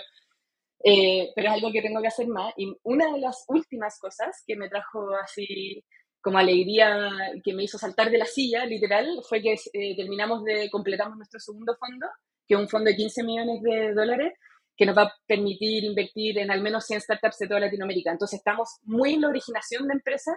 eh, 0.85 1.33
pero 1.35 1.49
es 1.49 1.55
algo 1.55 1.73
que 1.73 1.83
tengo 1.83 2.01
que 2.01 2.09
hacer 2.09 2.29
más. 2.29 2.53
Y 2.57 2.73
una 2.85 3.13
de 3.13 3.21
las 3.21 3.45
últimas 3.49 3.99
cosas 3.99 4.43
que 4.47 4.57
me 4.57 4.69
trajo 4.69 5.15
así 5.17 5.85
como 6.27 6.39
alegría, 6.39 7.09
que 7.45 7.55
me 7.55 7.63
hizo 7.63 7.79
saltar 7.79 8.11
de 8.11 8.19
la 8.19 8.25
silla, 8.25 8.67
literal, 8.67 9.07
fue 9.29 9.41
que 9.41 9.55
eh, 9.73 9.95
terminamos 9.95 10.43
de, 10.43 10.69
completamos 10.71 11.17
nuestro 11.17 11.39
segundo 11.39 11.77
fondo, 11.79 12.05
que 12.49 12.55
es 12.55 12.61
un 12.61 12.69
fondo 12.69 12.91
de 12.91 12.97
15 12.97 13.23
millones 13.23 13.63
de 13.63 13.95
dólares, 13.95 14.33
que 14.77 14.87
nos 14.87 14.99
va 14.99 15.03
a 15.03 15.15
permitir 15.25 15.85
invertir 15.85 16.39
en 16.39 16.51
al 16.51 16.63
menos 16.63 16.85
100 16.85 17.03
startups 17.03 17.39
de 17.39 17.47
toda 17.47 17.61
Latinoamérica. 17.61 18.11
Entonces 18.11 18.41
estamos 18.41 18.71
muy 18.83 19.15
en 19.15 19.21
la 19.21 19.29
originación 19.29 19.87
de 19.87 19.95
empresas 19.95 20.35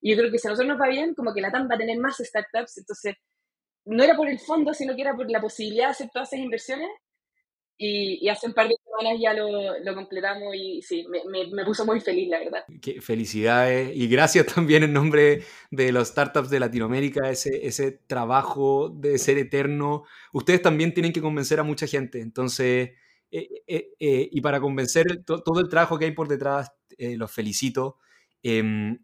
y 0.00 0.12
yo 0.12 0.16
creo 0.16 0.30
que 0.30 0.38
si 0.38 0.46
a 0.46 0.52
nosotros 0.52 0.76
nos 0.76 0.80
va 0.80 0.88
bien, 0.88 1.12
como 1.12 1.34
que 1.34 1.40
la 1.40 1.50
TAM 1.50 1.68
va 1.68 1.74
a 1.74 1.78
tener 1.78 1.98
más 1.98 2.18
startups. 2.18 2.78
Entonces, 2.78 3.16
no 3.86 4.04
era 4.04 4.14
por 4.14 4.28
el 4.28 4.38
fondo, 4.38 4.72
sino 4.72 4.94
que 4.94 5.02
era 5.02 5.16
por 5.16 5.28
la 5.28 5.40
posibilidad 5.40 5.86
de 5.86 5.90
hacer 5.90 6.10
todas 6.12 6.32
esas 6.32 6.44
inversiones 6.44 6.88
y, 7.78 8.28
hace 8.28 8.46
un 8.46 8.54
par 8.54 8.68
de 8.68 8.76
semanas 8.84 9.20
ya 9.20 9.34
lo, 9.34 9.78
lo 9.80 9.94
completamos 9.94 10.54
y 10.54 10.82
sí, 10.82 11.04
me, 11.08 11.46
me, 11.48 11.64
puso 11.64 11.84
muy 11.84 12.00
feliz, 12.00 12.28
la 12.28 12.38
verdad. 12.38 12.64
Qué 12.80 13.00
felicidades 13.00 13.90
y 13.94 14.06
gracias 14.08 14.46
también 14.54 14.84
en 14.84 14.92
nombre 14.92 15.42
de 15.70 15.92
los 15.92 16.08
startups 16.08 16.50
de 16.50 16.60
Latinoamérica, 16.60 17.30
ese, 17.30 17.66
ese 17.66 17.92
trabajo 18.06 18.88
de 18.88 19.18
ser 19.18 19.38
eterno. 19.38 20.04
Ustedes 20.32 20.62
también 20.62 20.94
tienen 20.94 21.12
que 21.12 21.20
convencer 21.20 21.58
a 21.60 21.64
mucha 21.64 21.86
gente, 21.86 22.20
entonces, 22.20 22.90
eh, 23.30 23.48
eh, 23.66 23.90
eh, 23.98 24.28
y 24.30 24.40
para 24.40 24.60
convencer 24.60 25.24
todo 25.24 25.60
el 25.60 25.68
trabajo 25.68 25.98
que 25.98 26.04
hay 26.04 26.12
por 26.12 26.28
detrás, 26.28 26.72
los 26.98 27.32
felicito. 27.32 27.98
Em, 28.42 28.98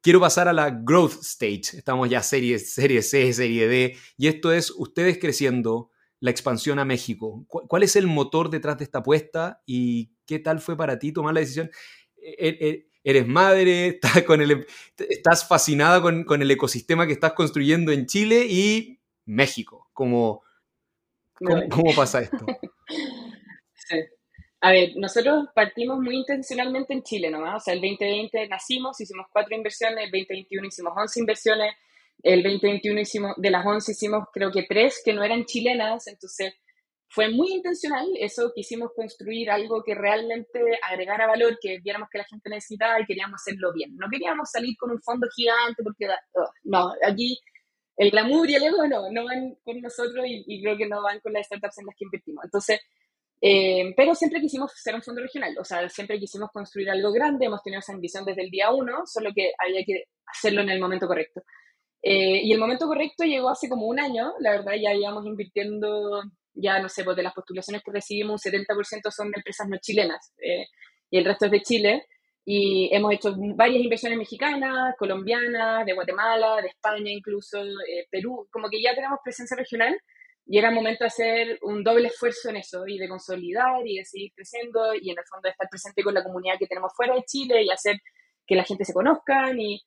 quiero 0.00 0.18
pasar 0.18 0.48
a 0.48 0.52
la 0.52 0.70
growth 0.70 1.22
stage. 1.22 1.76
Estamos 1.76 2.08
ya 2.10 2.22
serie, 2.22 2.58
serie 2.58 3.02
C, 3.02 3.32
serie 3.32 3.68
D, 3.68 3.96
y 4.16 4.26
esto 4.26 4.52
es 4.52 4.70
ustedes 4.70 5.18
creciendo 5.18 5.90
la 6.24 6.30
expansión 6.30 6.78
a 6.78 6.86
México. 6.86 7.44
¿Cuál 7.48 7.82
es 7.82 7.96
el 7.96 8.06
motor 8.06 8.48
detrás 8.48 8.78
de 8.78 8.84
esta 8.84 9.00
apuesta 9.00 9.62
y 9.66 10.14
qué 10.24 10.38
tal 10.38 10.58
fue 10.58 10.74
para 10.74 10.98
ti 10.98 11.12
tomar 11.12 11.34
la 11.34 11.40
decisión? 11.40 11.70
E, 12.16 12.48
e, 12.48 12.66
e, 12.66 12.88
eres 13.04 13.26
madre, 13.26 13.88
estás, 14.02 14.22
con 14.22 14.40
el, 14.40 14.66
estás 14.96 15.46
fascinada 15.46 16.00
con, 16.00 16.40
el 16.40 16.50
ecosistema 16.50 17.06
que 17.06 17.12
estás 17.12 17.34
construyendo 17.34 17.92
en 17.92 18.06
Chile 18.06 18.46
y 18.48 19.02
México. 19.26 19.90
¿Cómo, 19.92 20.42
cómo, 21.38 21.94
pasa 21.94 22.22
esto? 22.22 22.46
A 24.62 24.70
ver, 24.70 24.92
nosotros 24.96 25.48
partimos 25.54 25.98
muy 25.98 26.16
intencionalmente 26.16 26.94
en 26.94 27.02
Chile 27.02 27.30
nomás. 27.30 27.56
O 27.56 27.64
sea, 27.64 27.74
el 27.74 27.82
2020 27.82 28.48
nacimos, 28.48 28.98
hicimos 28.98 29.26
cuatro 29.30 29.54
inversiones, 29.54 30.06
el 30.06 30.10
2021 30.10 30.68
hicimos 30.68 30.94
11 30.96 31.20
inversiones, 31.20 31.74
el 32.22 32.42
2021 32.42 33.00
hicimos, 33.00 33.32
de 33.36 33.50
las 33.50 33.66
11 33.66 33.92
hicimos 33.92 34.24
creo 34.32 34.50
que 34.50 34.64
tres 34.68 35.02
que 35.04 35.12
no 35.12 35.22
eran 35.22 35.44
chilenas, 35.44 36.06
entonces 36.06 36.54
fue 37.14 37.28
muy 37.28 37.52
intencional 37.52 38.08
eso, 38.18 38.52
quisimos 38.52 38.90
construir 38.94 39.48
algo 39.48 39.84
que 39.84 39.94
realmente 39.94 40.60
agregara 40.82 41.28
valor, 41.28 41.58
que 41.60 41.78
viéramos 41.78 42.08
que 42.10 42.18
la 42.18 42.24
gente 42.24 42.50
necesitaba 42.50 43.00
y 43.00 43.06
queríamos 43.06 43.40
hacerlo 43.40 43.72
bien. 43.72 43.96
No 43.96 44.08
queríamos 44.10 44.50
salir 44.50 44.76
con 44.76 44.90
un 44.90 45.00
fondo 45.00 45.28
gigante 45.34 45.84
porque, 45.84 46.08
oh, 46.08 46.50
no, 46.64 46.92
aquí 47.06 47.38
el 47.96 48.10
glamour 48.10 48.50
y 48.50 48.56
el 48.56 48.64
ego 48.64 48.88
no, 48.88 49.10
no 49.12 49.24
van 49.24 49.54
con 49.62 49.80
nosotros 49.80 50.24
y, 50.26 50.60
creo 50.60 50.76
que 50.76 50.88
no 50.88 51.02
van 51.02 51.20
con 51.20 51.32
las 51.32 51.46
startups 51.46 51.78
en 51.78 51.86
las 51.86 51.94
que 51.96 52.04
invertimos. 52.04 52.44
Entonces, 52.46 52.80
eh, 53.40 53.94
pero 53.96 54.14
siempre 54.16 54.40
quisimos 54.40 54.72
ser 54.74 54.96
un 54.96 55.02
fondo 55.02 55.22
regional, 55.22 55.54
o 55.60 55.64
sea, 55.64 55.88
siempre 55.88 56.18
quisimos 56.18 56.50
construir 56.50 56.90
algo 56.90 57.12
grande, 57.12 57.46
hemos 57.46 57.62
tenido 57.62 57.78
esa 57.78 57.92
ambición 57.92 58.24
desde 58.24 58.42
el 58.42 58.50
día 58.50 58.72
uno, 58.72 59.02
solo 59.06 59.30
que 59.32 59.52
había 59.64 59.84
que 59.84 60.04
hacerlo 60.26 60.62
en 60.62 60.70
el 60.70 60.80
momento 60.80 61.06
correcto. 61.06 61.42
Eh, 62.06 62.42
y 62.44 62.52
el 62.52 62.58
momento 62.58 62.86
correcto 62.86 63.24
llegó 63.24 63.48
hace 63.48 63.66
como 63.66 63.86
un 63.86 63.98
año, 63.98 64.34
la 64.38 64.50
verdad 64.50 64.74
ya 64.74 64.92
íbamos 64.92 65.24
invirtiendo, 65.24 66.22
ya 66.52 66.78
no 66.78 66.90
sé, 66.90 67.02
pues 67.02 67.16
de 67.16 67.22
las 67.22 67.32
postulaciones 67.32 67.82
que 67.82 67.92
recibimos, 67.92 68.44
un 68.44 68.52
70% 68.52 69.10
son 69.10 69.30
de 69.30 69.38
empresas 69.38 69.66
no 69.70 69.78
chilenas 69.80 70.34
eh, 70.36 70.66
y 71.10 71.16
el 71.16 71.24
resto 71.24 71.46
es 71.46 71.52
de 71.52 71.62
Chile. 71.62 72.06
Y 72.44 72.94
hemos 72.94 73.10
hecho 73.14 73.34
varias 73.56 73.82
inversiones 73.82 74.18
mexicanas, 74.18 74.94
colombianas, 74.98 75.86
de 75.86 75.94
Guatemala, 75.94 76.60
de 76.60 76.68
España 76.68 77.10
incluso, 77.10 77.62
eh, 77.64 78.06
Perú, 78.10 78.48
como 78.52 78.68
que 78.68 78.82
ya 78.82 78.94
tenemos 78.94 79.18
presencia 79.24 79.56
regional 79.56 79.98
y 80.46 80.58
era 80.58 80.70
momento 80.70 81.04
de 81.04 81.08
hacer 81.08 81.58
un 81.62 81.82
doble 81.82 82.08
esfuerzo 82.08 82.50
en 82.50 82.56
eso 82.56 82.86
y 82.86 82.98
de 82.98 83.08
consolidar 83.08 83.86
y 83.86 83.96
de 83.96 84.04
seguir 84.04 84.30
creciendo 84.36 84.94
y 84.94 85.10
en 85.10 85.18
el 85.18 85.24
fondo 85.24 85.46
de 85.46 85.52
estar 85.52 85.68
presente 85.70 86.02
con 86.02 86.12
la 86.12 86.22
comunidad 86.22 86.58
que 86.58 86.66
tenemos 86.66 86.92
fuera 86.94 87.14
de 87.14 87.22
Chile 87.24 87.62
y 87.62 87.70
hacer 87.70 87.96
que 88.46 88.56
la 88.56 88.64
gente 88.64 88.84
se 88.84 88.92
conozca 88.92 89.50
y 89.56 89.80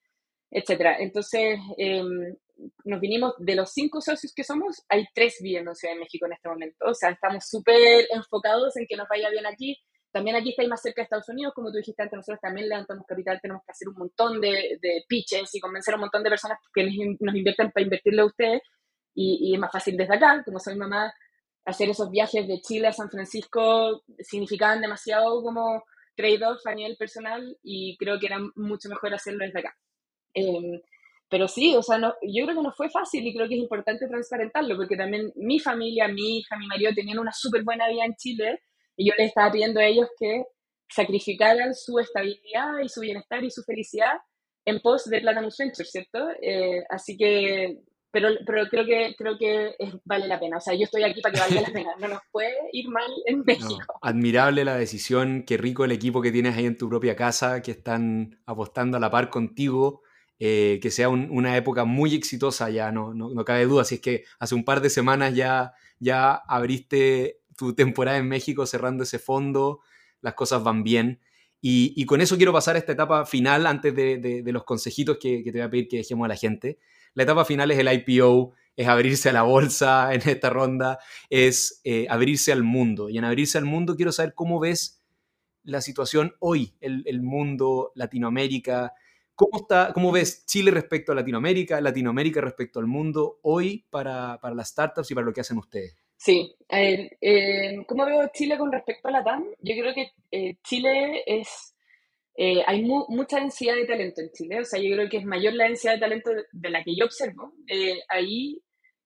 etcétera. 0.51 0.97
Entonces, 0.99 1.59
em, 1.77 2.35
nos 2.85 2.99
vinimos 2.99 3.33
de 3.37 3.55
los 3.55 3.71
cinco 3.71 4.01
socios 4.01 4.33
que 4.35 4.43
somos, 4.43 4.83
hay 4.89 5.05
tres 5.13 5.37
viviendo 5.41 5.71
en 5.71 5.75
Ciudad 5.75 5.93
de 5.93 5.99
México 5.99 6.25
en 6.25 6.33
este 6.33 6.49
momento. 6.49 6.85
O 6.85 6.93
sea, 6.93 7.11
estamos 7.11 7.47
súper 7.47 8.07
enfocados 8.11 8.75
en 8.77 8.85
que 8.87 8.95
nos 8.95 9.07
vaya 9.07 9.29
bien 9.29 9.45
aquí. 9.45 9.77
También 10.11 10.35
aquí 10.35 10.49
estáis 10.51 10.69
más 10.69 10.81
cerca 10.81 11.01
de 11.01 11.03
Estados 11.03 11.29
Unidos, 11.29 11.53
como 11.53 11.69
tú 11.69 11.77
dijiste 11.77 12.01
antes, 12.01 12.17
nosotros 12.17 12.39
también 12.41 12.69
levantamos 12.69 13.05
capital, 13.05 13.39
tenemos 13.41 13.63
que 13.63 13.71
hacer 13.71 13.89
un 13.89 13.95
montón 13.95 14.41
de, 14.41 14.79
de 14.81 15.03
pitches 15.07 15.53
y 15.53 15.59
convencer 15.59 15.93
a 15.93 15.97
un 15.97 16.01
montón 16.01 16.23
de 16.23 16.29
personas 16.29 16.57
que 16.73 16.83
nos, 17.19 17.35
invierten 17.35 17.71
para 17.71 17.83
invertirle 17.83 18.21
a 18.21 18.25
ustedes. 18.25 18.61
Y, 19.13 19.49
y, 19.49 19.53
es 19.53 19.59
más 19.59 19.71
fácil 19.71 19.97
desde 19.97 20.15
acá, 20.15 20.43
como 20.45 20.59
soy 20.59 20.75
mamá, 20.75 21.13
hacer 21.65 21.89
esos 21.89 22.09
viajes 22.09 22.47
de 22.47 22.61
Chile 22.61 22.87
a 22.87 22.93
San 22.93 23.09
Francisco 23.09 24.03
significaban 24.19 24.81
demasiado 24.81 25.41
como 25.43 25.83
trade-off 26.15 26.65
a 26.65 26.73
nivel 26.73 26.95
personal 26.97 27.57
y 27.61 27.97
creo 27.97 28.19
que 28.19 28.27
era 28.27 28.39
mucho 28.55 28.89
mejor 28.89 29.13
hacerlo 29.13 29.45
desde 29.45 29.59
acá. 29.59 29.77
Em, 30.37 30.79
pero 31.29 31.47
sí, 31.47 31.75
o 31.75 31.81
sea, 31.81 31.97
no, 31.97 32.13
yo 32.21 32.45
creo 32.45 32.55
que 32.55 32.63
no 32.63 32.71
fue 32.71 32.89
fácil 32.89 33.25
y 33.25 33.33
creo 33.33 33.47
que 33.49 33.55
es 33.55 33.61
importante 33.61 34.07
transparentarlo, 34.07 34.77
porque 34.77 34.95
también 34.95 35.31
mi 35.35 35.59
familia, 35.59 36.07
mi 36.07 36.37
hija, 36.37 36.57
mi 36.57 36.67
marido 36.67 36.91
tenían 36.95 37.19
una 37.19 37.33
súper 37.33 37.63
buena 37.63 37.89
vida 37.89 38.05
en 38.05 38.15
Chile 38.15 38.61
y 38.95 39.09
yo 39.09 39.13
les 39.17 39.29
estaba 39.29 39.51
pidiendo 39.51 39.79
a 39.79 39.85
ellos 39.85 40.07
que 40.17 40.43
sacrificaran 40.89 41.73
su 41.75 41.99
estabilidad 41.99 42.79
y 42.83 42.87
su 42.87 43.01
bienestar 43.01 43.43
y 43.43 43.51
su 43.51 43.61
felicidad 43.63 44.13
en 44.63 44.79
pos 44.79 45.05
de 45.05 45.19
Platinum 45.19 45.49
Venture, 45.57 45.85
¿cierto? 45.85 46.29
Eh, 46.41 46.83
así 46.89 47.17
que, 47.17 47.79
pero, 48.11 48.29
pero 48.45 48.67
creo 48.67 48.85
que, 48.85 49.15
creo 49.17 49.37
que 49.37 49.75
vale 50.05 50.27
la 50.27 50.39
pena. 50.39 50.57
O 50.57 50.61
sea, 50.61 50.75
yo 50.75 50.83
estoy 50.83 51.03
aquí 51.03 51.21
para 51.21 51.33
que 51.33 51.41
valga 51.41 51.61
la 51.61 51.73
pena. 51.73 51.91
No 51.99 52.07
nos 52.07 52.21
puede 52.31 52.53
ir 52.71 52.87
mal 52.89 53.11
en 53.25 53.39
México. 53.45 53.99
admirable 54.01 54.63
la 54.63 54.77
decisión, 54.77 55.43
qué 55.45 55.57
rico 55.57 55.83
el 55.83 55.91
equipo 55.91 56.21
que 56.21 56.31
tienes 56.31 56.55
ahí 56.55 56.65
en 56.65 56.77
tu 56.77 56.87
propia 56.87 57.15
casa, 57.15 57.61
que 57.61 57.71
están 57.71 58.39
apostando 58.45 58.95
a 58.97 58.99
la 58.99 59.09
par 59.09 59.29
contigo 59.29 60.03
eh, 60.39 60.77
que 60.83 60.91
sea 60.91 61.09
una 61.09 61.57
época 61.57 61.83
muy 61.83 62.13
exitosa 62.13 62.69
ya, 62.69 62.91
no, 62.91 63.13
no, 63.13 63.43
cabe 63.43 63.65
duda. 63.65 63.83
Si 63.83 63.95
es 63.95 64.01
que 64.01 64.23
hace 64.37 64.53
un 64.53 64.63
par 64.63 64.81
de 64.81 64.91
semanas 64.91 65.33
ya, 65.33 65.73
ya 65.99 66.35
abriste 66.35 67.39
tu 67.55 67.73
temporada 67.73 68.17
en 68.17 68.27
México 68.27 68.67
cerrando 68.67 69.03
ese 69.03 69.17
fondo, 69.17 69.79
las 70.21 70.35
cosas 70.35 70.63
van 70.63 70.83
bien. 70.83 71.19
Y, 71.59 72.05
con 72.05 72.21
eso 72.21 72.37
quiero 72.37 72.53
pasar 72.53 72.75
a 72.75 72.79
esta 72.79 72.91
etapa 72.91 73.25
final 73.25 73.65
antes 73.65 73.93
de, 73.93 74.43
los 74.45 74.63
consejitos 74.63 75.17
que, 75.19 75.41
te 75.43 75.51
voy 75.51 75.61
a 75.61 75.69
pedir 75.69 75.87
que 75.87 75.97
dejemos 75.97 76.25
a 76.25 76.29
la 76.29 76.35
gente. 76.35 76.77
La 77.15 77.23
etapa 77.23 77.43
final 77.43 77.71
es 77.71 77.79
el 77.79 77.91
IPO, 77.91 78.53
es 78.75 78.87
abrirse 78.87 79.29
a 79.29 79.33
la 79.33 79.41
bolsa 79.41 80.13
en 80.13 80.21
esta 80.29 80.51
ronda, 80.51 80.99
es 81.31 81.81
eh, 81.83 82.05
abrirse 82.09 82.51
al 82.51 82.63
mundo. 82.63 83.09
Y 83.09 83.17
en 83.17 83.25
abrirse 83.25 83.57
al 83.57 83.65
mundo 83.65 83.95
quiero 83.95 84.11
saber 84.11 84.35
cómo 84.35 84.59
ves 84.59 85.01
la 85.63 85.81
situación 85.81 86.35
hoy, 86.39 86.75
el 86.79 87.21
mundo, 87.21 87.91
Latinoamérica, 87.95 88.93
¿Cómo, 89.37 89.59
está, 89.61 89.93
¿Cómo 89.93 90.11
ves 90.11 90.47
Chile 90.47 90.71
respecto 90.71 91.11
a 91.11 91.15
Latinoamérica, 91.15 91.79
Latinoamérica 91.79 92.41
respecto 92.41 92.79
al 92.79 92.87
mundo 92.87 93.37
hoy 93.43 93.85
para, 93.91 94.39
para 94.41 94.55
las 94.55 94.69
startups 94.69 95.11
y 95.11 95.13
para 95.13 95.27
lo 95.27 95.31
que 95.31 95.41
hacen 95.41 95.59
ustedes? 95.59 95.95
Sí, 96.17 96.55
ver, 96.67 97.17
eh, 97.21 97.85
¿cómo 97.87 98.03
veo 98.07 98.31
Chile 98.33 98.57
con 98.57 98.71
respecto 98.71 99.07
a 99.07 99.11
la 99.11 99.23
TAM? 99.23 99.45
Yo 99.59 99.75
creo 99.75 99.93
que 99.93 100.09
eh, 100.31 100.57
Chile 100.63 101.21
es, 101.27 101.75
eh, 102.35 102.63
hay 102.65 102.83
mucha 102.83 103.39
densidad 103.39 103.75
de 103.75 103.85
talento 103.85 104.21
en 104.21 104.31
Chile, 104.31 104.61
o 104.61 104.65
sea, 104.65 104.81
yo 104.81 104.95
creo 104.95 105.07
que 105.07 105.17
es 105.17 105.25
mayor 105.25 105.53
la 105.53 105.65
densidad 105.65 105.93
de 105.93 105.99
talento 105.99 106.31
de, 106.51 106.69
la 106.71 106.83
que 106.83 106.95
yo 106.95 107.05
observo 107.05 107.53
ahí 108.09 108.59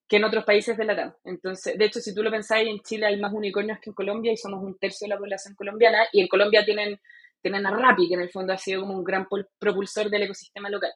que 0.07 0.15
en 0.15 0.23
otros 0.23 0.45
países 0.45 0.77
de 0.77 0.85
la 0.85 0.95
TAM. 0.95 1.13
Entonces, 1.25 1.77
de 1.77 1.85
hecho, 1.85 1.99
si 1.99 2.15
tú 2.15 2.23
lo 2.23 2.31
pensáis, 2.31 2.69
en 2.69 2.79
Chile 2.79 3.07
hay 3.07 3.19
más 3.19 3.33
unicornios 3.33 3.79
que 3.81 3.89
en 3.89 3.95
Colombia 3.95 4.31
y 4.31 4.37
somos 4.37 4.63
un 4.63 4.77
tercio 4.77 5.07
de 5.07 5.09
la 5.09 5.19
población 5.19 5.55
colombiana 5.55 6.07
y 6.13 6.21
en 6.21 6.29
Colombia 6.29 6.63
tienen 6.63 6.97
tienen 7.41 7.65
a 7.65 7.71
Rappi, 7.71 8.07
que 8.07 8.15
en 8.15 8.21
el 8.21 8.31
fondo 8.31 8.53
ha 8.53 8.57
sido 8.57 8.81
como 8.81 8.93
un 8.93 9.03
gran 9.03 9.27
propulsor 9.59 10.09
del 10.09 10.23
ecosistema 10.23 10.69
local. 10.69 10.91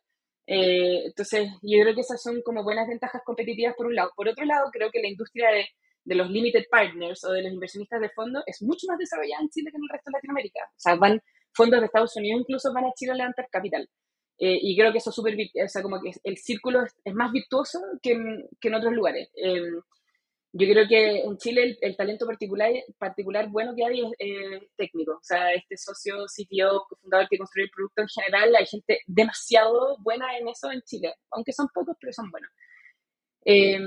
Eh, 0.48 1.06
entonces, 1.06 1.50
yo 1.62 1.82
creo 1.82 1.96
que 1.96 2.02
esas 2.02 2.22
son 2.22 2.42
como 2.44 2.64
buenas 2.64 2.88
ventajas 2.88 3.22
competitivas 3.26 3.76
por 3.76 3.88
un 3.88 3.96
lado. 3.96 4.12
Por 4.16 4.28
otro 4.28 4.46
lado, 4.46 4.70
creo 4.72 4.92
que 4.92 5.02
la 5.02 5.08
industria 5.08 5.50
de, 5.50 5.66
de 6.04 6.16
los 6.16 6.30
limited 6.30 6.66
partners 6.70 7.24
o 7.26 7.32
de 7.32 7.44
los 7.44 7.52
inversionistas 7.52 8.00
de 8.00 8.10
fondos 8.10 8.44
es 8.46 8.62
mucho 8.62 8.86
más 8.88 8.98
desarrollada 8.98 9.42
en 9.42 9.50
Chile 9.50 9.72
que 9.72 9.78
en 9.78 9.84
el 9.84 9.90
resto 9.90 10.10
de 10.10 10.18
Latinoamérica. 10.18 10.60
O 10.64 10.80
sea, 10.80 10.96
van 10.96 11.20
fondos 11.54 11.80
de 11.80 11.86
Estados 11.88 12.16
Unidos 12.16 12.42
incluso 12.42 12.72
van 12.74 12.86
a 12.86 12.94
Chile 12.96 13.14
a 13.14 13.16
levantar 13.16 13.48
capital. 13.50 13.90
Eh, 14.38 14.60
y 14.62 14.78
creo 14.78 14.92
que 14.92 14.98
eso 14.98 15.10
es 15.10 15.16
súper, 15.16 15.36
o 15.36 15.68
sea, 15.68 15.82
como 15.82 16.02
que 16.02 16.12
el 16.24 16.38
círculo 16.38 16.84
es, 16.84 17.14
más 17.14 17.32
virtuoso 17.32 17.80
que 18.02 18.12
en, 18.12 18.48
que 18.60 18.68
en 18.68 18.76
otros 18.76 18.94
lugares. 18.94 19.30
Eh, 19.36 19.62
yo 20.58 20.68
creo 20.70 20.88
que 20.88 21.20
en 21.20 21.38
Chile 21.38 21.78
el, 21.82 21.98
talento 21.98 22.26
particular, 22.26 22.72
particular 22.98 23.50
bueno 23.50 23.76
que 23.76 23.84
hay 23.84 24.02
es 24.18 24.62
técnico. 24.78 25.14
O 25.14 25.24
sea, 25.24 25.54
este 25.54 25.76
socio, 25.76 26.26
CTO, 26.28 26.88
fundador 27.02 27.28
que 27.30 27.38
construye 27.38 27.66
el 27.66 27.72
producto 27.72 28.02
en 28.02 28.08
general, 28.08 28.56
hay 28.56 28.66
gente 28.66 29.00
demasiado 29.06 29.98
buena 30.00 30.38
en 30.38 30.48
eso 30.48 30.72
en 30.72 30.82
Chile, 30.84 31.14
aunque 31.32 31.52
son 31.52 31.68
pocos, 31.74 31.98
pero 32.00 32.14
son 32.14 32.32
buenos. 32.32 32.50
Eh, 33.44 33.80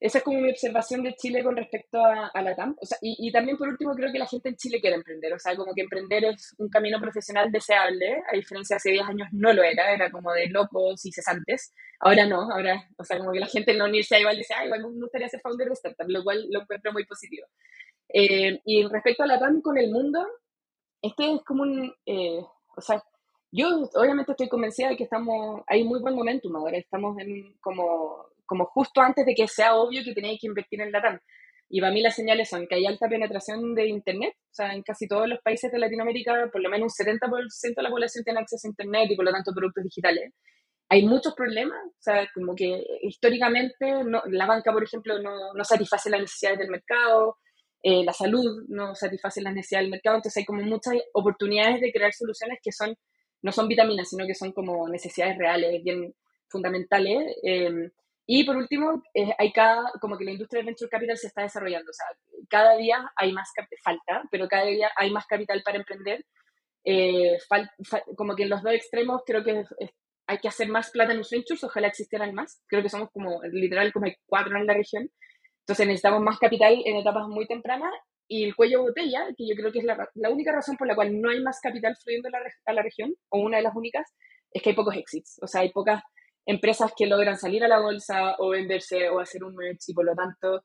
esa 0.00 0.18
es 0.18 0.24
como 0.24 0.40
mi 0.40 0.50
observación 0.50 1.02
de 1.02 1.14
Chile 1.14 1.44
con 1.44 1.54
respecto 1.54 2.02
a, 2.02 2.42
la 2.42 2.56
TAM. 2.56 2.74
O 2.80 2.86
sea, 2.86 2.96
y, 3.02 3.30
también 3.30 3.58
por 3.58 3.68
último 3.68 3.94
creo 3.94 4.10
que 4.10 4.18
la 4.18 4.26
gente 4.26 4.48
en 4.48 4.56
Chile 4.56 4.80
quiere 4.80 4.96
emprender. 4.96 5.34
O 5.34 5.38
sea, 5.38 5.54
como 5.54 5.74
que 5.74 5.82
emprender 5.82 6.24
es 6.24 6.54
un 6.56 6.70
camino 6.70 6.98
profesional 6.98 7.52
deseable. 7.52 8.22
A 8.32 8.34
diferencia 8.34 8.74
de 8.74 8.78
hace 8.78 8.90
10 8.92 9.06
años 9.06 9.28
no 9.32 9.52
lo 9.52 9.62
era, 9.62 9.92
era 9.92 10.10
como 10.10 10.32
de 10.32 10.48
locos 10.48 11.04
y 11.04 11.12
cesantes. 11.12 11.74
Ahora 12.00 12.24
no, 12.26 12.50
ahora, 12.50 12.88
o 12.96 13.04
sea, 13.04 13.18
como 13.18 13.32
que 13.32 13.40
la 13.40 13.46
gente 13.46 13.74
no 13.74 13.88
ni 13.88 14.02
se 14.02 14.20
igual 14.20 14.38
dice, 14.38 14.54
ah, 14.56 14.64
igual 14.64 14.80
me 14.80 15.02
gustaría 15.02 15.28
ser 15.28 15.40
founder 15.40 15.68
de 15.68 15.74
startup, 15.74 16.08
lo 16.08 16.24
cual 16.24 16.46
lo 16.50 16.62
encuentro 16.62 16.92
muy 16.92 17.04
positivo. 17.04 17.46
Eh, 18.08 18.58
y 18.64 18.86
respecto 18.88 19.22
a 19.22 19.26
la 19.26 19.38
TAM 19.38 19.60
con 19.60 19.76
el 19.76 19.90
mundo, 19.90 20.26
este 21.02 21.34
es 21.34 21.42
como 21.44 21.62
un, 21.62 21.94
eh, 22.06 22.40
o 22.74 22.80
sea, 22.80 23.02
yo 23.52 23.90
obviamente 23.94 24.32
estoy 24.32 24.48
convencida 24.48 24.88
de 24.88 24.96
que 24.96 25.04
estamos, 25.04 25.62
hay 25.66 25.84
muy 25.84 26.00
buen 26.00 26.14
momentum 26.14 26.56
ahora, 26.56 26.78
estamos 26.78 27.18
en 27.18 27.54
como 27.60 28.29
como 28.50 28.64
justo 28.64 29.00
antes 29.00 29.24
de 29.24 29.32
que 29.32 29.46
sea 29.46 29.76
obvio 29.76 30.02
que 30.04 30.12
tenéis 30.12 30.40
que 30.40 30.48
invertir 30.48 30.80
en 30.80 30.90
la 30.90 31.00
TAM. 31.00 31.20
Y 31.68 31.80
para 31.80 31.92
mí 31.92 32.02
las 32.02 32.16
señales 32.16 32.48
son 32.48 32.66
que 32.66 32.74
hay 32.74 32.84
alta 32.84 33.08
penetración 33.08 33.76
de 33.76 33.86
Internet, 33.86 34.34
o 34.36 34.54
sea, 34.54 34.74
en 34.74 34.82
casi 34.82 35.06
todos 35.06 35.28
los 35.28 35.38
países 35.40 35.70
de 35.70 35.78
Latinoamérica, 35.78 36.50
por 36.52 36.60
lo 36.60 36.68
menos 36.68 36.92
un 36.98 37.06
70% 37.06 37.76
de 37.76 37.82
la 37.84 37.90
población 37.90 38.24
tiene 38.24 38.40
acceso 38.40 38.66
a 38.66 38.70
Internet 38.70 39.08
y 39.08 39.14
por 39.14 39.24
lo 39.24 39.30
tanto 39.30 39.52
productos 39.54 39.84
digitales. 39.84 40.32
Hay 40.88 41.06
muchos 41.06 41.32
problemas, 41.34 41.78
o 41.86 42.02
sea, 42.02 42.28
como 42.34 42.56
que 42.56 42.84
históricamente 43.02 44.02
no, 44.04 44.20
la 44.26 44.46
banca, 44.46 44.72
por 44.72 44.82
ejemplo, 44.82 45.22
no, 45.22 45.54
no 45.54 45.62
satisface 45.62 46.10
las 46.10 46.22
necesidades 46.22 46.58
del 46.58 46.70
mercado, 46.70 47.36
eh, 47.84 48.02
la 48.04 48.12
salud 48.12 48.64
no 48.66 48.96
satisface 48.96 49.40
las 49.40 49.54
necesidades 49.54 49.84
del 49.84 49.92
mercado, 49.92 50.16
entonces 50.16 50.38
hay 50.38 50.44
como 50.44 50.62
muchas 50.62 50.94
oportunidades 51.12 51.80
de 51.80 51.92
crear 51.92 52.12
soluciones 52.12 52.58
que 52.60 52.72
son, 52.72 52.96
no 53.42 53.52
son 53.52 53.68
vitaminas, 53.68 54.08
sino 54.10 54.26
que 54.26 54.34
son 54.34 54.50
como 54.50 54.88
necesidades 54.88 55.38
reales, 55.38 55.84
bien 55.84 56.12
fundamentales. 56.48 57.32
Eh, 57.44 57.90
y 58.32 58.44
por 58.44 58.56
último, 58.56 59.02
eh, 59.12 59.34
hay 59.38 59.52
cada, 59.52 59.90
como 60.00 60.16
que 60.16 60.24
la 60.24 60.30
industria 60.30 60.60
del 60.60 60.66
venture 60.66 60.88
capital 60.88 61.16
se 61.16 61.26
está 61.26 61.42
desarrollando. 61.42 61.90
O 61.90 61.92
sea, 61.92 62.06
cada 62.48 62.76
día 62.76 63.10
hay 63.16 63.32
más, 63.32 63.50
falta, 63.82 64.22
pero 64.30 64.46
cada 64.46 64.66
día 64.66 64.88
hay 64.96 65.10
más 65.10 65.26
capital 65.26 65.60
para 65.64 65.78
emprender. 65.78 66.24
Eh, 66.84 67.38
como 68.16 68.36
que 68.36 68.44
en 68.44 68.50
los 68.50 68.62
dos 68.62 68.72
extremos 68.72 69.22
creo 69.26 69.42
que 69.42 69.64
hay 70.28 70.38
que 70.38 70.46
hacer 70.46 70.68
más 70.68 70.92
plata 70.92 71.10
en 71.10 71.18
los 71.18 71.28
ventures, 71.28 71.64
ojalá 71.64 71.88
existieran 71.88 72.32
más. 72.32 72.62
Creo 72.68 72.84
que 72.84 72.88
somos 72.88 73.10
como, 73.10 73.42
literal, 73.50 73.92
como 73.92 74.06
hay 74.06 74.14
cuatro 74.26 74.56
en 74.56 74.66
la 74.66 74.74
región. 74.74 75.10
Entonces 75.62 75.88
necesitamos 75.88 76.22
más 76.22 76.38
capital 76.38 76.80
en 76.84 76.98
etapas 76.98 77.26
muy 77.26 77.48
tempranas 77.48 77.92
y 78.28 78.44
el 78.44 78.54
cuello 78.54 78.78
de 78.78 78.90
botella, 78.90 79.26
que 79.36 79.44
yo 79.48 79.56
creo 79.56 79.72
que 79.72 79.80
es 79.80 79.84
la, 79.84 80.08
la 80.14 80.30
única 80.30 80.52
razón 80.52 80.76
por 80.76 80.86
la 80.86 80.94
cual 80.94 81.20
no 81.20 81.30
hay 81.30 81.42
más 81.42 81.58
capital 81.60 81.96
fluyendo 81.96 82.28
a 82.28 82.30
la, 82.30 82.38
a 82.66 82.72
la 82.74 82.82
región, 82.82 83.12
o 83.30 83.40
una 83.40 83.56
de 83.56 83.64
las 83.64 83.74
únicas, 83.74 84.06
es 84.52 84.62
que 84.62 84.70
hay 84.70 84.76
pocos 84.76 84.94
exits. 84.94 85.40
O 85.42 85.48
sea, 85.48 85.62
hay 85.62 85.72
pocas 85.72 86.00
empresas 86.50 86.92
que 86.96 87.06
logran 87.06 87.38
salir 87.38 87.62
a 87.64 87.68
la 87.68 87.80
bolsa 87.80 88.34
o 88.38 88.50
venderse 88.50 89.08
o 89.08 89.20
hacer 89.20 89.44
un 89.44 89.54
merge 89.54 89.78
y 89.88 89.94
por 89.94 90.04
lo 90.04 90.14
tanto 90.14 90.64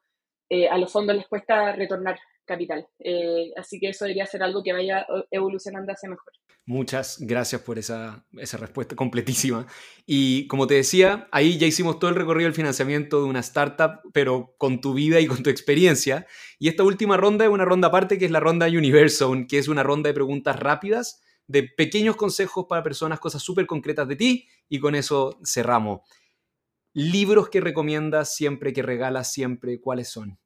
eh, 0.49 0.67
a 0.67 0.77
los 0.77 0.91
fondos 0.91 1.15
les 1.15 1.27
cuesta 1.27 1.73
retornar 1.73 2.17
capital. 2.45 2.87
Eh, 2.99 3.51
así 3.57 3.79
que 3.79 3.89
eso 3.89 4.05
debería 4.05 4.25
ser 4.25 4.43
algo 4.43 4.61
que 4.63 4.73
vaya 4.73 5.05
evolucionando 5.31 5.91
hacia 5.91 6.09
mejor. 6.09 6.33
Muchas 6.67 7.19
gracias 7.19 7.61
por 7.61 7.77
esa, 7.77 8.25
esa, 8.37 8.57
respuesta 8.57 8.95
completísima. 8.95 9.67
Y 10.07 10.47
como 10.47 10.65
te 10.65 10.73
decía, 10.75 11.27
ahí 11.31 11.59
ya 11.59 11.67
hicimos 11.67 11.99
todo 11.99 12.09
el 12.09 12.15
recorrido 12.15 12.47
del 12.47 12.55
financiamiento 12.55 13.21
de 13.21 13.29
una 13.29 13.39
startup, 13.39 14.01
pero 14.13 14.55
con 14.57 14.81
tu 14.81 14.95
vida 14.95 15.19
y 15.19 15.27
con 15.27 15.43
tu 15.43 15.51
experiencia. 15.51 16.25
Y 16.57 16.67
esta 16.67 16.83
última 16.83 17.17
ronda 17.17 17.45
es 17.45 17.51
una 17.51 17.65
ronda 17.65 17.89
aparte, 17.89 18.17
que 18.17 18.25
es 18.25 18.31
la 18.31 18.39
ronda 18.39 18.65
Universal, 18.65 19.45
que 19.47 19.59
es 19.59 19.67
una 19.67 19.83
ronda 19.83 20.07
de 20.07 20.15
preguntas 20.15 20.59
rápidas 20.59 21.21
de 21.47 21.63
pequeños 21.63 22.15
consejos 22.15 22.65
para 22.67 22.83
personas, 22.83 23.19
cosas 23.19 23.43
súper 23.43 23.67
concretas 23.67 24.07
de 24.07 24.15
ti 24.15 24.47
y 24.69 24.79
con 24.79 24.95
eso 24.95 25.37
cerramos. 25.43 26.01
Libros 26.93 27.49
que 27.49 27.61
recomiendas 27.61 28.35
siempre, 28.35 28.73
que 28.73 28.81
regalas 28.81 29.31
siempre, 29.31 29.81
¿cuáles 29.81 30.09
son? 30.09 30.39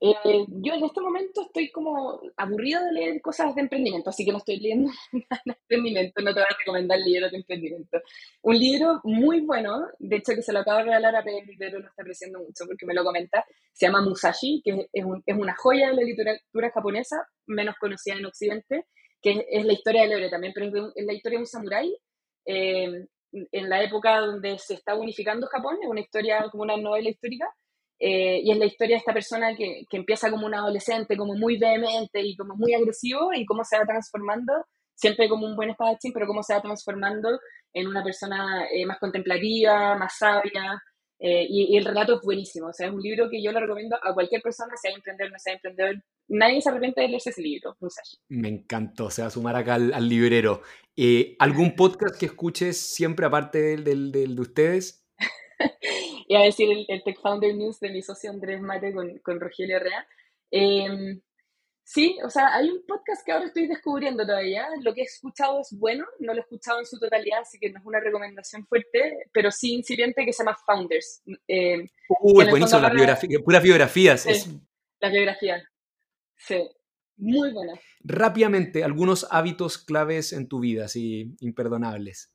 Eh, 0.00 0.44
yo 0.48 0.74
en 0.74 0.84
este 0.84 1.00
momento 1.00 1.42
estoy 1.42 1.70
como 1.72 2.20
aburrida 2.36 2.84
de 2.84 2.92
leer 2.92 3.20
cosas 3.20 3.54
de 3.54 3.62
emprendimiento, 3.62 4.10
así 4.10 4.24
que 4.24 4.30
no 4.30 4.38
estoy 4.38 4.58
leyendo 4.60 4.90
nada 5.12 5.42
de 5.44 5.52
emprendimiento, 5.52 6.22
no 6.22 6.32
te 6.32 6.40
voy 6.40 6.48
a 6.48 6.56
recomendar 6.58 6.98
libros 7.00 7.32
de 7.32 7.38
emprendimiento. 7.38 8.00
Un 8.42 8.58
libro 8.58 9.00
muy 9.02 9.40
bueno, 9.40 9.86
de 9.98 10.16
hecho 10.16 10.34
que 10.34 10.42
se 10.42 10.52
lo 10.52 10.60
acabo 10.60 10.78
de 10.78 10.84
regalar 10.84 11.16
a 11.16 11.24
Pedro, 11.24 11.52
pero 11.58 11.78
lo 11.80 11.88
está 11.88 12.02
apreciando 12.02 12.38
mucho 12.38 12.66
porque 12.66 12.86
me 12.86 12.94
lo 12.94 13.02
comenta, 13.02 13.44
se 13.72 13.86
llama 13.86 14.02
Musashi, 14.02 14.62
que 14.64 14.88
es, 14.92 15.04
es 15.26 15.36
una 15.36 15.56
joya 15.56 15.88
de 15.90 15.96
la 15.96 16.02
literatura 16.02 16.70
japonesa, 16.70 17.16
menos 17.46 17.74
conocida 17.80 18.14
en 18.14 18.26
Occidente, 18.26 18.86
que 19.20 19.46
es, 19.50 19.64
la 19.64 19.72
historia 19.72 20.02
del 20.02 20.12
héroe 20.12 20.30
también, 20.30 20.52
pero 20.54 20.66
es, 20.94 21.04
la 21.04 21.12
historia 21.14 21.38
de 21.38 21.42
un 21.42 21.46
samurái 21.46 21.96
eh, 22.46 23.06
en 23.52 23.68
la 23.68 23.82
época 23.82 24.20
donde 24.20 24.58
se 24.58 24.74
está 24.74 24.94
unificando 24.94 25.46
Japón, 25.46 25.76
es 25.82 25.88
una 25.88 26.00
historia 26.00 26.46
como 26.50 26.62
una 26.62 26.76
novela 26.76 27.10
histórica, 27.10 27.46
eh, 27.98 28.40
y 28.42 28.50
es 28.50 28.58
la 28.58 28.66
historia 28.66 28.96
de 28.96 28.98
esta 28.98 29.12
persona 29.12 29.54
que, 29.56 29.84
que, 29.88 29.96
empieza 29.96 30.30
como 30.30 30.46
un 30.46 30.54
adolescente, 30.54 31.16
como 31.16 31.34
muy 31.34 31.58
vehemente 31.58 32.20
y 32.20 32.36
como 32.36 32.56
muy 32.56 32.74
agresivo, 32.74 33.32
y 33.32 33.44
cómo 33.46 33.64
se 33.64 33.78
va 33.78 33.84
transformando, 33.84 34.52
siempre 34.94 35.28
como 35.28 35.46
un 35.46 35.56
buen 35.56 35.70
espadachín, 35.70 36.12
pero 36.12 36.26
cómo 36.26 36.42
se 36.42 36.54
va 36.54 36.62
transformando 36.62 37.38
en 37.72 37.88
una 37.88 38.02
persona 38.02 38.66
eh, 38.72 38.86
más 38.86 38.98
contemplativa, 38.98 39.96
más 39.96 40.16
sabia, 40.18 40.80
eh, 41.18 41.46
y, 41.48 41.76
el 41.76 41.84
relato 41.84 42.16
es 42.16 42.20
buenísimo, 42.22 42.68
o 42.68 42.72
sea, 42.72 42.88
es 42.88 42.92
un 42.92 43.00
libro 43.00 43.30
que 43.30 43.42
yo 43.42 43.52
lo 43.52 43.60
recomiendo 43.60 43.96
a 44.02 44.12
cualquier 44.12 44.42
persona, 44.42 44.74
sea 44.76 44.92
emprendedor, 44.92 45.32
no 45.32 45.38
sea 45.38 45.54
emprendedor, 45.54 46.02
nadie 46.28 46.60
se 46.60 46.68
arrepiente 46.68 47.00
de 47.00 47.08
leerse 47.08 47.30
ese 47.30 47.42
libro, 47.42 47.76
Me 48.28 48.48
encantó, 48.48 49.10
se 49.10 49.22
va 49.22 49.28
a 49.28 49.30
sumar 49.30 49.56
acá 49.56 49.74
al, 49.74 50.08
librero. 50.08 50.62
Eh, 50.96 51.36
¿Algún 51.38 51.76
podcast 51.76 52.18
que 52.18 52.26
escuches 52.26 52.76
siempre 52.78 53.26
aparte 53.26 53.76
del, 53.76 54.12
del, 54.12 54.34
de 54.34 54.40
ustedes? 54.40 55.06
Iba 56.28 56.40
a 56.40 56.44
decir 56.44 56.68
el, 56.88 57.02
Tech 57.04 57.20
Founder 57.20 57.54
News 57.54 57.80
de 57.80 57.90
mi 57.90 58.02
socio 58.02 58.30
Andrés 58.30 58.60
Mate 58.60 58.92
con, 58.92 59.18
con 59.18 59.40
Rogelio 59.40 59.78
Rea. 59.78 60.06
Eh, 60.50 61.20
Sí, 61.86 62.16
o 62.24 62.30
sea, 62.30 62.54
hay 62.54 62.70
un 62.70 62.82
podcast 62.86 63.24
que 63.24 63.32
ahora 63.32 63.44
estoy 63.44 63.66
descubriendo 63.66 64.24
todavía. 64.24 64.66
Lo 64.82 64.94
que 64.94 65.02
he 65.02 65.04
escuchado 65.04 65.60
es 65.60 65.78
bueno, 65.78 66.06
no 66.18 66.32
lo 66.32 66.38
he 66.38 66.42
escuchado 66.42 66.78
en 66.78 66.86
su 66.86 66.98
totalidad, 66.98 67.40
así 67.42 67.58
que 67.58 67.70
no 67.70 67.78
es 67.78 67.84
una 67.84 68.00
recomendación 68.00 68.66
fuerte, 68.66 69.28
pero 69.32 69.50
sí 69.50 69.74
incipiente 69.74 70.24
que 70.24 70.32
se 70.32 70.42
llama 70.42 70.56
Founders. 70.66 71.22
Eh, 71.46 71.86
Uy, 72.20 72.44
buenísimo, 72.48 72.80
las 72.80 72.92
biografías, 72.92 73.42
puras 73.42 73.62
biografías. 73.62 74.20
Sí, 74.22 74.30
es... 74.30 74.48
Las 74.98 75.12
biografías. 75.12 75.62
Sí, 76.38 76.66
muy 77.18 77.52
buenas. 77.52 77.78
Rápidamente, 78.02 78.82
algunos 78.82 79.26
hábitos 79.30 79.76
claves 79.76 80.32
en 80.32 80.48
tu 80.48 80.60
vida, 80.60 80.86
así 80.86 81.36
imperdonables. 81.40 82.32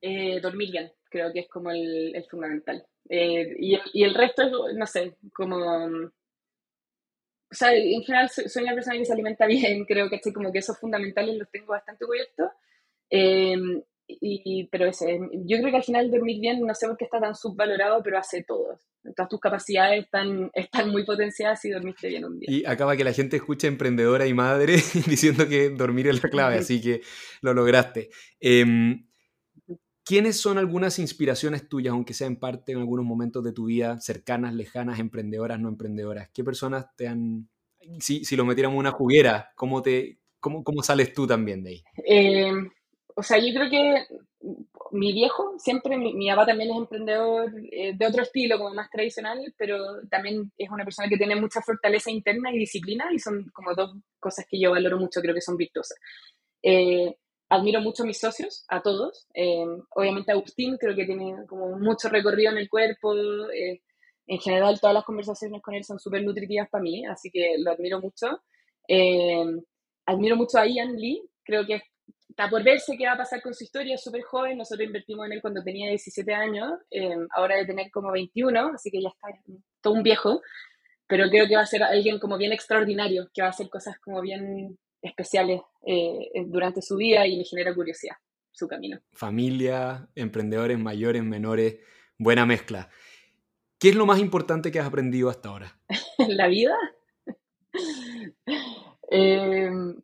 Eh, 0.00 0.40
dormir 0.40 0.72
bien, 0.72 0.92
creo 1.04 1.32
que 1.32 1.40
es 1.40 1.48
como 1.48 1.70
el, 1.70 2.26
fundamental. 2.28 2.84
Eh, 3.08 3.54
y, 3.56 3.78
y 3.92 4.02
el 4.02 4.14
resto 4.14 4.42
es, 4.42 4.76
no 4.76 4.86
sé, 4.86 5.16
como 5.32 6.10
o 7.50 7.54
sea, 7.54 7.74
en 7.74 8.02
general 8.02 8.30
soy 8.30 8.62
una 8.62 8.74
persona 8.74 8.96
que 8.96 9.04
se 9.04 9.12
alimenta 9.12 9.46
bien, 9.46 9.84
creo 9.88 10.08
que 10.08 10.16
estoy 10.16 10.32
como 10.32 10.52
que 10.52 10.58
esos 10.58 10.78
fundamentales 10.78 11.36
los 11.36 11.50
tengo 11.50 11.68
bastante 11.68 12.04
cubiertos. 12.04 12.50
Em, 13.10 13.82
y, 14.06 14.68
pero 14.72 14.86
ese, 14.86 15.20
yo 15.46 15.58
creo 15.58 15.70
que 15.70 15.76
al 15.76 15.84
final 15.84 16.10
dormir 16.10 16.40
bien, 16.40 16.66
no 16.66 16.74
sé 16.74 16.86
por 16.88 16.96
qué 16.96 17.04
está 17.04 17.20
tan 17.20 17.34
subvalorado, 17.34 18.02
pero 18.02 18.18
hace 18.18 18.42
todo. 18.42 18.80
Todas 19.16 19.28
tus 19.28 19.40
capacidades 19.40 20.04
están, 20.04 20.50
están 20.52 20.90
muy 20.90 21.04
potenciadas 21.04 21.60
si 21.60 21.70
dormiste 21.70 22.08
bien 22.08 22.24
un 22.24 22.38
día. 22.38 22.48
Y 22.50 22.64
acaba 22.66 22.96
que 22.96 23.04
la 23.04 23.12
gente 23.12 23.36
escucha 23.36 23.68
emprendedora 23.68 24.26
y 24.26 24.34
madre 24.34 24.74
diciendo 25.06 25.48
que 25.48 25.70
dormir 25.70 26.08
es 26.08 26.22
la 26.22 26.28
clave, 26.28 26.56
así 26.56 26.80
que 26.80 27.02
lo 27.40 27.54
lograste. 27.54 28.10
Em, 28.40 29.06
¿Quiénes 30.10 30.40
son 30.40 30.58
algunas 30.58 30.98
inspiraciones 30.98 31.68
tuyas, 31.68 31.92
aunque 31.92 32.14
sea 32.14 32.26
en 32.26 32.34
parte 32.34 32.72
en 32.72 32.78
algunos 32.78 33.04
momentos 33.04 33.44
de 33.44 33.52
tu 33.52 33.66
vida, 33.66 34.00
cercanas, 34.00 34.52
lejanas, 34.52 34.98
emprendedoras, 34.98 35.60
no 35.60 35.68
emprendedoras? 35.68 36.28
¿Qué 36.34 36.42
personas 36.42 36.86
te 36.96 37.06
han... 37.06 37.48
Si, 38.00 38.24
si 38.24 38.34
lo 38.34 38.44
metiéramos 38.44 38.74
en 38.74 38.80
una 38.80 38.90
juguera, 38.90 39.52
¿cómo, 39.54 39.82
te, 39.82 40.18
cómo, 40.40 40.64
cómo 40.64 40.82
sales 40.82 41.14
tú 41.14 41.28
también 41.28 41.62
de 41.62 41.70
ahí? 41.70 41.84
Eh, 42.04 42.52
o 43.14 43.22
sea, 43.22 43.38
yo 43.38 43.54
creo 43.54 43.70
que 43.70 44.04
mi 44.90 45.12
viejo, 45.12 45.54
siempre, 45.58 45.96
mi, 45.96 46.12
mi 46.12 46.28
papá 46.28 46.44
también 46.44 46.72
es 46.72 46.76
emprendedor 46.76 47.52
eh, 47.70 47.94
de 47.96 48.06
otro 48.08 48.24
estilo, 48.24 48.58
como 48.58 48.74
más 48.74 48.90
tradicional, 48.90 49.38
pero 49.56 49.78
también 50.10 50.50
es 50.58 50.70
una 50.70 50.82
persona 50.82 51.08
que 51.08 51.18
tiene 51.18 51.40
mucha 51.40 51.62
fortaleza 51.62 52.10
interna 52.10 52.52
y 52.52 52.58
disciplina, 52.58 53.06
y 53.12 53.20
son 53.20 53.48
como 53.54 53.76
dos 53.76 53.92
cosas 54.18 54.44
que 54.50 54.58
yo 54.58 54.72
valoro 54.72 54.98
mucho, 54.98 55.20
creo 55.20 55.36
que 55.36 55.40
son 55.40 55.56
virtuosas. 55.56 55.96
Eh, 56.64 57.14
admiro 57.50 57.80
mucho 57.80 58.04
a 58.04 58.06
mis 58.06 58.18
socios, 58.18 58.64
a 58.68 58.80
todos. 58.80 59.26
Eh, 59.34 59.66
obviamente 59.90 60.32
Agustín 60.32 60.78
creo 60.78 60.94
que 60.94 61.04
tiene 61.04 61.34
como 61.46 61.76
mucho 61.78 62.08
recorrido 62.08 62.52
en 62.52 62.58
el 62.58 62.70
cuerpo. 62.70 63.12
Eh, 63.50 63.82
en 64.26 64.38
general 64.38 64.78
todas 64.80 64.94
las 64.94 65.04
conversaciones 65.04 65.60
con 65.60 65.74
él 65.74 65.84
son 65.84 65.98
súper 65.98 66.22
nutritivas 66.22 66.70
para 66.70 66.82
mí, 66.82 67.04
así 67.06 67.30
que 67.30 67.56
lo 67.58 67.72
admiro 67.72 68.00
mucho. 68.00 68.40
Eh, 68.86 69.44
admiro 70.06 70.36
mucho 70.36 70.58
a 70.58 70.66
Ian 70.66 70.96
Lee, 70.96 71.20
creo 71.42 71.66
que 71.66 71.82
está 72.28 72.48
por 72.48 72.62
verse 72.62 72.96
qué 72.96 73.06
va 73.06 73.14
a 73.14 73.18
pasar 73.18 73.42
con 73.42 73.52
su 73.52 73.64
historia, 73.64 73.96
es 73.96 74.02
súper 74.02 74.22
joven, 74.22 74.56
nosotros 74.56 74.86
invertimos 74.86 75.26
en 75.26 75.32
él 75.32 75.42
cuando 75.42 75.62
tenía 75.64 75.88
17 75.88 76.32
años, 76.32 76.72
ahora 77.34 77.56
de 77.56 77.66
tener 77.66 77.90
como 77.90 78.12
21, 78.12 78.72
así 78.74 78.90
que 78.90 79.02
ya 79.02 79.08
está 79.08 79.28
todo 79.80 79.94
un 79.94 80.04
viejo, 80.04 80.40
pero 81.08 81.28
creo 81.28 81.48
que 81.48 81.56
va 81.56 81.62
a 81.62 81.66
ser 81.66 81.82
alguien 81.82 82.20
como 82.20 82.38
bien 82.38 82.52
extraordinario, 82.52 83.28
que 83.34 83.42
va 83.42 83.48
a 83.48 83.50
hacer 83.50 83.68
cosas 83.68 83.98
como 83.98 84.20
bien 84.20 84.78
especiales 85.02 85.60
eh, 85.86 86.30
durante 86.46 86.82
su 86.82 86.96
vida 86.96 87.26
y 87.26 87.38
me 87.38 87.44
genera 87.44 87.74
curiosidad 87.74 88.16
su 88.52 88.68
camino. 88.68 89.00
Familia, 89.12 90.08
emprendedores 90.14 90.78
mayores, 90.78 91.22
menores, 91.22 91.78
buena 92.18 92.44
mezcla. 92.46 92.90
¿Qué 93.78 93.88
es 93.88 93.94
lo 93.94 94.06
más 94.06 94.18
importante 94.18 94.70
que 94.70 94.78
has 94.78 94.86
aprendido 94.86 95.30
hasta 95.30 95.48
ahora? 95.48 95.78
¿La 96.28 96.48
vida? 96.48 96.76
Em, 99.12 100.00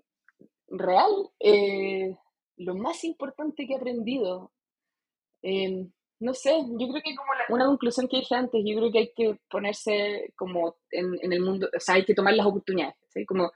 real, 0.66 1.30
eh, 1.38 2.16
lo 2.56 2.74
más 2.74 3.04
importante 3.04 3.64
que 3.64 3.74
he 3.74 3.76
aprendido, 3.76 4.50
em, 5.42 5.92
no 6.18 6.34
sé, 6.34 6.50
yo 6.50 6.88
creo 6.88 7.02
que 7.04 7.14
como 7.14 7.30
una 7.50 7.66
conclusión 7.66 8.08
que 8.08 8.16
dije 8.16 8.34
antes, 8.34 8.64
yo 8.66 8.76
creo 8.76 8.90
que 8.90 8.98
hay 8.98 9.12
que 9.14 9.38
ponerse 9.48 10.32
como 10.34 10.78
en, 10.90 11.16
en, 11.22 11.32
el 11.32 11.40
mundo, 11.40 11.68
o 11.72 11.78
sea, 11.78 11.94
hay 11.94 12.04
que 12.04 12.14
tomar 12.14 12.34
las 12.34 12.46
oportunidades, 12.46 12.96
¿sí? 13.10 13.24
como 13.24 13.52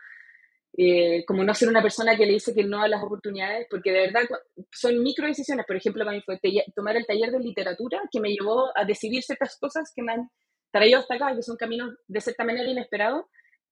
eh, 0.76 1.24
como 1.26 1.44
no 1.44 1.54
ser 1.54 1.68
una 1.68 1.82
persona 1.82 2.16
que 2.16 2.26
le 2.26 2.34
dice 2.34 2.54
que 2.54 2.64
no 2.64 2.82
a 2.82 2.88
las 2.88 3.02
oportunidades, 3.02 3.66
porque 3.70 3.92
de 3.92 4.00
verdad 4.00 4.22
son 4.70 5.02
micro 5.02 5.26
decisiones. 5.26 5.66
Por 5.66 5.76
ejemplo, 5.76 6.04
para 6.04 6.16
mí 6.16 6.22
fue 6.24 6.38
tomar 6.74 6.96
el 6.96 7.06
taller 7.06 7.30
de 7.30 7.40
literatura 7.40 8.00
que 8.10 8.20
me 8.20 8.30
llevó 8.30 8.70
a 8.76 8.84
decidir 8.84 9.22
ciertas 9.22 9.58
cosas 9.58 9.92
que 9.94 10.02
me 10.02 10.12
han 10.12 10.30
traído 10.70 11.00
hasta 11.00 11.14
acá, 11.14 11.34
que 11.34 11.42
son 11.42 11.56
caminos 11.56 11.94
de 12.06 12.20
cierta 12.20 12.44
manera 12.44 12.70
inesperados, 12.70 13.24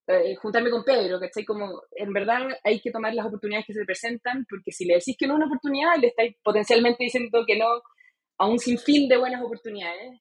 eh, 0.09 0.35
juntarme 0.37 0.71
con 0.71 0.85
Pedro, 0.85 1.21
¿cachai? 1.21 1.45
Como, 1.45 1.83
en 1.93 2.13
verdad 2.13 2.49
hay 2.65 2.81
que 2.81 2.91
tomar 2.91 3.15
las 3.15 3.27
oportunidades 3.27 3.67
que 3.67 3.75
se 3.75 3.85
presentan, 3.85 4.47
porque 4.49 4.73
si 4.73 4.85
le 4.87 4.95
decís 4.95 5.17
que 5.19 5.27
no 5.27 5.35
es 5.35 5.37
una 5.37 5.47
oportunidad, 5.47 5.97
le 6.01 6.09
estáis 6.09 6.35
potencialmente 6.43 7.05
diciendo 7.05 7.45
que 7.47 7.59
no 7.59 7.83
a 8.39 8.47
un 8.47 8.59
sinfín 8.59 9.09
de 9.09 9.19
buenas 9.19 9.43
oportunidades. 9.43 10.21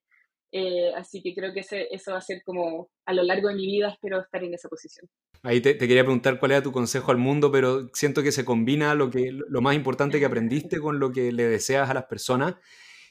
Eh, 0.52 0.92
así 0.96 1.22
que 1.22 1.34
creo 1.36 1.54
que 1.54 1.60
eso 1.60 2.12
va 2.12 2.18
a 2.18 2.22
ser 2.22 2.42
como 2.46 2.90
a 3.06 3.14
lo 3.14 3.24
largo 3.24 3.50
de 3.50 3.56
mi 3.56 3.66
vida, 3.66 3.90
espero 3.90 4.22
estar 4.22 4.44
en 4.44 4.54
esa 4.54 4.70
posición. 4.70 5.08
Ahí 5.44 5.62
te, 5.62 5.78
quería 5.78 6.04
preguntar 6.04 6.40
cuál 6.40 6.52
era 6.52 6.64
tu 6.64 6.72
consejo 6.72 7.12
al 7.12 7.18
mundo, 7.18 7.52
pero 7.52 7.90
siento 7.94 8.24
que 8.24 8.32
se 8.32 8.46
combina 8.46 8.96
lo, 8.96 9.10
que, 9.10 9.32
lo 9.32 9.62
más 9.62 9.76
importante 9.76 10.20
que 10.20 10.26
aprendiste 10.26 10.80
con 10.80 11.00
lo 11.00 11.12
que 11.12 11.32
le 11.32 11.48
deseas 11.48 11.90
a 11.90 11.94
las 11.94 12.06
personas. 12.06 12.56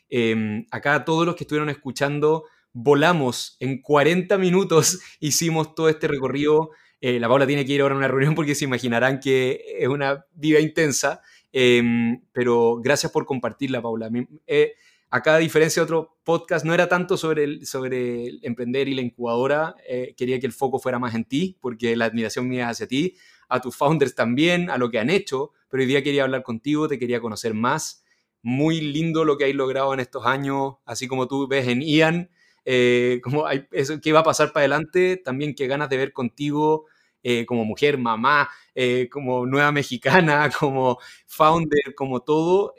Em, 0.08 0.66
acá 0.70 1.04
todos 1.04 1.26
los 1.26 1.36
que 1.36 1.44
estuvieron 1.44 1.68
escuchando 1.68 2.44
volamos 2.72 3.56
en 3.60 3.80
40 3.80 4.36
minutos, 4.38 5.00
hicimos 5.20 5.74
todo 5.74 5.88
este 5.88 6.08
recorrido. 6.08 6.70
Eh, 7.00 7.20
la 7.20 7.28
Paula 7.28 7.46
tiene 7.46 7.64
que 7.64 7.72
ir 7.72 7.82
ahora 7.82 7.94
a 7.94 7.98
una 7.98 8.08
reunión 8.08 8.34
porque 8.34 8.54
se 8.54 8.64
imaginarán 8.64 9.20
que 9.20 9.62
es 9.78 9.88
una 9.88 10.26
vida 10.32 10.60
intensa, 10.60 11.20
em, 11.52 12.22
pero 12.32 12.76
gracias 12.82 13.12
por 13.12 13.26
compartirla, 13.26 13.82
Paula. 13.82 14.10
Eh, 14.46 14.74
acá, 15.10 15.36
a 15.36 15.38
diferencia 15.38 15.80
de 15.80 15.84
otro 15.84 16.18
podcast, 16.24 16.64
no 16.64 16.74
era 16.74 16.88
tanto 16.88 17.16
sobre 17.16 17.44
el, 17.44 17.66
sobre 17.66 18.26
el 18.26 18.40
emprender 18.42 18.88
y 18.88 18.94
la 18.94 19.02
incubadora, 19.02 19.76
eh, 19.88 20.14
quería 20.16 20.40
que 20.40 20.46
el 20.46 20.52
foco 20.52 20.78
fuera 20.78 20.98
más 20.98 21.14
en 21.14 21.24
ti, 21.24 21.56
porque 21.60 21.96
la 21.96 22.06
admiración 22.06 22.48
mía 22.48 22.68
hacia 22.68 22.86
ti, 22.86 23.16
a 23.48 23.60
tus 23.60 23.76
founders 23.76 24.14
también, 24.14 24.70
a 24.70 24.78
lo 24.78 24.90
que 24.90 24.98
han 24.98 25.10
hecho, 25.10 25.52
pero 25.68 25.82
hoy 25.82 25.86
día 25.86 26.02
quería 26.02 26.24
hablar 26.24 26.42
contigo, 26.42 26.88
te 26.88 26.98
quería 26.98 27.20
conocer 27.20 27.54
más 27.54 28.04
muy 28.42 28.80
lindo 28.80 29.24
lo 29.24 29.36
que 29.36 29.44
hay 29.44 29.52
logrado 29.52 29.92
en 29.92 29.98
estos 30.00 30.24
años, 30.24 30.74
así 30.84 31.08
como 31.08 31.26
tú 31.26 31.48
ves 31.48 31.66
en 31.66 31.82
Ian, 31.82 32.30
eh, 32.64 33.20
como 33.22 33.46
hay, 33.46 33.66
eso, 33.72 34.00
qué 34.00 34.12
va 34.12 34.20
a 34.20 34.24
pasar 34.24 34.52
para 34.52 34.62
adelante, 34.62 35.16
también 35.16 35.54
qué 35.54 35.66
ganas 35.66 35.88
de 35.88 35.96
ver 35.96 36.12
contigo 36.12 36.86
eh, 37.24 37.44
como 37.44 37.64
mujer, 37.64 37.98
mamá, 37.98 38.48
eh, 38.74 39.08
como 39.10 39.46
nueva 39.46 39.72
mexicana, 39.72 40.48
como 40.60 40.98
founder, 41.26 41.94
como 41.96 42.20
todo. 42.20 42.74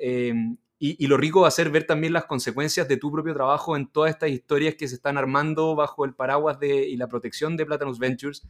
Y, 0.79 1.07
lo 1.07 1.17
rico 1.17 1.41
va 1.41 1.47
a 1.47 1.51
ser 1.51 1.71
ver 1.71 1.85
también 1.85 2.13
las 2.13 2.25
consecuencias 2.25 2.87
de 2.87 2.97
tu 2.97 3.11
propio 3.11 3.33
trabajo 3.33 3.75
en 3.75 3.87
todas 3.87 4.11
estas 4.11 4.29
historias 4.29 4.75
que 4.75 4.87
se 4.87 4.93
están 4.93 5.17
armando 5.17 5.75
bajo 5.75 6.05
el 6.05 6.13
paraguas 6.13 6.59
de, 6.59 6.87
y 6.87 6.97
la 6.97 7.07
protección 7.07 7.57
de 7.57 7.65
Platanus 7.65 7.97
Ventures. 7.97 8.47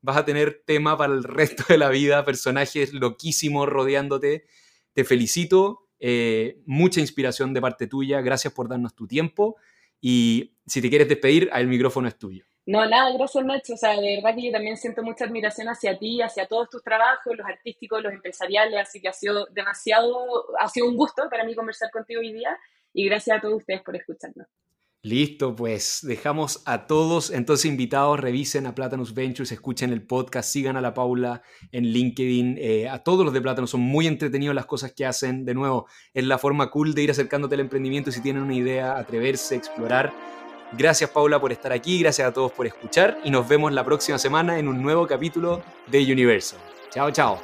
Vas 0.00 0.16
a 0.16 0.24
tener 0.24 0.62
tema 0.66 0.96
para 0.96 1.14
el 1.14 1.22
resto 1.22 1.64
de 1.68 1.78
la 1.78 1.88
vida, 1.88 2.24
personajes 2.24 2.92
loquísimos 2.92 3.68
rodeándote. 3.68 4.44
Te 4.92 5.04
felicito, 5.04 5.88
eh, 6.00 6.60
mucha 6.66 7.00
inspiración 7.00 7.54
de 7.54 7.60
parte 7.60 7.86
tuya. 7.86 8.20
Gracias 8.22 8.52
por 8.52 8.68
darnos 8.68 8.96
tu 8.96 9.06
tiempo. 9.06 9.56
Y 10.00 10.56
si 10.66 10.82
te 10.82 10.88
quieres 10.88 11.08
despedir, 11.08 11.48
el 11.54 11.68
micrófono 11.68 12.08
es 12.08 12.18
tuyo. 12.18 12.47
No, 12.68 12.86
nada, 12.86 13.10
gracias 13.16 13.42
Nacho. 13.46 13.72
O 13.72 13.76
sea, 13.78 13.98
de 13.98 14.16
verdad 14.16 14.34
que 14.34 14.44
yo 14.44 14.52
también 14.52 14.76
siento 14.76 15.02
mucha 15.02 15.24
admiración 15.24 15.68
hacia 15.68 15.98
ti, 15.98 16.20
hacia 16.20 16.46
todos 16.46 16.68
tus 16.68 16.82
trabajos, 16.82 17.34
los 17.34 17.46
artísticos, 17.46 18.02
los 18.02 18.12
empresariales, 18.12 18.78
así 18.78 19.00
que 19.00 19.08
ha 19.08 19.12
sido 19.14 19.46
demasiado, 19.52 20.14
ha 20.60 20.68
sido 20.68 20.86
un 20.86 20.94
gusto 20.94 21.22
para 21.30 21.44
mí 21.44 21.54
conversar 21.54 21.90
contigo 21.90 22.20
hoy 22.20 22.34
día 22.34 22.58
y 22.92 23.06
gracias 23.06 23.38
a 23.38 23.40
todos 23.40 23.54
ustedes 23.54 23.80
por 23.80 23.96
escucharnos. 23.96 24.46
Listo, 25.02 25.56
pues 25.56 26.00
dejamos 26.02 26.62
a 26.66 26.86
todos 26.86 27.30
entonces 27.30 27.64
invitados, 27.64 28.20
revisen 28.20 28.66
a 28.66 28.74
Platanus 28.74 29.14
Ventures, 29.14 29.50
escuchen 29.50 29.90
el 29.90 30.06
podcast, 30.06 30.50
sigan 30.52 30.76
a 30.76 30.82
la 30.82 30.92
Paula 30.92 31.40
en 31.72 31.84
LinkedIn, 31.84 32.58
eh, 32.58 32.86
a 32.86 33.02
todos 33.02 33.24
los 33.24 33.32
de 33.32 33.40
Platanus, 33.40 33.70
son 33.70 33.80
muy 33.80 34.06
entretenidos 34.06 34.54
las 34.54 34.66
cosas 34.66 34.92
que 34.92 35.06
hacen, 35.06 35.46
de 35.46 35.54
nuevo, 35.54 35.86
es 36.12 36.24
la 36.24 36.36
forma 36.36 36.70
cool 36.70 36.92
de 36.92 37.04
ir 37.04 37.10
acercándote 37.12 37.54
al 37.54 37.62
emprendimiento 37.62 38.12
si 38.12 38.20
tienen 38.20 38.42
una 38.42 38.54
idea, 38.54 38.98
atreverse, 38.98 39.54
explorar. 39.54 40.12
Gracias 40.72 41.10
Paula 41.10 41.40
por 41.40 41.52
estar 41.52 41.72
aquí, 41.72 42.00
gracias 42.00 42.28
a 42.28 42.32
todos 42.32 42.52
por 42.52 42.66
escuchar 42.66 43.18
y 43.24 43.30
nos 43.30 43.48
vemos 43.48 43.72
la 43.72 43.84
próxima 43.84 44.18
semana 44.18 44.58
en 44.58 44.68
un 44.68 44.82
nuevo 44.82 45.06
capítulo 45.06 45.62
de 45.86 46.12
Universo. 46.12 46.56
Chao, 46.90 47.10
chao. 47.10 47.40